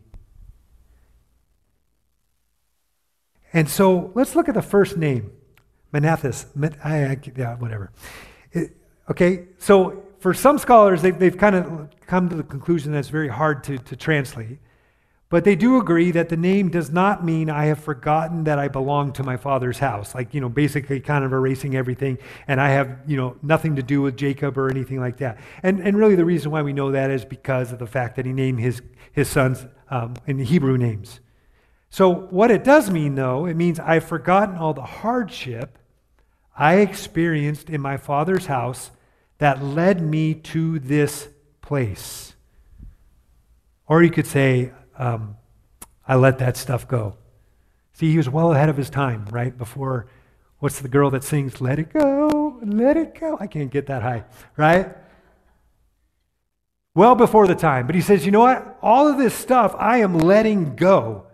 And 3.57 3.71
so 3.71 4.13
let's 4.15 4.37
look 4.37 4.51
at 4.51 4.55
the 4.55 4.61
first 4.61 4.99
name 4.99 5.33
I, 5.95 7.19
yeah, 7.35 7.57
whatever. 7.57 7.91
It, 8.53 8.77
okay, 9.11 9.47
so 9.57 10.03
for 10.19 10.35
some 10.35 10.59
scholars, 10.59 11.01
they've, 11.01 11.19
they've 11.19 11.39
kind 11.39 11.57
of 11.57 11.89
come 12.07 12.29
to 12.29 12.37
the 12.37 12.43
conclusion 12.43 12.93
that 12.93 12.99
it's 12.99 13.09
very 13.09 13.29
hard 13.29 13.65
to, 13.65 13.79
to 13.79 13.97
translate. 13.97 14.59
But 15.31 15.45
they 15.45 15.57
do 15.57 15.79
agree 15.79 16.11
that 16.11 16.29
the 16.29 16.37
name 16.37 16.69
does 16.69 16.91
not 16.91 17.25
mean 17.25 17.49
I 17.49 17.65
have 17.65 17.81
forgotten 17.81 18.45
that 18.45 18.59
I 18.59 18.69
belong 18.69 19.15
to 19.15 19.23
my 19.23 19.39
father's 19.39 19.79
house. 19.79 20.15
Like, 20.15 20.35
you 20.35 20.43
know, 20.43 20.51
basically 20.51 21.01
kind 21.01 21.25
of 21.25 21.33
erasing 21.33 21.77
everything 21.77 22.19
and 22.47 22.61
I 22.61 22.69
have, 22.69 22.99
you 23.07 23.17
know, 23.17 23.39
nothing 23.41 23.77
to 23.77 23.83
do 23.83 24.03
with 24.03 24.19
Jacob 24.19 24.59
or 24.59 24.71
anything 24.71 25.01
like 25.01 25.17
that. 25.17 25.39
And, 25.63 25.81
and 25.81 25.97
really 25.97 26.15
the 26.15 26.27
reason 26.27 26.51
why 26.51 26.61
we 26.61 26.75
know 26.75 26.91
that 26.91 27.11
is 27.11 27.25
because 27.25 27.73
of 27.73 27.79
the 27.79 27.87
fact 27.87 28.17
that 28.17 28.27
he 28.27 28.35
named 28.35 28.61
his, 28.61 28.83
his 29.13 29.31
sons 29.31 29.65
um, 29.89 30.13
in 30.27 30.41
Hebrew 30.41 30.77
names. 30.77 31.21
So, 31.97 32.13
what 32.13 32.51
it 32.51 32.63
does 32.63 32.91
mean, 32.91 33.15
though, 33.15 33.47
it 33.47 33.55
means 33.55 33.81
I've 33.81 34.05
forgotten 34.05 34.57
all 34.57 34.75
the 34.75 34.83
hardship 34.83 35.79
I 36.55 36.81
experienced 36.81 37.71
in 37.71 37.81
my 37.81 37.97
father's 37.97 38.45
house 38.45 38.91
that 39.39 39.65
led 39.65 40.03
me 40.03 40.35
to 40.35 40.79
this 40.79 41.27
place. 41.63 42.35
Or 43.87 44.03
you 44.03 44.11
could 44.11 44.27
say, 44.27 44.73
um, 44.99 45.39
I 46.07 46.17
let 46.17 46.39
that 46.41 46.59
stuff 46.59 46.87
go. 46.87 47.17
See, 47.95 48.11
he 48.11 48.19
was 48.19 48.29
well 48.29 48.53
ahead 48.53 48.69
of 48.69 48.77
his 48.77 48.91
time, 48.91 49.25
right? 49.31 49.57
Before, 49.57 50.07
what's 50.59 50.81
the 50.81 50.89
girl 50.89 51.09
that 51.13 51.25
sings, 51.25 51.63
Let 51.63 51.79
It 51.79 51.95
Go, 51.95 52.61
Let 52.63 52.99
It 52.99 53.19
Go? 53.19 53.39
I 53.41 53.47
can't 53.47 53.71
get 53.71 53.87
that 53.87 54.03
high, 54.03 54.25
right? 54.59 54.95
Well 56.95 57.15
before 57.15 57.47
the 57.47 57.55
time. 57.55 57.87
But 57.87 57.95
he 57.95 58.03
says, 58.03 58.27
you 58.27 58.33
know 58.33 58.41
what? 58.41 58.77
All 58.83 59.09
of 59.09 59.17
this 59.17 59.33
stuff 59.33 59.75
I 59.79 60.01
am 60.01 60.19
letting 60.19 60.77
go 60.77 61.26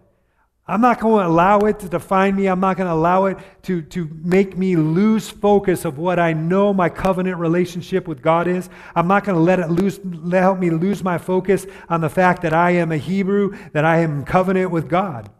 I'm 0.67 0.81
not 0.81 1.01
going 1.01 1.25
to 1.25 1.29
allow 1.29 1.59
it 1.61 1.81
to 1.81 1.89
define 1.89 2.37
me. 2.37 2.47
I'm 2.47 2.61
not 2.61 2.77
going 2.77 2.87
to 2.87 2.95
allow 2.95 3.25
it 3.25 3.37
to, 3.63 3.83
to 3.83 4.09
make 4.23 4.57
me 4.57 4.77
lose 4.77 5.29
focus 5.29 5.85
of 5.85 5.99
what 5.99 6.21
I 6.21 6.35
know 6.35 6.73
my 6.73 6.89
covenant 6.89 7.39
relationship 7.39 8.07
with 8.07 8.23
God 8.23 8.47
is. 8.47 8.71
I'm 8.95 9.09
not 9.09 9.25
going 9.25 9.35
to 9.35 9.43
let 9.43 9.59
it 9.59 9.71
lose, 9.71 9.99
help 10.31 10.61
me 10.61 10.71
lose 10.71 11.03
my 11.03 11.19
focus 11.19 11.67
on 11.89 12.01
the 12.01 12.09
fact 12.09 12.43
that 12.43 12.55
I 12.55 12.73
am 12.73 12.93
a 12.93 12.97
Hebrew, 12.97 13.57
that 13.73 13.85
I 13.85 13.99
am 13.99 14.21
in 14.21 14.25
covenant 14.25 14.71
with 14.71 14.89
God. 14.89 15.31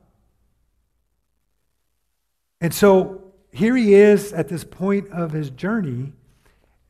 And 2.61 2.75
so 2.75 3.33
here 3.53 3.77
he 3.77 3.95
is 3.95 4.33
at 4.33 4.49
this 4.49 4.65
point 4.65 5.09
of 5.11 5.33
his 5.33 5.51
journey, 5.51 6.13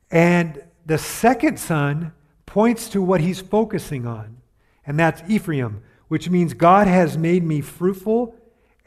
and 0.09 0.63
the 0.85 0.97
second 0.97 1.59
son 1.59 2.13
points 2.45 2.89
to 2.89 3.01
what 3.01 3.21
he's 3.21 3.41
focusing 3.41 4.07
on, 4.07 4.37
and 4.85 4.99
that's 4.99 5.21
Ephraim 5.27 5.81
which 6.13 6.29
means 6.29 6.53
God 6.53 6.85
has 6.85 7.17
made 7.17 7.43
me 7.43 7.59
fruitful 7.59 8.35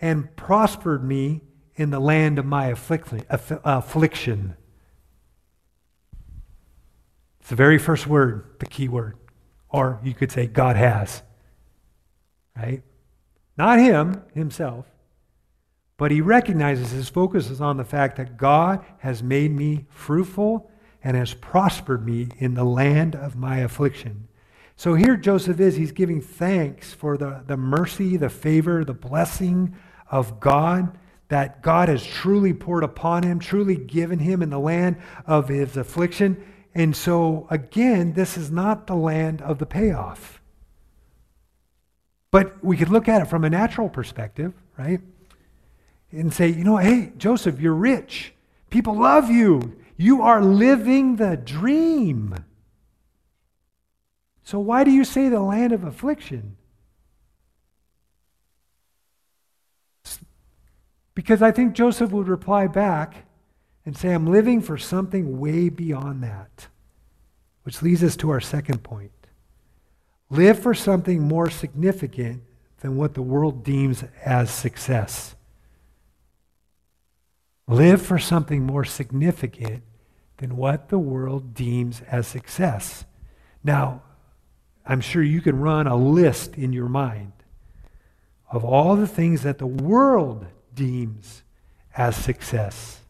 and 0.00 0.36
prospered 0.36 1.02
me 1.02 1.40
in 1.74 1.90
the 1.90 1.98
land 1.98 2.38
of 2.38 2.44
my 2.46 2.66
affliction. 2.68 3.24
It's 7.40 7.48
the 7.48 7.56
very 7.56 7.78
first 7.78 8.06
word, 8.06 8.54
the 8.60 8.66
key 8.66 8.86
word. 8.86 9.16
Or 9.68 9.98
you 10.04 10.14
could 10.14 10.30
say, 10.30 10.46
God 10.46 10.76
has. 10.76 11.24
Right? 12.56 12.84
Not 13.58 13.80
him, 13.80 14.22
himself, 14.32 14.86
but 15.96 16.12
he 16.12 16.20
recognizes 16.20 16.92
his 16.92 17.08
focus 17.08 17.50
is 17.50 17.60
on 17.60 17.76
the 17.76 17.84
fact 17.84 18.18
that 18.18 18.36
God 18.36 18.84
has 18.98 19.20
made 19.20 19.50
me 19.50 19.86
fruitful 19.90 20.70
and 21.02 21.16
has 21.16 21.34
prospered 21.34 22.06
me 22.06 22.28
in 22.38 22.54
the 22.54 22.62
land 22.62 23.16
of 23.16 23.34
my 23.34 23.58
affliction. 23.58 24.28
So 24.76 24.94
here 24.94 25.16
Joseph 25.16 25.58
is, 25.58 25.76
he's 25.76 25.92
giving 25.92 26.20
thanks 26.20 26.92
for 26.92 27.16
the, 27.16 27.42
the 27.46 27.56
mercy, 27.56 28.16
the 28.16 28.28
favor, 28.28 28.84
the 28.84 28.94
blessing 28.94 29.74
of 30.10 30.38
God 30.38 30.96
that 31.28 31.62
God 31.62 31.88
has 31.88 32.04
truly 32.04 32.52
poured 32.52 32.84
upon 32.84 33.22
him, 33.22 33.38
truly 33.38 33.76
given 33.76 34.18
him 34.18 34.42
in 34.42 34.50
the 34.50 34.60
land 34.60 34.96
of 35.26 35.48
his 35.48 35.76
affliction. 35.76 36.44
And 36.74 36.94
so, 36.94 37.46
again, 37.50 38.12
this 38.12 38.36
is 38.36 38.50
not 38.50 38.86
the 38.86 38.94
land 38.94 39.42
of 39.42 39.58
the 39.58 39.66
payoff. 39.66 40.40
But 42.30 42.62
we 42.62 42.76
could 42.76 42.90
look 42.90 43.08
at 43.08 43.22
it 43.22 43.24
from 43.26 43.44
a 43.44 43.50
natural 43.50 43.88
perspective, 43.88 44.52
right? 44.78 45.00
And 46.12 46.32
say, 46.32 46.48
you 46.48 46.64
know, 46.64 46.76
hey, 46.76 47.12
Joseph, 47.16 47.60
you're 47.60 47.74
rich. 47.74 48.34
People 48.70 48.96
love 48.96 49.30
you. 49.30 49.76
You 49.96 50.22
are 50.22 50.42
living 50.42 51.16
the 51.16 51.36
dream. 51.36 52.44
So 54.46 54.60
why 54.60 54.84
do 54.84 54.92
you 54.92 55.04
say 55.04 55.28
the 55.28 55.40
land 55.40 55.72
of 55.72 55.82
affliction? 55.82 56.56
Because 61.16 61.42
I 61.42 61.50
think 61.50 61.74
Joseph 61.74 62.12
would 62.12 62.28
reply 62.28 62.68
back 62.68 63.26
and 63.84 63.96
say, 63.96 64.12
I'm 64.12 64.28
living 64.28 64.60
for 64.60 64.78
something 64.78 65.40
way 65.40 65.68
beyond 65.68 66.22
that. 66.22 66.68
Which 67.64 67.82
leads 67.82 68.04
us 68.04 68.14
to 68.18 68.30
our 68.30 68.40
second 68.40 68.84
point. 68.84 69.10
Live 70.30 70.60
for 70.60 70.74
something 70.74 71.22
more 71.22 71.50
significant 71.50 72.44
than 72.82 72.96
what 72.96 73.14
the 73.14 73.22
world 73.22 73.64
deems 73.64 74.04
as 74.24 74.48
success. 74.52 75.34
Live 77.66 78.00
for 78.00 78.20
something 78.20 78.62
more 78.62 78.84
significant 78.84 79.82
than 80.36 80.56
what 80.56 80.88
the 80.88 81.00
world 81.00 81.52
deems 81.52 82.00
as 82.02 82.28
success. 82.28 83.04
Now, 83.64 84.02
I'm 84.86 85.00
sure 85.00 85.22
you 85.22 85.40
can 85.40 85.58
run 85.58 85.86
a 85.86 85.96
list 85.96 86.56
in 86.56 86.72
your 86.72 86.88
mind 86.88 87.32
of 88.50 88.64
all 88.64 88.94
the 88.96 89.06
things 89.06 89.42
that 89.42 89.58
the 89.58 89.66
world 89.66 90.46
deems 90.74 91.42
as 91.96 92.14
success. 92.14 93.00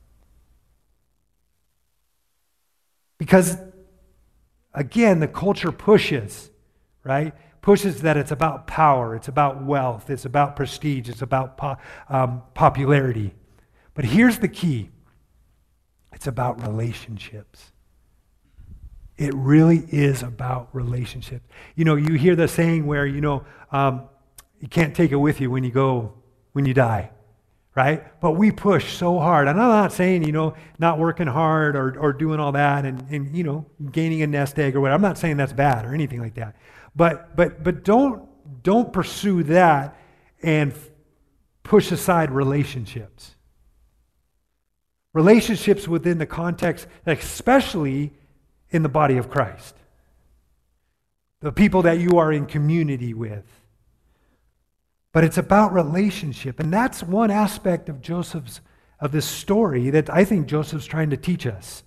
Because, 3.18 3.58
again, 4.72 5.20
the 5.20 5.28
culture 5.28 5.72
pushes, 5.72 6.50
right? 7.04 7.34
Pushes 7.60 8.02
that 8.02 8.16
it's 8.16 8.30
about 8.30 8.66
power, 8.66 9.14
it's 9.14 9.28
about 9.28 9.62
wealth, 9.62 10.08
it's 10.08 10.24
about 10.24 10.56
prestige, 10.56 11.08
it's 11.08 11.22
about 11.22 11.56
po- 11.56 11.76
um, 12.08 12.42
popularity. 12.54 13.34
But 13.94 14.04
here's 14.04 14.38
the 14.38 14.48
key 14.48 14.90
it's 16.12 16.26
about 16.26 16.62
relationships. 16.62 17.72
It 19.18 19.34
really 19.34 19.78
is 19.90 20.22
about 20.22 20.68
relationships. 20.74 21.46
You 21.74 21.84
know, 21.84 21.96
you 21.96 22.14
hear 22.14 22.36
the 22.36 22.48
saying 22.48 22.86
where, 22.86 23.06
you 23.06 23.20
know, 23.20 23.44
um, 23.72 24.08
you 24.60 24.68
can't 24.68 24.94
take 24.94 25.10
it 25.10 25.16
with 25.16 25.40
you 25.40 25.50
when 25.50 25.64
you 25.64 25.70
go, 25.70 26.14
when 26.52 26.66
you 26.66 26.74
die, 26.74 27.10
right? 27.74 28.20
But 28.20 28.32
we 28.32 28.50
push 28.50 28.94
so 28.94 29.18
hard. 29.18 29.48
And 29.48 29.60
I'm 29.60 29.68
not 29.68 29.92
saying, 29.92 30.24
you 30.24 30.32
know, 30.32 30.54
not 30.78 30.98
working 30.98 31.26
hard 31.26 31.76
or, 31.76 31.98
or 31.98 32.12
doing 32.12 32.40
all 32.40 32.52
that 32.52 32.84
and, 32.84 33.06
and, 33.10 33.34
you 33.34 33.42
know, 33.42 33.66
gaining 33.90 34.22
a 34.22 34.26
nest 34.26 34.58
egg 34.58 34.76
or 34.76 34.80
whatever. 34.80 34.96
I'm 34.96 35.02
not 35.02 35.18
saying 35.18 35.38
that's 35.38 35.52
bad 35.52 35.86
or 35.86 35.94
anything 35.94 36.20
like 36.20 36.34
that. 36.34 36.56
But, 36.94 37.36
but, 37.36 37.62
but 37.64 37.84
don't, 37.84 38.28
don't 38.62 38.92
pursue 38.92 39.42
that 39.44 39.98
and 40.42 40.74
push 41.62 41.90
aside 41.90 42.30
relationships. 42.30 43.34
Relationships 45.12 45.88
within 45.88 46.18
the 46.18 46.26
context, 46.26 46.86
especially 47.06 48.12
in 48.76 48.82
the 48.82 48.88
body 48.88 49.16
of 49.16 49.28
Christ, 49.28 49.74
the 51.40 51.50
people 51.50 51.82
that 51.82 51.98
you 51.98 52.18
are 52.18 52.32
in 52.32 52.46
community 52.46 53.14
with. 53.14 53.44
But 55.12 55.24
it's 55.24 55.38
about 55.38 55.72
relationship. 55.72 56.60
And 56.60 56.72
that's 56.72 57.02
one 57.02 57.30
aspect 57.30 57.88
of 57.88 58.02
Joseph's, 58.02 58.60
of 59.00 59.12
this 59.12 59.24
story 59.24 59.90
that 59.90 60.10
I 60.10 60.24
think 60.24 60.46
Joseph's 60.46 60.86
trying 60.86 61.10
to 61.10 61.16
teach 61.16 61.46
us. 61.46 61.82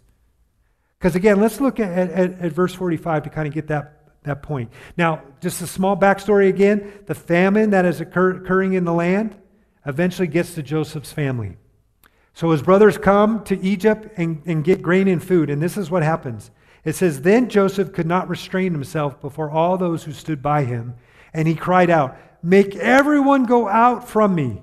Because 0.97 1.15
again, 1.15 1.39
let's 1.39 1.62
look 1.62 1.80
at, 1.80 2.10
at, 2.10 2.39
at 2.39 2.52
verse 2.52 2.73
45 2.73 3.23
to 3.23 3.30
kind 3.30 3.47
of 3.47 3.54
get 3.54 3.67
that, 3.67 4.10
that 4.23 4.41
point. 4.41 4.71
Now, 4.97 5.21
just 5.41 5.62
a 5.62 5.67
small 5.67 5.95
backstory 5.95 6.49
again 6.49 6.91
the 7.06 7.15
famine 7.15 7.69
that 7.69 7.86
is 7.86 8.02
occur, 8.02 8.32
occurring 8.38 8.73
in 8.73 8.84
the 8.84 8.93
land 8.93 9.38
eventually 9.86 10.28
gets 10.28 10.56
to 10.56 10.63
Joseph's 10.63 11.13
family. 11.13 11.58
So 12.34 12.52
his 12.52 12.62
brothers 12.62 12.97
come 12.97 13.43
to 13.43 13.60
Egypt 13.62 14.13
and, 14.17 14.41
and 14.45 14.63
get 14.63 14.82
grain 14.82 15.08
and 15.08 15.23
food. 15.23 15.49
And 15.49 15.62
this 15.62 15.78
is 15.78 15.91
what 15.91 16.04
happens 16.04 16.52
it 16.84 16.96
says, 16.96 17.22
Then 17.22 17.50
Joseph 17.50 17.94
could 17.94 18.08
not 18.08 18.30
restrain 18.30 18.74
himself 18.74 19.20
before 19.22 19.50
all 19.50 19.78
those 19.78 20.04
who 20.04 20.12
stood 20.12 20.42
by 20.42 20.63
him, 20.63 20.96
and 21.34 21.48
he 21.48 21.56
cried 21.56 21.89
out, 21.89 22.18
Make 22.42 22.76
everyone 22.76 23.46
go 23.46 23.68
out 23.68 24.08
from 24.08 24.34
me. 24.36 24.62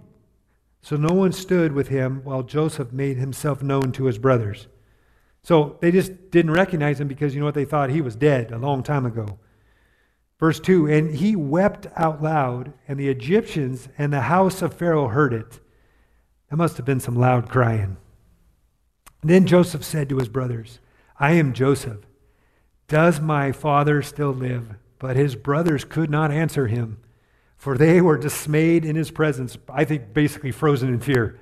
So 0.83 0.97
no 0.97 1.15
one 1.15 1.33
stood 1.33 1.73
with 1.73 1.89
him 1.89 2.21
while 2.25 2.43
Joseph 2.43 2.93
made 2.93 3.17
himself 3.17 3.63
known 3.63 3.93
to 3.93 4.05
his 4.05 4.19
brothers. 4.19 4.69
So 5.43 5.79
they 5.81 5.93
just 5.93 6.31
didn't 6.31 6.53
recognize 6.53 7.01
him 7.01 7.09
because 7.09 7.35
you 7.35 7.41
know 7.41 7.47
what? 7.47 7.55
They 7.55 7.65
thought 7.65 7.91
he 7.91 8.01
was 8.01 8.17
dead 8.17 8.51
a 8.51 8.59
long 8.59 8.83
time 8.83 9.05
ago. 9.05 9.39
Verse 10.39 10.61
2 10.61 10.87
And 10.87 11.15
he 11.15 11.37
wept 11.37 11.87
out 11.97 12.23
loud, 12.23 12.73
and 12.89 12.99
the 12.99 13.09
Egyptians 13.09 13.89
and 13.99 14.13
the 14.13 14.23
house 14.23 14.63
of 14.63 14.75
Pharaoh 14.75 15.09
heard 15.09 15.33
it. 15.33 15.61
There 16.49 16.57
must 16.57 16.77
have 16.77 16.87
been 16.87 17.01
some 17.01 17.17
loud 17.17 17.49
crying. 17.49 17.97
then 19.23 19.47
Joseph 19.47 19.85
said 19.85 20.09
to 20.09 20.19
his 20.19 20.29
brothers, 20.29 20.79
I 21.19 21.33
am 21.33 21.53
Joseph. 21.53 22.01
Does 22.89 23.21
my 23.21 23.53
father 23.53 24.03
still 24.03 24.33
live? 24.33 24.77
But 24.99 25.17
his 25.17 25.37
brothers 25.37 25.85
could 25.85 26.11
not 26.11 26.31
answer 26.31 26.69
him, 26.69 26.99
for 27.57 27.77
they 27.77 28.01
were 28.01 28.19
dismayed 28.19 28.85
in 28.85 28.97
his 28.97 29.11
presence. 29.11 29.59
I 29.69 29.85
think 29.85 30.15
basically 30.15 30.53
frozen 30.53 30.89
in 30.89 31.01
fear. 31.01 31.39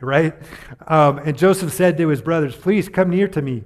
right? 0.00 0.34
Um, 0.86 1.18
and 1.18 1.36
Joseph 1.38 1.72
said 1.72 1.96
to 1.98 2.08
his 2.08 2.22
brothers, 2.22 2.56
Please 2.56 2.88
come 2.88 3.10
near 3.10 3.28
to 3.28 3.42
me. 3.42 3.64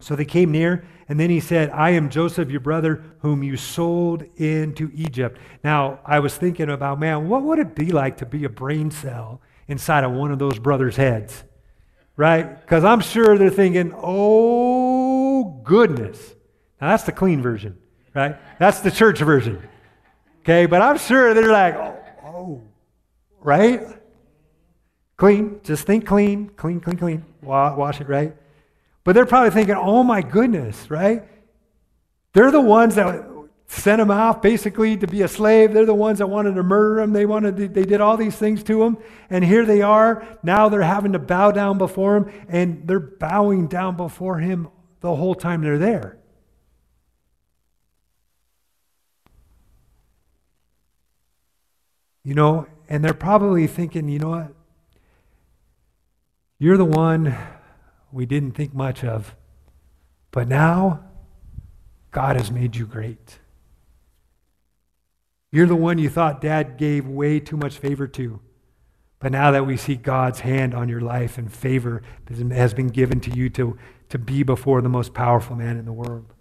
So 0.00 0.14
they 0.16 0.26
came 0.26 0.50
near, 0.52 0.84
and 1.08 1.18
then 1.18 1.30
he 1.30 1.40
said, 1.40 1.70
I 1.70 1.90
am 1.90 2.10
Joseph, 2.10 2.50
your 2.50 2.60
brother, 2.60 3.02
whom 3.20 3.42
you 3.42 3.56
sold 3.56 4.24
into 4.36 4.90
Egypt. 4.94 5.38
Now, 5.64 6.00
I 6.04 6.20
was 6.20 6.36
thinking 6.36 6.68
about, 6.68 7.00
man, 7.00 7.28
what 7.28 7.42
would 7.42 7.58
it 7.58 7.74
be 7.74 7.92
like 7.92 8.18
to 8.18 8.26
be 8.26 8.44
a 8.44 8.50
brain 8.50 8.90
cell 8.90 9.40
inside 9.68 10.04
of 10.04 10.12
one 10.12 10.32
of 10.32 10.38
those 10.38 10.58
brothers' 10.58 10.96
heads? 10.96 11.44
Right? 12.16 12.60
Because 12.60 12.84
I'm 12.84 13.00
sure 13.00 13.36
they're 13.36 13.50
thinking, 13.50 13.94
oh, 13.96 15.60
goodness. 15.64 16.34
Now, 16.80 16.88
that's 16.88 17.04
the 17.04 17.12
clean 17.12 17.42
version, 17.42 17.76
right? 18.14 18.36
That's 18.58 18.80
the 18.80 18.90
church 18.90 19.20
version. 19.20 19.62
Okay, 20.40 20.66
but 20.66 20.80
I'm 20.80 20.98
sure 20.98 21.34
they're 21.34 21.52
like, 21.52 21.74
oh, 21.74 21.98
oh 22.24 22.62
right? 23.40 23.82
Clean. 25.16 25.60
Just 25.64 25.86
think 25.86 26.06
clean, 26.06 26.50
clean, 26.50 26.80
clean, 26.80 26.96
clean. 26.96 27.24
Wash 27.42 28.00
it, 28.00 28.08
right? 28.08 28.34
But 29.04 29.14
they're 29.14 29.26
probably 29.26 29.50
thinking, 29.50 29.76
oh 29.76 30.02
my 30.02 30.20
goodness, 30.20 30.90
right? 30.90 31.22
They're 32.32 32.50
the 32.50 32.60
ones 32.60 32.96
that 32.96 33.24
sent 33.68 34.00
him 34.00 34.10
off 34.10 34.40
basically 34.40 34.96
to 34.96 35.06
be 35.06 35.22
a 35.22 35.28
slave. 35.28 35.72
They're 35.72 35.86
the 35.86 35.94
ones 35.94 36.18
that 36.18 36.28
wanted 36.28 36.54
to 36.54 36.62
murder 36.62 37.00
him. 37.00 37.12
They 37.12 37.26
wanted 37.26 37.56
to, 37.56 37.68
they 37.68 37.84
did 37.84 38.00
all 38.00 38.16
these 38.16 38.36
things 38.36 38.62
to 38.64 38.82
him. 38.84 38.96
And 39.28 39.44
here 39.44 39.64
they 39.64 39.82
are. 39.82 40.26
Now 40.42 40.68
they're 40.68 40.82
having 40.82 41.12
to 41.12 41.18
bow 41.18 41.50
down 41.50 41.78
before 41.78 42.16
him 42.16 42.46
and 42.48 42.86
they're 42.86 43.00
bowing 43.00 43.66
down 43.66 43.96
before 43.96 44.38
him 44.38 44.68
the 45.00 45.14
whole 45.14 45.34
time 45.34 45.62
they're 45.62 45.78
there. 45.78 46.18
You 52.22 52.34
know, 52.34 52.66
and 52.88 53.04
they're 53.04 53.14
probably 53.14 53.66
thinking, 53.66 54.08
you 54.08 54.18
know 54.18 54.30
what? 54.30 54.52
You're 56.58 56.76
the 56.76 56.84
one 56.84 57.36
we 58.10 58.26
didn't 58.26 58.52
think 58.52 58.74
much 58.74 59.04
of. 59.04 59.36
But 60.30 60.48
now, 60.48 61.04
God 62.10 62.36
has 62.36 62.50
made 62.50 62.76
you 62.76 62.86
great. 62.86 63.38
You're 65.52 65.66
the 65.66 65.76
one 65.76 65.98
you 65.98 66.08
thought 66.08 66.40
dad 66.40 66.76
gave 66.76 67.06
way 67.06 67.40
too 67.40 67.56
much 67.56 67.78
favor 67.78 68.06
to. 68.08 68.40
But 69.18 69.32
now 69.32 69.50
that 69.50 69.66
we 69.66 69.76
see 69.76 69.96
God's 69.96 70.40
hand 70.40 70.74
on 70.74 70.88
your 70.88 71.00
life 71.00 71.38
and 71.38 71.52
favor 71.52 72.02
has 72.28 72.74
been 72.74 72.88
given 72.88 73.20
to 73.20 73.30
you 73.30 73.48
to, 73.50 73.78
to 74.10 74.18
be 74.18 74.42
before 74.42 74.82
the 74.82 74.88
most 74.88 75.14
powerful 75.14 75.56
man 75.56 75.76
in 75.76 75.84
the 75.84 75.92
world. 75.92 76.32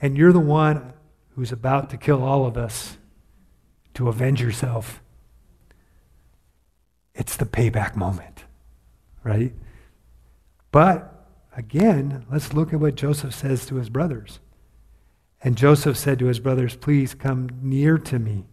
And 0.00 0.16
you're 0.16 0.32
the 0.32 0.38
one 0.38 0.92
who's 1.34 1.52
about 1.52 1.90
to 1.90 1.96
kill 1.96 2.22
all 2.22 2.46
of 2.46 2.56
us 2.56 2.98
to 3.94 4.08
avenge 4.08 4.40
yourself. 4.40 5.02
It's 7.14 7.36
the 7.36 7.46
payback 7.46 7.96
moment, 7.96 8.44
right? 9.24 9.54
But 10.70 11.26
again, 11.56 12.26
let's 12.30 12.52
look 12.52 12.72
at 12.72 12.80
what 12.80 12.94
Joseph 12.94 13.34
says 13.34 13.66
to 13.66 13.76
his 13.76 13.88
brothers. 13.88 14.38
And 15.46 15.56
Joseph 15.56 15.96
said 15.96 16.18
to 16.18 16.26
his 16.26 16.40
brothers, 16.40 16.74
Please 16.74 17.14
come 17.14 17.48
near 17.62 17.98
to 17.98 18.18
me. 18.18 18.46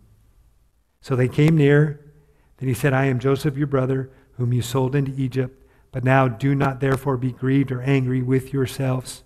So 1.01 1.15
they 1.15 1.27
came 1.27 1.57
near. 1.57 2.13
Then 2.57 2.69
he 2.69 2.75
said, 2.75 2.93
I 2.93 3.05
am 3.05 3.17
Joseph, 3.17 3.57
your 3.57 3.65
brother, 3.65 4.11
whom 4.33 4.53
you 4.53 4.61
sold 4.61 4.93
into 4.93 5.11
Egypt. 5.19 5.59
But 5.91 6.03
now 6.03 6.27
do 6.27 6.53
not 6.53 6.81
therefore 6.81 7.17
be 7.17 7.31
grieved 7.31 7.71
or 7.71 7.81
angry 7.81 8.21
with 8.21 8.53
yourselves. 8.53 9.23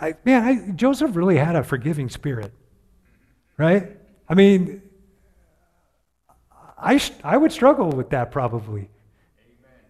I, 0.00 0.16
man, 0.24 0.42
I, 0.42 0.72
Joseph 0.72 1.14
really 1.14 1.36
had 1.36 1.54
a 1.54 1.62
forgiving 1.62 2.08
spirit, 2.08 2.52
right? 3.56 3.96
I 4.28 4.34
mean, 4.34 4.82
I, 6.76 7.00
I 7.22 7.36
would 7.36 7.52
struggle 7.52 7.92
with 7.92 8.10
that 8.10 8.32
probably. 8.32 8.80
Amen. 8.80 8.90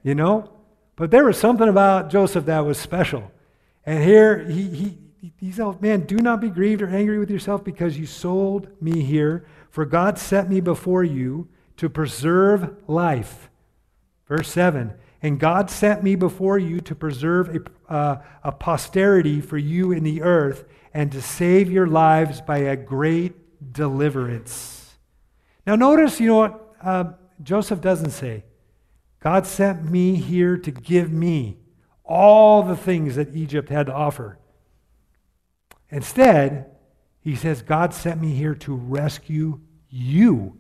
You 0.03 0.15
know? 0.15 0.51
But 0.95 1.11
there 1.11 1.25
was 1.25 1.39
something 1.39 1.71
about 1.71 2.11
Joseph 2.11 2.45
that 2.45 2.67
was 2.67 2.77
special. 2.77 3.33
And 3.87 4.05
here 4.05 4.47
he, 4.47 4.69
he, 4.69 4.99
he 5.37 5.53
said, 5.53 5.81
Man, 5.81 6.01
do 6.03 6.17
not 6.17 6.41
be 6.41 6.51
grieved 6.51 6.83
or 6.83 6.89
angry 6.89 7.19
with 7.19 7.31
yourself 7.31 7.65
because 7.65 7.99
you 7.99 8.07
sold 8.07 8.69
me 8.81 9.03
here, 9.03 9.47
for 9.71 9.85
God 9.85 10.19
set 10.19 10.49
me 10.49 10.61
before 10.61 11.05
you 11.05 11.49
to 11.77 11.89
preserve 11.89 12.77
life. 12.87 13.49
Verse 14.27 14.51
7 14.51 14.93
And 15.23 15.41
God 15.41 15.71
sent 15.71 16.03
me 16.03 16.15
before 16.15 16.59
you 16.59 16.81
to 16.81 16.95
preserve 16.95 17.57
a, 17.89 17.93
uh, 17.93 18.23
a 18.45 18.53
posterity 18.53 19.41
for 19.41 19.59
you 19.59 19.93
in 19.93 20.05
the 20.05 20.23
earth 20.23 20.65
and 20.95 21.11
to 21.13 21.23
save 21.23 21.71
your 21.71 21.87
lives 21.87 22.41
by 22.41 22.59
a 22.59 22.77
great 22.77 23.73
deliverance. 23.73 24.97
Now, 25.67 25.77
notice, 25.77 26.21
you 26.21 26.29
know 26.29 26.37
what 26.37 26.75
uh, 26.83 27.05
Joseph 27.43 27.81
doesn't 27.81 28.11
say? 28.11 28.45
God 29.21 29.47
sent 29.47 29.91
me 29.91 30.15
here 30.15 30.57
to 30.57 30.71
give 30.71 31.13
me 31.13 31.59
all 32.05 32.63
the 32.63 32.77
things 32.77 33.17
that 33.17 33.35
Egypt 33.35 33.69
had 33.69 33.87
to 33.87 33.93
offer. 33.93 34.39
Instead, 35.91 36.71
he 37.21 37.35
says, 37.35 37.63
God 37.63 37.95
sent 37.95 38.21
me 38.21 38.35
here 38.35 38.55
to 38.57 38.75
rescue 38.75 39.61
you, 39.89 40.59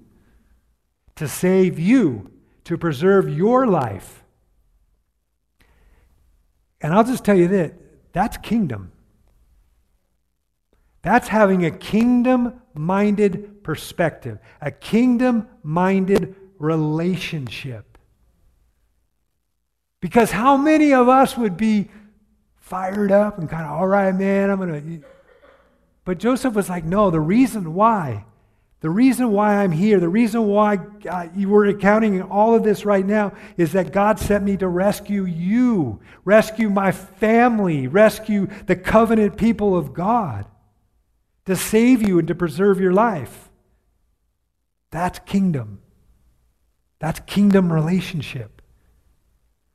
to 1.17 1.29
save 1.29 1.79
you, 1.79 2.31
to 2.65 2.79
preserve 2.79 3.29
your 3.29 3.67
life. 3.67 4.23
And 6.81 6.93
I'll 6.95 7.05
just 7.05 7.25
tell 7.25 7.37
you 7.37 7.49
that 7.49 7.75
that's 8.13 8.37
kingdom. 8.39 8.93
That's 11.03 11.29
having 11.29 11.65
a 11.65 11.71
kingdom 11.71 12.61
minded 12.75 13.63
perspective, 13.63 14.39
a 14.61 14.71
kingdom 14.71 15.49
minded 15.63 16.35
relationship. 16.59 17.99
Because 20.01 20.31
how 20.31 20.57
many 20.57 20.93
of 20.93 21.09
us 21.09 21.37
would 21.37 21.57
be 21.57 21.89
fired 22.57 23.11
up 23.11 23.39
and 23.39 23.49
kind 23.49 23.65
of, 23.65 23.73
all 23.73 23.87
right, 23.87 24.15
man, 24.15 24.51
I'm 24.51 24.59
going 24.59 25.01
to. 25.01 25.07
But 26.09 26.17
Joseph 26.17 26.55
was 26.55 26.71
like, 26.71 26.87
no, 26.87 27.11
the 27.11 27.21
reason 27.21 27.75
why, 27.75 28.25
the 28.81 28.89
reason 28.89 29.31
why 29.31 29.57
I'm 29.57 29.73
here, 29.73 30.01
the 30.01 30.09
reason 30.09 30.47
why 30.47 30.79
uh, 31.07 31.29
you 31.37 31.51
were 31.51 31.67
accounting 31.67 32.23
all 32.23 32.55
of 32.55 32.63
this 32.63 32.87
right 32.87 33.05
now 33.05 33.35
is 33.59 33.73
that 33.73 33.93
God 33.93 34.19
sent 34.19 34.43
me 34.43 34.57
to 34.57 34.69
rescue 34.69 35.27
you, 35.27 36.01
rescue 36.25 36.71
my 36.71 36.93
family, 36.93 37.89
rescue 37.89 38.49
the 38.65 38.75
covenant 38.75 39.37
people 39.37 39.77
of 39.77 39.93
God, 39.93 40.47
to 41.45 41.55
save 41.55 42.01
you 42.01 42.19
and 42.19 42.29
to 42.29 42.35
preserve 42.35 42.81
your 42.81 42.95
life. 42.95 43.51
That's 44.91 45.19
kingdom. 45.19 45.83
That's 47.01 47.21
kingdom 47.21 47.71
relationship. 47.71 48.63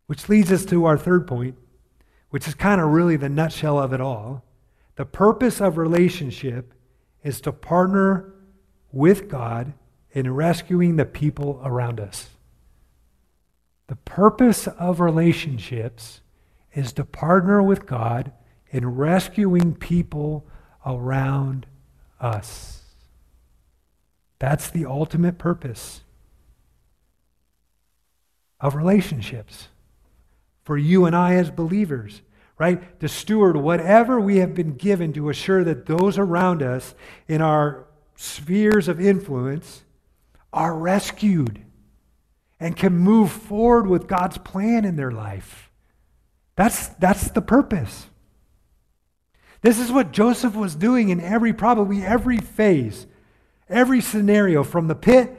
Which 0.07 0.27
leads 0.29 0.51
us 0.51 0.65
to 0.65 0.85
our 0.85 0.97
third 0.97 1.27
point, 1.27 1.57
which 2.31 2.47
is 2.47 2.55
kind 2.55 2.81
of 2.81 2.89
really 2.89 3.17
the 3.17 3.29
nutshell 3.29 3.77
of 3.77 3.93
it 3.93 4.01
all. 4.01 4.43
The 4.95 5.05
purpose 5.05 5.59
of 5.59 5.77
relationship 5.77 6.73
is 7.23 7.41
to 7.41 7.51
partner 7.51 8.33
with 8.91 9.27
God 9.27 9.73
in 10.11 10.33
rescuing 10.33 10.97
the 10.97 11.05
people 11.05 11.59
around 11.63 11.99
us. 11.99 12.29
The 13.87 13.95
purpose 13.95 14.67
of 14.67 14.99
relationships 14.99 16.21
is 16.73 16.93
to 16.93 17.05
partner 17.05 17.61
with 17.61 17.85
God 17.85 18.31
in 18.69 18.95
rescuing 18.95 19.75
people 19.75 20.45
around 20.85 21.65
us. 22.19 22.81
That's 24.39 24.69
the 24.69 24.85
ultimate 24.85 25.37
purpose 25.37 26.01
of 28.59 28.75
relationships 28.75 29.67
for 30.63 30.77
you 30.77 31.05
and 31.05 31.15
I 31.15 31.35
as 31.35 31.51
believers, 31.51 32.21
right? 32.57 32.99
To 32.99 33.07
steward 33.07 33.57
whatever 33.57 34.19
we 34.19 34.37
have 34.37 34.53
been 34.53 34.75
given 34.75 35.13
to 35.13 35.29
assure 35.29 35.63
that 35.63 35.85
those 35.85 36.17
around 36.17 36.61
us 36.61 36.95
in 37.27 37.41
our 37.41 37.87
spheres 38.15 38.87
of 38.87 38.99
influence 39.01 39.83
are 40.51 40.75
rescued 40.75 41.63
and 42.59 42.75
can 42.77 42.95
move 42.95 43.31
forward 43.31 43.87
with 43.87 44.07
God's 44.07 44.37
plan 44.37 44.85
in 44.85 44.95
their 44.95 45.11
life. 45.11 45.71
That's, 46.55 46.89
that's 46.89 47.31
the 47.31 47.41
purpose. 47.41 48.07
This 49.61 49.79
is 49.79 49.91
what 49.91 50.11
Joseph 50.11 50.55
was 50.55 50.75
doing 50.75 51.09
in 51.09 51.19
every, 51.19 51.53
probably 51.53 52.03
every 52.03 52.37
phase, 52.37 53.07
every 53.67 54.01
scenario, 54.01 54.63
from 54.63 54.87
the 54.87 54.95
pit 54.95 55.35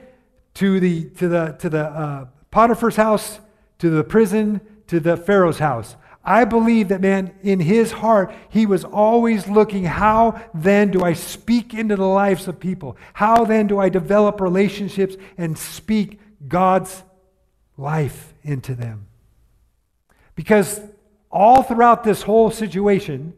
to 0.54 0.80
the, 0.80 1.04
to 1.10 1.28
the, 1.28 1.56
to 1.60 1.68
the 1.68 1.84
uh, 1.84 2.26
Potiphar's 2.50 2.96
house, 2.96 3.38
to 3.78 3.90
the 3.90 4.02
prison, 4.02 4.60
to 4.88 4.98
the 4.98 5.16
Pharaoh's 5.16 5.58
house. 5.58 5.96
I 6.24 6.44
believe 6.44 6.88
that, 6.88 7.02
man, 7.02 7.34
in 7.42 7.60
his 7.60 7.92
heart, 7.92 8.34
he 8.48 8.64
was 8.64 8.82
always 8.84 9.46
looking, 9.46 9.84
how 9.84 10.40
then 10.54 10.90
do 10.90 11.02
I 11.04 11.12
speak 11.12 11.74
into 11.74 11.96
the 11.96 12.06
lives 12.06 12.48
of 12.48 12.58
people? 12.58 12.96
How 13.12 13.44
then 13.44 13.66
do 13.66 13.78
I 13.78 13.90
develop 13.90 14.40
relationships 14.40 15.16
and 15.36 15.58
speak 15.58 16.18
God's 16.48 17.02
life 17.76 18.32
into 18.42 18.74
them? 18.74 19.06
Because 20.34 20.80
all 21.30 21.62
throughout 21.62 22.04
this 22.04 22.22
whole 22.22 22.50
situation, 22.50 23.34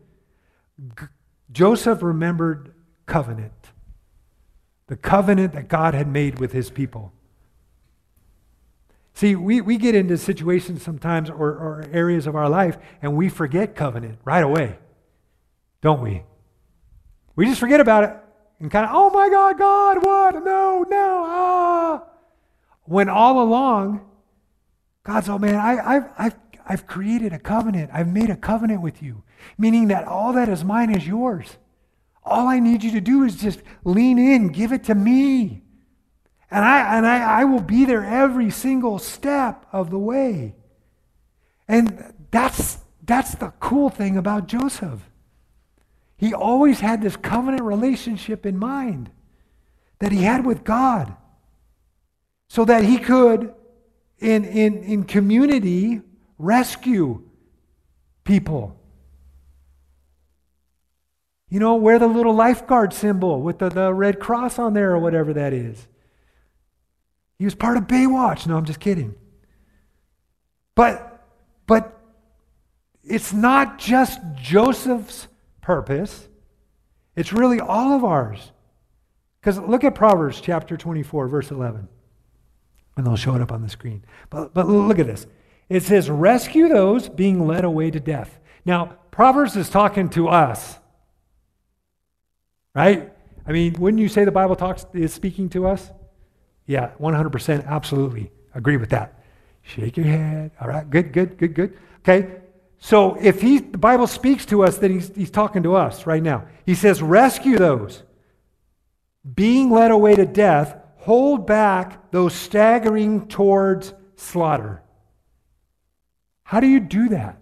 G- 0.99 1.07
Joseph 1.51 2.03
remembered 2.03 2.73
covenant, 3.07 3.73
the 4.87 4.97
covenant 4.97 5.55
that 5.55 5.67
God 5.67 5.95
had 5.95 6.07
made 6.07 6.39
with 6.39 6.53
his 6.53 6.71
people. 6.71 7.13
See, 9.17 9.35
we, 9.35 9.63
we 9.63 9.79
get 9.79 9.95
into 9.95 10.19
situations 10.19 10.83
sometimes 10.83 11.31
or, 11.31 11.49
or 11.49 11.87
areas 11.91 12.27
of 12.27 12.37
our 12.37 12.51
life 12.51 12.77
and 13.01 13.17
we 13.17 13.31
forget 13.31 13.75
covenant 13.75 14.19
right 14.27 14.45
away, 14.45 14.77
don't 15.81 16.03
we? 16.03 16.23
We 17.35 17.47
just 17.47 17.59
forget 17.59 17.81
about 17.81 18.05
it 18.05 18.15
and 18.61 18.71
kind 18.71 18.85
of, 18.85 18.91
oh 18.95 19.09
my 19.09 19.31
God, 19.31 19.59
God, 19.59 20.05
what? 20.05 20.45
No, 20.45 20.85
no, 20.87 21.23
ah. 21.25 22.05
When 22.85 23.09
all 23.09 23.43
along, 23.43 24.07
God's, 25.03 25.31
oh 25.31 25.39
man, 25.39 25.55
I, 25.55 25.97
I've, 25.97 26.11
I've, 26.19 26.37
I've 26.67 26.87
created 26.87 27.33
a 27.33 27.39
covenant. 27.39 27.89
I've 27.95 28.09
made 28.09 28.29
a 28.29 28.37
covenant 28.37 28.83
with 28.83 29.03
you, 29.03 29.23
meaning 29.57 29.89
that 29.89 30.07
all 30.07 30.35
that 30.35 30.51
is 30.51 30.63
mine 30.63 30.95
is 30.95 31.07
yours. 31.07 31.57
All 32.23 32.49
I 32.49 32.59
need 32.59 32.85
you 32.85 32.91
to 32.91 33.01
do 33.01 33.23
is 33.23 33.37
just 33.37 33.63
lean 33.83 34.19
in, 34.19 34.49
give 34.49 34.73
it 34.73 34.85
to 34.85 34.95
me. 34.95 35.63
And 36.51 36.65
I, 36.65 36.97
and 36.97 37.07
I, 37.07 37.41
I 37.41 37.45
will 37.45 37.61
be 37.61 37.85
there 37.85 38.05
every 38.05 38.51
single 38.51 38.99
step 38.99 39.67
of 39.73 39.91
the 39.91 39.99
way. 39.99 40.55
And 41.67 42.15
that's, 42.31 42.79
that's 43.05 43.35
the 43.35 43.53
cool 43.59 43.91
thing 43.91 44.17
about 44.17 44.47
Joseph. 44.47 45.01
He 46.17 46.33
always 46.33 46.81
had 46.81 47.03
this 47.03 47.17
covenant 47.17 47.63
relationship 47.63 48.47
in 48.47 48.57
mind 48.57 49.11
that 49.99 50.13
he 50.13 50.23
had 50.23 50.47
with 50.47 50.65
God 50.65 51.15
so 52.49 52.65
that 52.65 52.85
he 52.85 52.99
could, 52.99 53.53
in, 54.19 54.45
in, 54.45 54.83
in 54.85 55.05
community, 55.05 56.01
rescue 56.39 57.23
people. 58.25 58.79
You 61.49 61.61
know, 61.61 61.75
wear 61.75 61.99
the 61.99 62.07
little 62.07 62.35
lifeguard 62.35 62.93
symbol 62.93 63.43
with 63.43 63.59
the, 63.59 63.69
the 63.69 63.93
red 63.93 64.21
cross 64.21 64.59
on 64.59 64.75
there 64.75 64.93
or 64.93 64.99
whatever 64.99 65.33
that 65.33 65.53
is. 65.53 65.87
He 67.39 67.45
was 67.45 67.55
part 67.55 67.77
of 67.77 67.85
Baywatch. 67.85 68.47
No, 68.47 68.57
I'm 68.57 68.65
just 68.65 68.81
kidding. 68.81 69.15
But, 70.75 71.25
but 71.67 72.01
it's 73.05 73.33
not 73.33 73.79
just 73.79 74.21
Joseph's 74.37 75.29
purpose, 75.61 76.29
it's 77.15 77.33
really 77.33 77.61
all 77.61 77.93
of 77.93 78.05
ours. 78.05 78.53
Because 79.41 79.59
look 79.59 79.85
at 79.85 79.95
Proverbs 79.95 80.41
chapter 80.41 80.77
24, 80.77 81.29
verse 81.29 81.51
11. 81.51 81.89
And 82.97 83.07
they'll 83.07 83.17
show 83.17 83.35
it 83.35 83.43
up 83.43 83.53
on 83.53 83.63
the 83.63 83.69
screen. 83.69 84.05
But, 84.31 84.55
but 84.55 84.69
look 84.69 84.99
at 84.99 85.07
this. 85.07 85.27
It 85.69 85.83
says, 85.83 86.09
Rescue 86.11 86.69
those 86.69 87.09
being 87.09 87.47
led 87.47 87.65
away 87.65 87.91
to 87.91 88.01
death. 88.01 88.39
Now, 88.65 88.97
Proverbs 89.11 89.57
is 89.57 89.71
talking 89.71 90.09
to 90.11 90.29
us. 90.29 90.79
Right? 92.75 93.13
I 93.47 93.53
mean, 93.53 93.75
wouldn't 93.75 94.03
you 94.03 94.09
say 94.09 94.25
the 94.25 94.33
Bible 94.33 94.57
talks 94.57 94.85
is 94.93 95.15
speaking 95.15 95.49
to 95.51 95.67
us? 95.67 95.91
Yeah, 96.67 96.91
100%, 97.01 97.67
absolutely. 97.67 98.31
Agree 98.55 98.77
with 98.77 98.91
that. 98.91 99.23
Shake 99.63 99.97
your 99.97 100.07
head. 100.07 100.51
All 100.61 100.69
right, 100.69 100.89
good, 100.89 101.13
good, 101.13 101.39
good, 101.39 101.55
good. 101.55 101.79
Okay, 102.01 102.41
so 102.79 103.17
if 103.21 103.41
he, 103.41 103.59
the 103.59 103.79
Bible 103.79 104.07
speaks 104.07 104.47
to 104.47 104.63
us, 104.63 104.79
then 104.79 104.93
he's, 104.93 105.15
he's 105.15 105.31
talking 105.31 105.63
to 105.65 105.75
us 105.75 106.07
right 106.07 106.23
now. 106.23 106.47
He 106.65 106.75
says, 106.75 107.03
rescue 107.03 107.59
those 107.59 108.03
being 109.35 109.71
led 109.71 109.91
away 109.91 110.15
to 110.15 110.25
death, 110.25 110.77
hold 110.99 111.47
back 111.47 112.11
those 112.13 112.33
staggering 112.33 113.27
towards 113.27 113.93
slaughter. 114.15 114.83
How 116.45 116.61
do 116.61 116.69
you 116.69 116.79
do 116.79 117.09
that? 117.09 117.41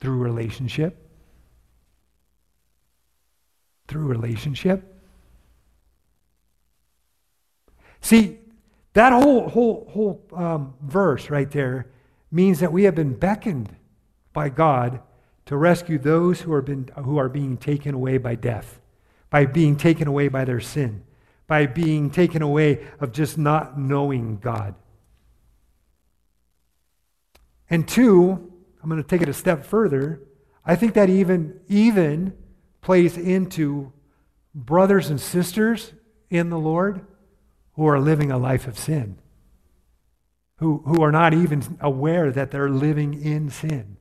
Through 0.00 0.18
relationship. 0.18 0.98
Through 3.88 4.06
relationship. 4.06 4.91
See, 8.02 8.40
that 8.92 9.12
whole, 9.12 9.48
whole, 9.48 9.88
whole 9.90 10.26
um, 10.34 10.74
verse 10.82 11.30
right 11.30 11.50
there 11.50 11.86
means 12.30 12.60
that 12.60 12.72
we 12.72 12.84
have 12.84 12.94
been 12.94 13.14
beckoned 13.14 13.74
by 14.32 14.48
God 14.48 15.00
to 15.46 15.56
rescue 15.56 15.98
those 15.98 16.40
who 16.42 16.52
are, 16.52 16.62
been, 16.62 16.90
who 16.96 17.16
are 17.16 17.28
being 17.28 17.56
taken 17.56 17.94
away 17.94 18.18
by 18.18 18.34
death, 18.34 18.80
by 19.30 19.46
being 19.46 19.76
taken 19.76 20.08
away 20.08 20.28
by 20.28 20.44
their 20.44 20.60
sin, 20.60 21.04
by 21.46 21.66
being 21.66 22.10
taken 22.10 22.42
away 22.42 22.86
of 23.00 23.12
just 23.12 23.38
not 23.38 23.78
knowing 23.78 24.38
God. 24.38 24.74
And 27.70 27.88
two, 27.88 28.52
I'm 28.82 28.90
going 28.90 29.02
to 29.02 29.08
take 29.08 29.22
it 29.22 29.28
a 29.28 29.34
step 29.34 29.64
further. 29.64 30.20
I 30.64 30.76
think 30.76 30.94
that 30.94 31.08
even, 31.08 31.60
even 31.68 32.34
plays 32.80 33.16
into 33.16 33.92
brothers 34.54 35.08
and 35.08 35.20
sisters 35.20 35.92
in 36.30 36.50
the 36.50 36.58
Lord 36.58 37.06
who 37.74 37.86
are 37.86 38.00
living 38.00 38.30
a 38.30 38.38
life 38.38 38.66
of 38.66 38.78
sin, 38.78 39.18
who, 40.56 40.82
who 40.86 41.02
are 41.02 41.12
not 41.12 41.34
even 41.34 41.78
aware 41.80 42.30
that 42.30 42.50
they're 42.50 42.70
living 42.70 43.14
in 43.20 43.50
sin. 43.50 43.96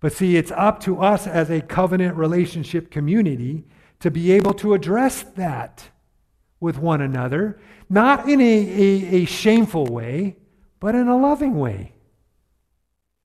But 0.00 0.12
see, 0.12 0.36
it's 0.36 0.52
up 0.52 0.80
to 0.80 1.00
us 1.00 1.26
as 1.26 1.50
a 1.50 1.60
covenant 1.60 2.16
relationship 2.16 2.90
community 2.90 3.64
to 4.00 4.10
be 4.10 4.32
able 4.32 4.54
to 4.54 4.74
address 4.74 5.22
that 5.22 5.90
with 6.60 6.78
one 6.78 7.00
another, 7.00 7.60
not 7.88 8.28
in 8.28 8.40
a, 8.40 8.44
a, 8.44 9.22
a 9.22 9.24
shameful 9.24 9.86
way, 9.86 10.36
but 10.80 10.94
in 10.94 11.08
a 11.08 11.16
loving 11.16 11.58
way. 11.58 11.92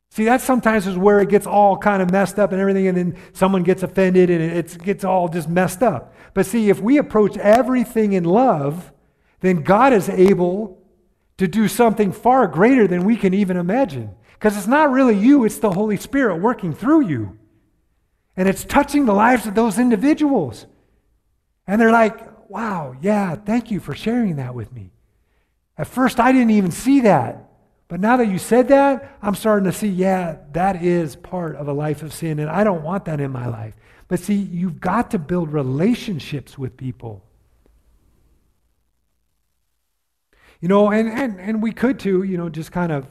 See, 0.09 0.25
that 0.25 0.41
sometimes 0.41 0.85
is 0.85 0.95
where 0.95 1.19
it 1.21 1.29
gets 1.29 1.47
all 1.47 1.75
kind 1.75 1.99
of 2.01 2.11
messed 2.11 2.37
up 2.37 2.51
and 2.51 2.61
everything, 2.61 2.87
and 2.87 2.95
then 2.95 3.17
someone 3.33 3.63
gets 3.63 3.81
offended 3.81 4.29
and 4.29 4.43
it 4.43 4.77
gets 4.83 5.03
all 5.03 5.27
just 5.27 5.49
messed 5.49 5.81
up. 5.81 6.13
But 6.35 6.45
see, 6.45 6.69
if 6.69 6.79
we 6.79 6.99
approach 6.99 7.35
everything 7.37 8.13
in 8.13 8.23
love, 8.23 8.91
then 9.43 9.61
God 9.61 9.91
is 9.91 10.07
able 10.07 10.81
to 11.37 11.49
do 11.49 11.67
something 11.67 12.13
far 12.13 12.47
greater 12.47 12.87
than 12.87 13.03
we 13.03 13.17
can 13.17 13.33
even 13.33 13.57
imagine. 13.57 14.15
Because 14.31 14.55
it's 14.55 14.67
not 14.67 14.89
really 14.89 15.17
you, 15.17 15.43
it's 15.43 15.57
the 15.57 15.69
Holy 15.69 15.97
Spirit 15.97 16.37
working 16.37 16.73
through 16.73 17.07
you. 17.07 17.37
And 18.37 18.47
it's 18.47 18.63
touching 18.63 19.05
the 19.05 19.13
lives 19.13 19.45
of 19.45 19.53
those 19.53 19.77
individuals. 19.77 20.65
And 21.67 21.81
they're 21.81 21.91
like, 21.91 22.49
wow, 22.49 22.95
yeah, 23.01 23.35
thank 23.35 23.69
you 23.69 23.81
for 23.81 23.93
sharing 23.93 24.37
that 24.37 24.55
with 24.55 24.71
me. 24.71 24.91
At 25.77 25.87
first, 25.87 26.21
I 26.21 26.31
didn't 26.31 26.51
even 26.51 26.71
see 26.71 27.01
that. 27.01 27.49
But 27.89 27.99
now 27.99 28.15
that 28.15 28.29
you 28.29 28.39
said 28.39 28.69
that, 28.69 29.17
I'm 29.21 29.35
starting 29.35 29.69
to 29.69 29.77
see, 29.77 29.89
yeah, 29.89 30.37
that 30.53 30.81
is 30.81 31.17
part 31.17 31.57
of 31.57 31.67
a 31.67 31.73
life 31.73 32.01
of 32.01 32.13
sin, 32.13 32.39
and 32.39 32.49
I 32.49 32.63
don't 32.63 32.81
want 32.81 33.03
that 33.05 33.19
in 33.19 33.29
my 33.29 33.47
life. 33.47 33.75
But 34.07 34.21
see, 34.21 34.35
you've 34.35 34.79
got 34.79 35.11
to 35.11 35.19
build 35.19 35.51
relationships 35.51 36.57
with 36.57 36.77
people. 36.77 37.25
You 40.63 40.69
know, 40.69 40.91
and, 40.91 41.09
and, 41.09 41.41
and 41.41 41.61
we 41.61 41.73
could 41.73 41.99
too, 41.99 42.23
you 42.23 42.37
know, 42.37 42.47
just 42.47 42.71
kind 42.71 42.93
of, 42.93 43.05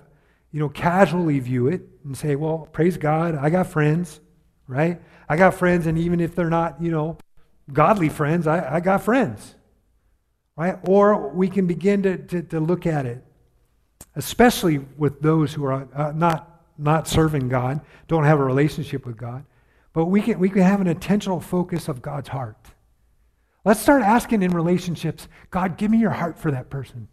you 0.53 0.59
know, 0.59 0.71
casually 0.71 1.38
view 1.38 1.67
it 1.67 1.83
and 2.03 2.17
say, 2.17 2.35
well, 2.35 2.67
praise 2.73 2.97
God, 2.97 3.35
I 3.35 3.51
got 3.51 3.67
friends, 3.67 4.23
right? 4.67 4.99
I 5.29 5.37
got 5.37 5.53
friends, 5.53 5.87
and 5.87 5.99
even 5.99 6.19
if 6.19 6.35
they're 6.35 6.49
not, 6.49 6.81
you 6.81 6.91
know, 6.91 7.19
godly 7.71 8.09
friends, 8.09 8.47
I, 8.47 8.77
I 8.77 8.81
got 8.81 9.03
friends, 9.03 9.55
right? 10.57 10.79
Or 10.88 11.29
we 11.29 11.47
can 11.47 11.67
begin 11.67 12.03
to, 12.05 12.17
to, 12.17 12.43
to 12.43 12.59
look 12.59 12.87
at 12.87 13.05
it, 13.05 13.23
especially 14.17 14.79
with 14.97 15.21
those 15.21 15.53
who 15.53 15.65
are 15.65 15.87
uh, 15.95 16.12
not, 16.12 16.65
not 16.79 17.07
serving 17.07 17.51
God, 17.51 17.83
don't 18.09 18.25
have 18.25 18.41
a 18.41 18.45
relationship 18.45 19.05
with 19.05 19.19
God, 19.19 19.45
but 19.93 20.07
we 20.07 20.23
can, 20.23 20.38
we 20.38 20.49
can 20.49 20.62
have 20.62 20.81
an 20.81 20.87
intentional 20.87 21.38
focus 21.38 21.88
of 21.88 22.01
God's 22.01 22.31
heart. 22.31 22.69
Let's 23.62 23.81
start 23.81 24.01
asking 24.01 24.43
in 24.43 24.53
relationships, 24.53 25.29
God, 25.51 25.77
give 25.77 25.91
me 25.91 25.99
your 25.99 26.12
heart 26.12 26.38
for 26.38 26.51
that 26.51 26.71
person. 26.71 27.09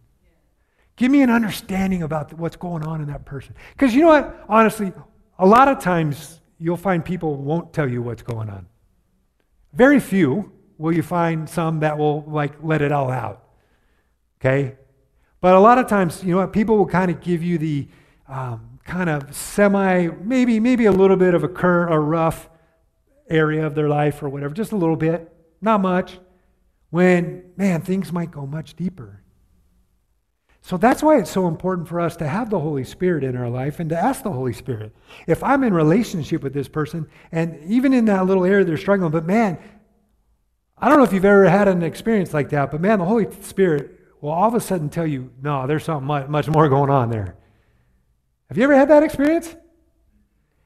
Give 0.99 1.09
me 1.09 1.21
an 1.21 1.29
understanding 1.29 2.03
about 2.03 2.33
what's 2.33 2.57
going 2.57 2.83
on 2.83 2.99
in 2.99 3.07
that 3.07 3.23
person. 3.23 3.55
Because 3.71 3.95
you 3.95 4.01
know 4.01 4.09
what? 4.09 4.43
Honestly, 4.49 4.91
a 5.39 5.45
lot 5.45 5.69
of 5.69 5.79
times 5.79 6.41
you'll 6.57 6.75
find 6.75 7.05
people 7.05 7.35
won't 7.35 7.71
tell 7.71 7.89
you 7.89 8.01
what's 8.01 8.21
going 8.21 8.49
on. 8.49 8.67
Very 9.71 10.01
few 10.01 10.51
will 10.77 10.93
you 10.93 11.01
find 11.01 11.47
some 11.49 11.79
that 11.79 11.97
will 11.97 12.25
like 12.27 12.55
let 12.61 12.81
it 12.81 12.91
all 12.91 13.09
out. 13.09 13.45
Okay? 14.41 14.75
But 15.39 15.55
a 15.55 15.59
lot 15.61 15.77
of 15.77 15.87
times, 15.87 16.21
you 16.21 16.31
know 16.31 16.41
what? 16.41 16.51
People 16.51 16.77
will 16.77 16.85
kind 16.85 17.09
of 17.09 17.21
give 17.21 17.41
you 17.41 17.57
the 17.57 17.87
um, 18.27 18.79
kind 18.83 19.09
of 19.09 19.33
semi, 19.33 20.09
maybe 20.21 20.59
maybe 20.59 20.83
a 20.83 20.91
little 20.91 21.15
bit 21.15 21.33
of 21.33 21.45
a 21.45 21.47
cur, 21.47 21.87
a 21.87 21.97
rough 21.97 22.49
area 23.29 23.65
of 23.65 23.73
their 23.73 23.87
life 23.87 24.21
or 24.21 24.27
whatever, 24.27 24.53
just 24.53 24.73
a 24.73 24.75
little 24.75 24.97
bit, 24.97 25.31
not 25.61 25.79
much. 25.79 26.19
When 26.89 27.53
man, 27.55 27.83
things 27.83 28.11
might 28.11 28.31
go 28.31 28.45
much 28.45 28.75
deeper. 28.75 29.23
So 30.61 30.77
that's 30.77 31.01
why 31.01 31.17
it's 31.17 31.31
so 31.31 31.47
important 31.47 31.87
for 31.87 31.99
us 31.99 32.15
to 32.17 32.27
have 32.27 32.49
the 32.49 32.59
Holy 32.59 32.83
Spirit 32.83 33.23
in 33.23 33.35
our 33.35 33.49
life 33.49 33.79
and 33.79 33.89
to 33.89 33.97
ask 33.97 34.23
the 34.23 34.31
Holy 34.31 34.53
Spirit. 34.53 34.93
If 35.25 35.43
I'm 35.43 35.63
in 35.63 35.73
relationship 35.73 36.43
with 36.43 36.53
this 36.53 36.67
person, 36.67 37.07
and 37.31 37.59
even 37.63 37.93
in 37.93 38.05
that 38.05 38.25
little 38.25 38.45
area 38.45 38.65
they're 38.65 38.77
struggling, 38.77 39.11
but 39.11 39.25
man, 39.25 39.57
I 40.77 40.89
don't 40.89 40.97
know 40.97 41.03
if 41.03 41.13
you've 41.13 41.25
ever 41.25 41.49
had 41.49 41.67
an 41.67 41.83
experience 41.83 42.33
like 42.33 42.49
that, 42.49 42.71
but 42.71 42.81
man, 42.81 42.99
the 42.99 43.05
Holy 43.05 43.27
Spirit 43.41 43.99
will 44.21 44.31
all 44.31 44.47
of 44.47 44.53
a 44.53 44.59
sudden 44.59 44.89
tell 44.89 45.07
you, 45.07 45.31
no, 45.41 45.65
there's 45.65 45.83
something 45.83 46.05
much, 46.29 46.47
more 46.49 46.69
going 46.69 46.89
on 46.89 47.09
there. 47.09 47.35
Have 48.49 48.57
you 48.57 48.63
ever 48.63 48.75
had 48.75 48.89
that 48.89 49.03
experience? 49.03 49.55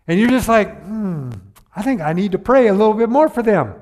And 0.07 0.19
you're 0.19 0.29
just 0.29 0.47
like, 0.47 0.83
hmm, 0.83 1.31
I 1.75 1.81
think 1.81 2.01
I 2.01 2.13
need 2.13 2.33
to 2.33 2.39
pray 2.39 2.67
a 2.67 2.73
little 2.73 2.93
bit 2.93 3.09
more 3.09 3.29
for 3.29 3.43
them. 3.43 3.75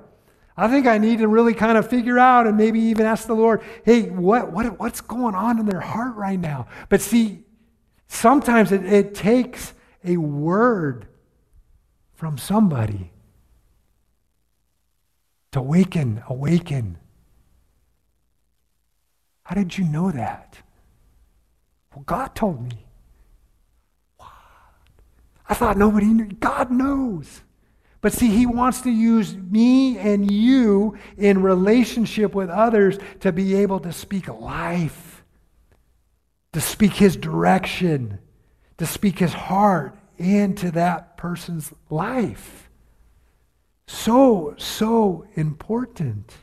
I 0.61 0.67
think 0.67 0.85
I 0.85 0.97
need 0.97 1.19
to 1.19 1.27
really 1.27 1.53
kind 1.53 1.77
of 1.77 1.89
figure 1.89 2.19
out 2.19 2.45
and 2.47 2.55
maybe 2.55 2.79
even 2.79 3.05
ask 3.05 3.27
the 3.27 3.33
Lord, 3.33 3.61
hey, 3.83 4.03
what, 4.03 4.51
what, 4.51 4.79
what's 4.79 5.01
going 5.01 5.35
on 5.35 5.59
in 5.59 5.65
their 5.65 5.79
heart 5.79 6.15
right 6.15 6.39
now? 6.39 6.67
But 6.89 7.01
see, 7.01 7.43
Sometimes 8.13 8.73
it, 8.73 8.83
it 8.83 9.15
takes 9.15 9.73
a 10.03 10.17
word 10.17 11.07
from 12.13 12.37
somebody 12.37 13.13
to 15.53 15.59
awaken, 15.59 16.21
awaken. 16.27 16.97
How 19.43 19.55
did 19.55 19.77
you 19.77 19.85
know 19.85 20.11
that? 20.11 20.57
Well, 21.95 22.03
God 22.03 22.35
told 22.35 22.61
me. 22.61 22.85
What? 24.17 24.29
I 25.47 25.53
thought 25.53 25.77
nobody 25.77 26.07
knew. 26.07 26.25
God 26.25 26.69
knows. 26.69 27.43
But 28.01 28.13
see, 28.13 28.27
He 28.27 28.47
wants 28.47 28.81
to 28.81 28.91
use 28.91 29.35
me 29.35 29.97
and 29.97 30.29
you 30.29 30.97
in 31.17 31.41
relationship 31.41 32.33
with 32.33 32.49
others 32.49 32.97
to 33.21 33.31
be 33.31 33.55
able 33.55 33.79
to 33.81 33.93
speak 33.93 34.27
life, 34.27 35.23
to 36.53 36.59
speak 36.61 36.93
His 36.93 37.15
direction, 37.15 38.19
to 38.79 38.87
speak 38.87 39.19
His 39.19 39.33
heart 39.33 39.95
into 40.17 40.71
that 40.71 41.15
person's 41.15 41.71
life. 41.89 42.69
So, 43.87 44.55
so 44.57 45.25
important. 45.35 46.33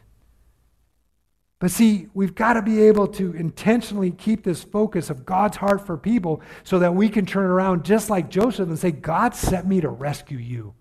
But 1.60 1.72
see, 1.72 2.06
we've 2.14 2.34
got 2.34 2.52
to 2.52 2.62
be 2.62 2.82
able 2.82 3.08
to 3.08 3.32
intentionally 3.32 4.12
keep 4.12 4.44
this 4.44 4.62
focus 4.62 5.10
of 5.10 5.26
God's 5.26 5.56
heart 5.56 5.84
for 5.84 5.96
people 5.96 6.40
so 6.62 6.78
that 6.78 6.94
we 6.94 7.08
can 7.08 7.26
turn 7.26 7.46
around 7.46 7.84
just 7.84 8.10
like 8.10 8.30
Joseph 8.30 8.68
and 8.68 8.78
say, 8.78 8.92
God 8.92 9.34
sent 9.34 9.66
me 9.66 9.80
to 9.80 9.88
rescue 9.88 10.38
you. 10.38 10.74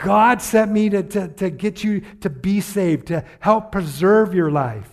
God 0.00 0.40
sent 0.40 0.72
me 0.72 0.88
to, 0.88 1.02
to, 1.02 1.28
to 1.28 1.50
get 1.50 1.84
you 1.84 2.00
to 2.22 2.30
be 2.30 2.62
saved, 2.62 3.08
to 3.08 3.22
help 3.38 3.70
preserve 3.70 4.34
your 4.34 4.50
life. 4.50 4.88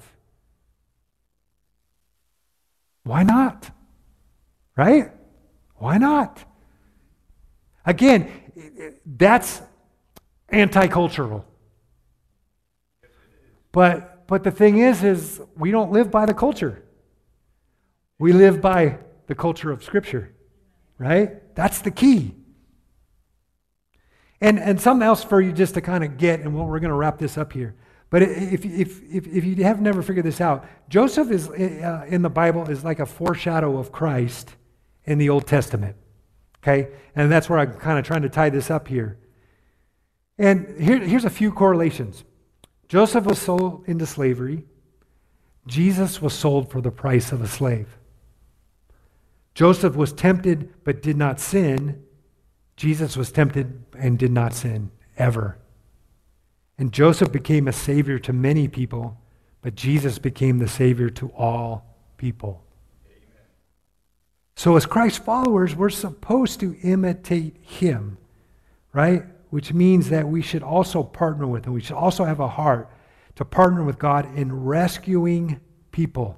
Why 3.04 3.24
not? 3.24 3.72
Right? 4.76 5.10
Why 5.76 5.98
not? 5.98 6.44
Again, 7.86 8.30
that's 9.06 9.62
anti 10.50 10.88
cultural. 10.88 11.46
But, 13.72 14.28
but 14.28 14.44
the 14.44 14.52
thing 14.52 14.80
is, 14.80 15.06
is 15.06 15.40
we 15.56 15.72
don't 15.72 15.94
live 15.94 16.12
by 16.12 16.26
the 16.26 16.34
culture. 16.34 16.84
We 18.20 18.34
live 18.34 18.60
by 18.60 18.98
the 19.28 19.36
culture 19.36 19.72
of 19.72 19.86
Scripture, 19.86 20.34
right? 20.98 21.56
That's 21.56 21.80
the 21.80 21.92
key. 21.92 22.36
And, 24.40 24.60
and 24.60 24.80
something 24.80 25.06
else 25.06 25.24
for 25.24 25.42
you 25.42 25.52
just 25.52 25.74
to 25.74 25.82
kind 25.82 26.04
of 26.04 26.18
get, 26.18 26.42
and 26.42 26.56
we're 26.56 26.80
going 26.80 26.92
to 26.92 26.96
wrap 26.96 27.18
this 27.18 27.38
up 27.38 27.54
here. 27.54 27.76
But 28.10 28.22
if, 28.22 28.64
if, 28.64 29.02
if, 29.12 29.28
if 29.28 29.44
you 29.44 29.64
have 29.64 29.82
never 29.82 30.02
figured 30.02 30.26
this 30.26 30.40
out, 30.40 30.66
Joseph 30.88 31.30
is 31.30 31.50
uh, 31.50 32.06
in 32.08 32.22
the 32.22 32.30
Bible 32.30 32.70
is 32.70 32.84
like 32.84 33.00
a 33.00 33.06
foreshadow 33.06 33.78
of 33.78 33.92
Christ 33.92 34.56
in 35.04 35.18
the 35.18 35.30
Old 35.30 35.48
Testament. 35.48 35.96
Okay? 36.64 36.90
And 37.16 37.32
that's 37.32 37.50
where 37.50 37.60
I'm 37.60 37.74
kind 37.74 38.00
of 38.00 38.06
trying 38.06 38.22
to 38.22 38.30
tie 38.30 38.50
this 38.50 38.70
up 38.70 38.88
here. 38.88 39.18
And 40.38 40.80
here, 40.80 41.00
here's 41.00 41.26
a 41.26 41.30
few 41.30 41.52
correlations 41.52 42.24
Joseph 42.88 43.26
was 43.26 43.40
sold 43.40 43.84
into 43.88 44.06
slavery, 44.06 44.66
Jesus 45.66 46.22
was 46.22 46.34
sold 46.34 46.72
for 46.72 46.80
the 46.80 46.92
price 46.92 47.32
of 47.32 47.42
a 47.42 47.48
slave. 47.48 47.98
Joseph 49.54 49.96
was 49.96 50.14
tempted 50.14 50.72
but 50.84 51.02
did 51.02 51.18
not 51.18 51.40
sin. 51.40 52.04
Jesus 52.78 53.18
was 53.18 53.32
tempted 53.32 53.84
and 53.98 54.18
did 54.18 54.32
not 54.32 54.54
sin 54.54 54.92
ever. 55.18 55.58
And 56.78 56.94
Joseph 56.94 57.32
became 57.32 57.68
a 57.68 57.74
savior 57.74 58.20
to 58.20 58.32
many 58.32 58.68
people, 58.68 59.20
but 59.64 59.74
Jesus 59.76 60.20
became 60.20 60.60
the 60.60 60.68
savior 60.68 61.10
to 61.10 61.30
all 61.30 61.98
people. 62.18 62.64
Amen. 63.08 63.46
So, 64.56 64.78
as 64.78 64.86
Christ 64.86 65.26
followers, 65.26 65.76
we're 65.76 65.90
supposed 65.90 66.60
to 66.60 66.78
imitate 66.84 67.58
him, 67.62 68.20
right? 68.94 69.24
Which 69.50 69.74
means 69.74 70.10
that 70.10 70.28
we 70.28 70.44
should 70.44 70.62
also 70.62 71.02
partner 71.02 71.48
with 71.48 71.66
him. 71.66 71.74
We 71.74 71.82
should 71.82 71.96
also 71.96 72.26
have 72.26 72.40
a 72.40 72.48
heart 72.48 72.92
to 73.38 73.46
partner 73.46 73.84
with 73.84 73.98
God 73.98 74.38
in 74.38 74.66
rescuing 74.66 75.60
people, 75.92 76.38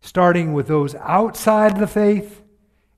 starting 0.00 0.52
with 0.52 0.66
those 0.66 0.96
outside 0.96 1.78
the 1.78 1.86
faith 1.86 2.42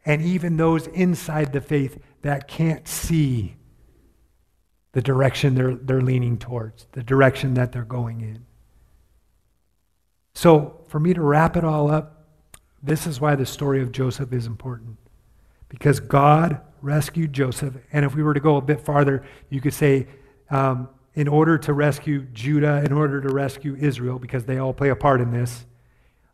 and 0.04 0.22
even 0.22 0.56
those 0.56 0.86
inside 0.88 1.52
the 1.52 1.60
faith 1.60 1.98
that 2.22 2.48
can't 2.48 2.88
see 2.88 3.56
the 4.92 5.02
direction 5.02 5.54
they're, 5.54 5.74
they're 5.74 6.00
leaning 6.00 6.36
towards, 6.36 6.86
the 6.92 7.02
direction 7.02 7.54
that 7.54 7.72
they're 7.72 7.84
going 7.84 8.20
in. 8.20 8.44
So, 10.34 10.84
for 10.88 10.98
me 10.98 11.12
to 11.14 11.20
wrap 11.20 11.56
it 11.56 11.64
all 11.64 11.90
up, 11.90 12.24
this 12.82 13.06
is 13.06 13.20
why 13.20 13.34
the 13.34 13.46
story 13.46 13.82
of 13.82 13.92
Joseph 13.92 14.32
is 14.32 14.46
important. 14.46 14.96
Because 15.68 16.00
God 16.00 16.60
rescued 16.82 17.32
Joseph. 17.32 17.76
And 17.92 18.04
if 18.04 18.14
we 18.14 18.22
were 18.22 18.34
to 18.34 18.40
go 18.40 18.56
a 18.56 18.62
bit 18.62 18.80
farther, 18.80 19.22
you 19.50 19.60
could 19.60 19.74
say, 19.74 20.06
um, 20.50 20.88
in 21.14 21.28
order 21.28 21.58
to 21.58 21.72
rescue 21.72 22.22
Judah, 22.32 22.82
in 22.84 22.92
order 22.92 23.20
to 23.20 23.28
rescue 23.28 23.76
Israel, 23.78 24.18
because 24.18 24.44
they 24.44 24.58
all 24.58 24.72
play 24.72 24.88
a 24.88 24.96
part 24.96 25.20
in 25.20 25.30
this. 25.30 25.66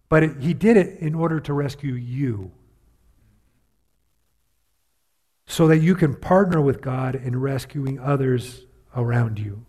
But 0.09 0.23
it, 0.23 0.41
he 0.41 0.55
did 0.55 0.77
it 0.77 1.01
in 1.01 1.15
order 1.15 1.41
to 1.41 1.53
rescue 1.53 1.95
you 1.95 2.53
so 5.57 5.67
that 5.67 5.79
you 5.79 5.95
can 5.95 6.15
partner 6.15 6.61
with 6.61 6.83
God 6.83 7.15
in 7.15 7.41
rescuing 7.41 7.99
others 7.99 8.67
around 8.95 9.39
you. 9.39 9.65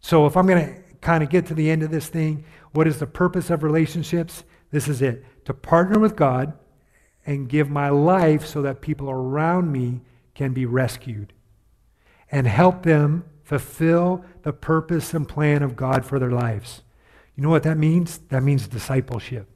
So, 0.00 0.24
if 0.24 0.38
I'm 0.38 0.46
going 0.46 0.64
to 0.64 0.80
kind 1.02 1.22
of 1.22 1.28
get 1.28 1.44
to 1.48 1.54
the 1.54 1.70
end 1.70 1.82
of 1.82 1.90
this 1.90 2.08
thing, 2.08 2.46
what 2.72 2.86
is 2.86 2.98
the 2.98 3.06
purpose 3.06 3.50
of 3.50 3.62
relationships? 3.62 4.42
This 4.70 4.88
is 4.88 5.02
it 5.02 5.22
to 5.44 5.52
partner 5.52 5.98
with 5.98 6.16
God 6.16 6.54
and 7.26 7.46
give 7.46 7.68
my 7.68 7.90
life 7.90 8.46
so 8.46 8.62
that 8.62 8.80
people 8.80 9.10
around 9.10 9.70
me 9.70 10.00
can 10.34 10.54
be 10.54 10.64
rescued 10.64 11.34
and 12.32 12.46
help 12.46 12.82
them 12.82 13.26
fulfill 13.44 14.24
the 14.44 14.52
purpose 14.54 15.12
and 15.12 15.28
plan 15.28 15.62
of 15.62 15.76
God 15.76 16.06
for 16.06 16.18
their 16.18 16.30
lives. 16.30 16.80
You 17.34 17.42
know 17.42 17.50
what 17.50 17.64
that 17.64 17.76
means? 17.76 18.16
That 18.30 18.42
means 18.42 18.66
discipleship. 18.66 19.46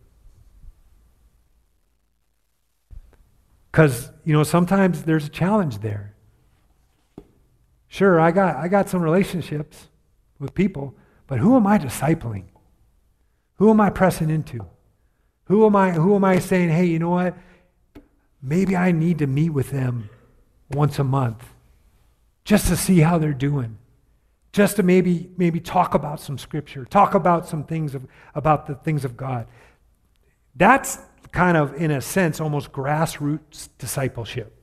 Because, 3.70 4.10
you 4.24 4.32
know, 4.32 4.42
sometimes 4.42 5.04
there's 5.04 5.26
a 5.26 5.30
challenge 5.30 5.78
there. 5.78 6.14
Sure, 7.88 8.20
I 8.20 8.30
got, 8.30 8.56
I 8.56 8.68
got 8.68 8.88
some 8.88 9.02
relationships 9.02 9.88
with 10.38 10.54
people, 10.54 10.94
but 11.26 11.38
who 11.38 11.56
am 11.56 11.66
I 11.66 11.78
discipling? 11.78 12.44
Who 13.56 13.70
am 13.70 13.80
I 13.80 13.90
pressing 13.90 14.30
into? 14.30 14.66
Who 15.44 15.66
am 15.66 15.76
I, 15.76 15.90
who 15.90 16.14
am 16.14 16.24
I 16.24 16.38
saying, 16.38 16.70
hey, 16.70 16.84
you 16.84 16.98
know 16.98 17.10
what? 17.10 17.36
Maybe 18.42 18.76
I 18.76 18.92
need 18.92 19.18
to 19.18 19.26
meet 19.26 19.50
with 19.50 19.70
them 19.70 20.08
once 20.70 20.98
a 20.98 21.04
month 21.04 21.44
just 22.44 22.68
to 22.68 22.76
see 22.76 23.00
how 23.00 23.18
they're 23.18 23.32
doing. 23.32 23.78
Just 24.52 24.76
to 24.76 24.82
maybe, 24.82 25.30
maybe 25.36 25.60
talk 25.60 25.94
about 25.94 26.20
some 26.20 26.38
scripture, 26.38 26.84
talk 26.84 27.14
about 27.14 27.46
some 27.46 27.64
things 27.64 27.94
of, 27.94 28.06
about 28.34 28.66
the 28.66 28.74
things 28.74 29.04
of 29.04 29.16
God. 29.16 29.46
That's 30.56 30.98
kind 31.32 31.56
of, 31.56 31.74
in 31.74 31.90
a 31.90 32.00
sense, 32.00 32.40
almost 32.40 32.72
grassroots 32.72 33.68
discipleship. 33.78 34.56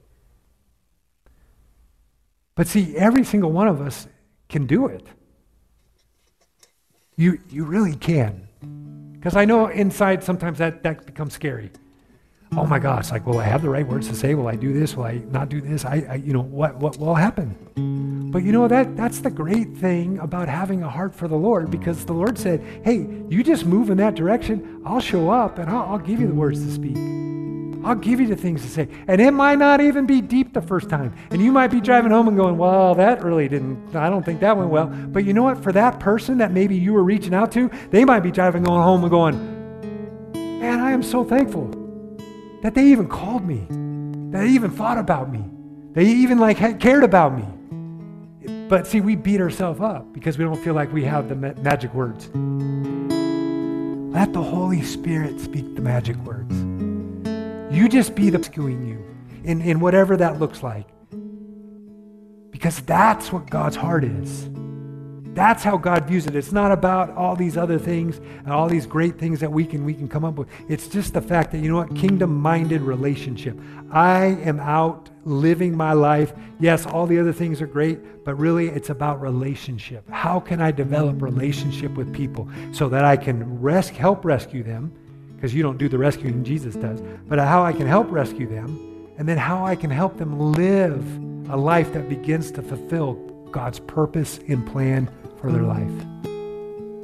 But 2.55 2.68
see, 2.68 2.95
every 2.97 3.24
single 3.24 3.51
one 3.51 3.68
of 3.68 3.82
us 3.82 4.07
can 4.49 4.65
do 4.65 4.88
it. 4.88 5.05
You, 7.15 7.39
you 7.49 7.65
really 7.65 7.95
can. 7.95 8.47
Because 9.13 9.36
I 9.36 9.45
know 9.45 9.68
inside 9.68 10.24
sometimes 10.24 10.57
that, 10.59 10.84
that 10.84 11.05
becomes 11.05 11.34
scary. 11.34 11.72
Oh 12.55 12.65
my 12.65 12.79
gosh, 12.79 13.11
like, 13.11 13.25
will 13.25 13.39
I 13.39 13.43
have 13.43 13.61
the 13.61 13.69
right 13.69 13.85
words 13.85 14.07
to 14.07 14.15
say? 14.15 14.33
Will 14.33 14.47
I 14.47 14.55
do 14.55 14.71
this? 14.71 14.95
Will 14.95 15.03
I 15.03 15.21
not 15.29 15.49
do 15.49 15.59
this? 15.59 15.83
I, 15.83 16.05
I 16.09 16.15
you 16.15 16.31
know, 16.31 16.41
what, 16.41 16.77
what 16.77 16.97
will 16.97 17.15
happen? 17.15 18.31
But 18.31 18.43
you 18.43 18.51
know, 18.51 18.67
that, 18.67 18.95
that's 18.95 19.19
the 19.19 19.29
great 19.29 19.75
thing 19.77 20.17
about 20.19 20.47
having 20.47 20.81
a 20.81 20.89
heart 20.89 21.13
for 21.13 21.27
the 21.27 21.35
Lord 21.35 21.69
because 21.69 22.05
the 22.05 22.13
Lord 22.13 22.37
said, 22.37 22.63
hey, 22.83 23.07
you 23.29 23.43
just 23.43 23.65
move 23.65 23.89
in 23.89 23.97
that 23.97 24.15
direction. 24.15 24.81
I'll 24.85 25.01
show 25.01 25.29
up 25.29 25.59
and 25.59 25.69
I'll, 25.69 25.93
I'll 25.93 25.99
give 25.99 26.19
you 26.19 26.27
the 26.27 26.33
words 26.33 26.63
to 26.63 26.71
speak. 26.71 26.97
I'll 27.85 27.95
give 27.95 28.19
you 28.19 28.27
the 28.27 28.35
things 28.35 28.63
to 28.63 28.69
say. 28.69 28.87
And 29.07 29.21
it 29.21 29.31
might 29.31 29.59
not 29.59 29.79
even 29.79 30.05
be 30.05 30.21
deep 30.21 30.53
the 30.53 30.61
first 30.61 30.89
time. 30.89 31.13
And 31.31 31.41
you 31.41 31.51
might 31.51 31.67
be 31.67 31.79
driving 31.79 32.11
home 32.11 32.27
and 32.27 32.35
going, 32.35 32.57
well, 32.57 32.95
that 32.95 33.23
really 33.23 33.47
didn't, 33.47 33.95
I 33.95 34.09
don't 34.09 34.23
think 34.23 34.39
that 34.39 34.57
went 34.57 34.69
well. 34.69 34.87
But 34.87 35.25
you 35.25 35.33
know 35.33 35.43
what? 35.43 35.61
For 35.61 35.71
that 35.73 35.99
person 35.99 36.37
that 36.39 36.51
maybe 36.51 36.75
you 36.75 36.93
were 36.93 37.03
reaching 37.03 37.33
out 37.33 37.51
to, 37.53 37.69
they 37.91 38.03
might 38.03 38.21
be 38.21 38.31
driving 38.31 38.65
home 38.65 39.03
and 39.03 39.11
going, 39.11 40.59
man, 40.59 40.79
I 40.79 40.91
am 40.91 41.03
so 41.03 41.23
thankful 41.23 41.76
that 42.68 42.76
they 42.76 42.88
even 42.88 43.07
called 43.07 43.45
me, 43.45 43.65
that 44.30 44.39
they 44.39 44.49
even 44.49 44.70
thought 44.70 44.97
about 44.97 45.32
me, 45.32 45.41
they 45.93 46.03
even 46.03 46.38
like 46.38 46.57
cared 46.82 47.05
about 47.05 47.34
me. 47.34 47.45
But 48.68 48.86
see, 48.86 48.99
we 48.99 49.15
beat 49.15 49.39
ourselves 49.39 49.80
up 49.80 50.11
because 50.11 50.38
we 50.38 50.43
don't 50.43 50.61
feel 50.61 50.74
like 50.74 50.91
we 50.91 51.05
have 51.05 51.30
the 51.30 51.36
ma- 51.36 51.53
magic 51.61 51.93
words. 51.93 52.28
Let 54.13 54.34
the 54.34 54.43
Holy 54.43 54.82
Spirit 54.82 55.39
speak 55.39 55.76
the 55.76 55.82
magic 55.82 56.18
words. 56.26 56.53
You 57.74 57.88
just 57.88 58.15
be 58.15 58.30
the 58.30 58.38
rescuing 58.38 58.86
you 58.86 59.01
in, 59.45 59.61
in 59.61 59.80
whatever 59.80 60.18
that 60.18 60.38
looks 60.38 60.61
like. 60.61 60.89
Because 62.51 62.82
that's 62.82 63.32
what 63.32 63.49
God's 63.49 63.78
heart 63.78 64.03
is. 64.03 64.49
That's 65.38 65.63
how 65.63 65.77
God 65.77 66.07
views 66.07 66.25
it. 66.25 66.35
It's 66.35 66.51
not 66.51 66.71
about 66.71 67.11
all 67.11 67.35
these 67.35 67.57
other 67.57 67.77
things 67.77 68.17
and 68.17 68.51
all 68.51 68.67
these 68.67 68.88
great 68.88 69.19
things 69.19 69.39
that 69.41 69.51
we 69.51 69.67
can 69.67 69.85
we 69.85 69.93
can 69.93 70.07
come 70.07 70.25
up 70.25 70.33
with. 70.33 70.47
It's 70.67 70.88
just 70.88 71.13
the 71.13 71.21
fact 71.21 71.51
that 71.51 71.59
you 71.59 71.69
know 71.69 71.75
what? 71.75 71.95
Kingdom-minded 71.95 72.81
relationship. 72.81 73.55
I 73.91 74.25
am 74.25 74.59
out 74.59 75.11
living 75.25 75.77
my 75.77 75.93
life. 75.93 76.33
Yes, 76.59 76.88
all 76.88 77.05
the 77.05 77.19
other 77.19 77.31
things 77.31 77.61
are 77.61 77.67
great, 77.67 78.25
but 78.25 78.33
really 78.33 78.69
it's 78.69 78.89
about 78.89 79.21
relationship. 79.21 80.09
How 80.09 80.39
can 80.39 80.59
I 80.59 80.71
develop 80.71 81.21
relationship 81.21 81.91
with 81.91 82.11
people 82.11 82.49
so 82.71 82.89
that 82.89 83.05
I 83.05 83.15
can 83.15 83.61
res- 83.61 83.89
help 83.89 84.25
rescue 84.25 84.63
them? 84.63 84.91
Because 85.35 85.53
you 85.53 85.61
don't 85.61 85.77
do 85.77 85.88
the 85.88 85.99
rescuing, 85.99 86.43
Jesus 86.43 86.73
does. 86.75 86.99
But 87.27 87.38
how 87.38 87.63
I 87.63 87.73
can 87.73 87.85
help 87.85 88.09
rescue 88.09 88.47
them, 88.47 89.13
and 89.19 89.29
then 89.29 89.38
how 89.38 89.63
I 89.63 89.75
can 89.75 89.91
help 89.91 90.17
them 90.17 90.53
live 90.53 91.05
a 91.51 91.55
life 91.55 91.93
that 91.93 92.09
begins 92.09 92.49
to 92.53 92.63
fulfill 92.63 93.13
God's 93.51 93.79
purpose 93.79 94.39
and 94.47 94.65
plan 94.65 95.11
for 95.47 95.53
their 95.53 95.63
life. 95.63 95.89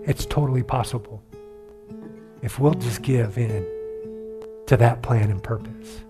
It's 0.06 0.26
totally 0.26 0.64
possible 0.64 1.24
if 2.42 2.60
we'll 2.60 2.74
just 2.74 3.02
give 3.02 3.38
in 3.38 3.66
to 4.68 4.76
that 4.76 5.02
plan 5.02 5.32
and 5.32 5.42
purpose. 5.42 6.02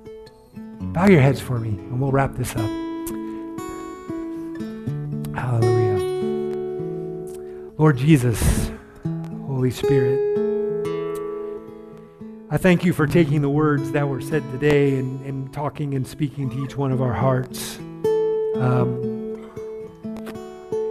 Bow 0.55 1.05
your 1.05 1.21
heads 1.21 1.39
for 1.39 1.59
me, 1.59 1.69
and 1.69 2.01
we'll 2.01 2.11
wrap 2.11 2.33
this 2.33 2.55
up. 2.55 2.69
Hallelujah. 5.35 5.99
Lord 7.77 7.97
Jesus, 7.97 8.71
Holy 9.45 9.69
Spirit, 9.69 10.19
I 12.49 12.57
thank 12.57 12.83
you 12.83 12.93
for 12.93 13.05
taking 13.05 13.43
the 13.43 13.49
words 13.49 13.91
that 13.91 14.07
were 14.07 14.21
said 14.21 14.41
today 14.51 14.97
and, 14.97 15.23
and 15.23 15.53
talking 15.53 15.93
and 15.93 16.07
speaking 16.07 16.49
to 16.49 16.63
each 16.63 16.75
one 16.75 16.91
of 16.91 16.99
our 16.99 17.13
hearts. 17.13 17.77
Um, 18.55 19.12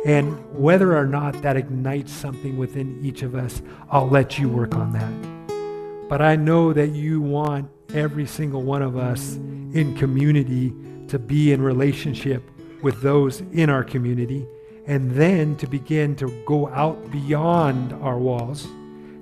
and 0.04 0.36
whether 0.54 0.96
or 0.96 1.06
not 1.06 1.40
that 1.42 1.56
ignites 1.56 2.12
something 2.12 2.56
within 2.56 2.98
each 3.04 3.22
of 3.22 3.34
us, 3.34 3.62
I'll 3.90 4.08
let 4.08 4.38
you 4.38 4.48
work 4.48 4.74
on 4.74 4.92
that. 4.92 6.08
But 6.08 6.20
I 6.20 6.36
know 6.36 6.72
that 6.72 6.90
you 6.90 7.20
want 7.20 7.70
every 7.94 8.26
single 8.26 8.62
one 8.62 8.82
of 8.82 8.96
us 8.96 9.36
in 9.36 9.96
community 9.96 10.72
to 11.08 11.18
be 11.18 11.52
in 11.52 11.62
relationship 11.62 12.42
with 12.82 13.00
those 13.00 13.40
in 13.52 13.70
our 13.70 13.84
community, 13.84 14.46
and 14.86 15.12
then 15.12 15.56
to 15.56 15.66
begin 15.66 16.16
to 16.16 16.42
go 16.46 16.68
out 16.68 17.10
beyond 17.12 17.92
our 18.02 18.18
walls 18.18 18.66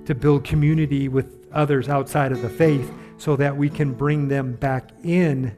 to 0.05 0.15
build 0.15 0.43
community 0.43 1.07
with 1.07 1.47
others 1.53 1.87
outside 1.87 2.31
of 2.31 2.41
the 2.41 2.49
faith 2.49 2.91
so 3.17 3.35
that 3.35 3.55
we 3.55 3.69
can 3.69 3.93
bring 3.93 4.27
them 4.27 4.53
back 4.55 4.89
in 5.03 5.55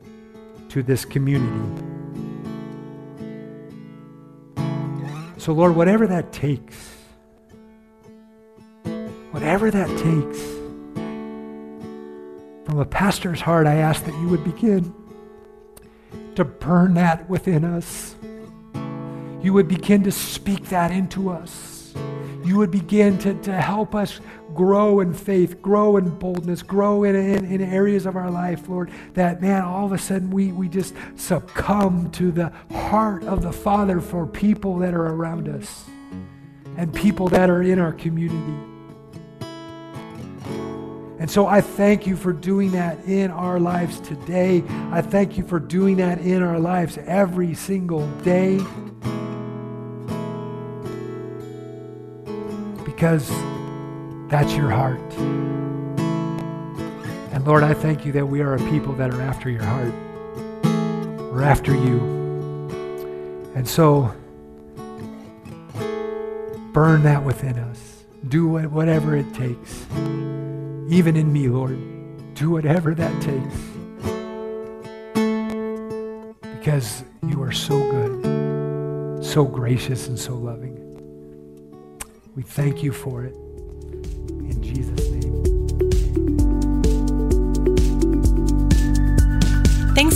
to 0.69 0.83
this 0.83 1.05
community. 1.05 1.92
So, 5.43 5.51
Lord, 5.51 5.75
whatever 5.75 6.07
that 6.07 6.31
takes, 6.31 6.95
whatever 9.31 9.69
that 9.69 9.89
takes, 9.89 10.41
from 12.65 12.79
a 12.79 12.85
pastor's 12.85 13.41
heart, 13.41 13.67
I 13.67 13.75
ask 13.75 14.05
that 14.05 14.13
you 14.21 14.29
would 14.29 14.45
begin 14.45 14.95
to 16.35 16.45
burn 16.45 16.93
that 16.93 17.29
within 17.29 17.65
us. 17.65 18.15
You 19.41 19.51
would 19.51 19.67
begin 19.67 20.01
to 20.03 20.13
speak 20.13 20.69
that 20.69 20.91
into 20.91 21.29
us. 21.29 21.93
You 22.45 22.55
would 22.55 22.71
begin 22.71 23.17
to, 23.17 23.33
to 23.41 23.51
help 23.51 23.95
us 23.95 24.21
grow 24.53 24.99
in 24.99 25.13
faith, 25.13 25.61
grow 25.61 25.97
in 25.97 26.09
boldness, 26.09 26.61
grow 26.61 27.03
in, 27.03 27.15
in, 27.15 27.45
in, 27.45 27.61
areas 27.61 28.05
of 28.05 28.15
our 28.15 28.29
life, 28.29 28.67
Lord, 28.67 28.91
that, 29.13 29.41
man, 29.41 29.63
all 29.63 29.85
of 29.85 29.91
a 29.91 29.97
sudden 29.97 30.29
we, 30.31 30.51
we 30.51 30.67
just 30.69 30.93
succumb 31.15 32.11
to 32.11 32.31
the 32.31 32.51
heart 32.71 33.23
of 33.23 33.41
the 33.41 33.51
Father 33.51 33.99
for 33.99 34.25
people 34.25 34.77
that 34.79 34.93
are 34.93 35.07
around 35.07 35.49
us 35.49 35.85
and 36.77 36.93
people 36.93 37.27
that 37.29 37.49
are 37.49 37.61
in 37.61 37.79
our 37.79 37.93
community. 37.93 38.73
And 41.19 41.31
so 41.31 41.47
I 41.47 41.61
thank 41.61 42.05
you 42.05 42.17
for 42.17 42.33
doing 42.33 42.71
that 42.71 42.99
in 43.05 43.31
our 43.31 43.59
lives 43.59 43.99
today. 44.01 44.63
I 44.91 45.01
thank 45.01 45.37
you 45.37 45.47
for 45.47 45.59
doing 45.59 45.97
that 45.97 46.19
in 46.19 46.43
our 46.43 46.59
lives 46.59 46.97
every 47.05 47.53
single 47.53 48.05
day. 48.23 48.59
Because 52.83 53.31
that's 54.33 54.55
your 54.55 54.71
heart. 54.71 54.99
And 57.31 57.45
Lord, 57.45 57.61
I 57.61 57.75
thank 57.75 58.03
you 58.03 58.11
that 58.13 58.25
we 58.25 58.41
are 58.41 58.55
a 58.55 58.69
people 58.71 58.91
that 58.93 59.13
are 59.13 59.21
after 59.21 59.47
your 59.47 59.61
heart. 59.61 59.93
We're 61.31 61.43
after 61.43 61.71
you. 61.71 61.99
And 63.53 63.67
so, 63.67 64.11
burn 66.73 67.03
that 67.03 67.23
within 67.23 67.59
us. 67.59 68.05
Do 68.27 68.47
whatever 68.47 69.15
it 69.15 69.31
takes. 69.35 69.85
Even 70.89 71.15
in 71.15 71.31
me, 71.31 71.47
Lord. 71.47 71.77
Do 72.33 72.49
whatever 72.49 72.95
that 72.95 73.21
takes. 73.21 73.55
Because 76.57 77.03
you 77.27 77.39
are 77.43 77.51
so 77.51 77.77
good, 77.77 79.23
so 79.23 79.45
gracious, 79.45 80.07
and 80.07 80.17
so 80.17 80.33
loving. 80.33 80.79
We 82.35 82.41
thank 82.41 82.81
you 82.81 82.91
for 82.91 83.25
it. 83.25 83.35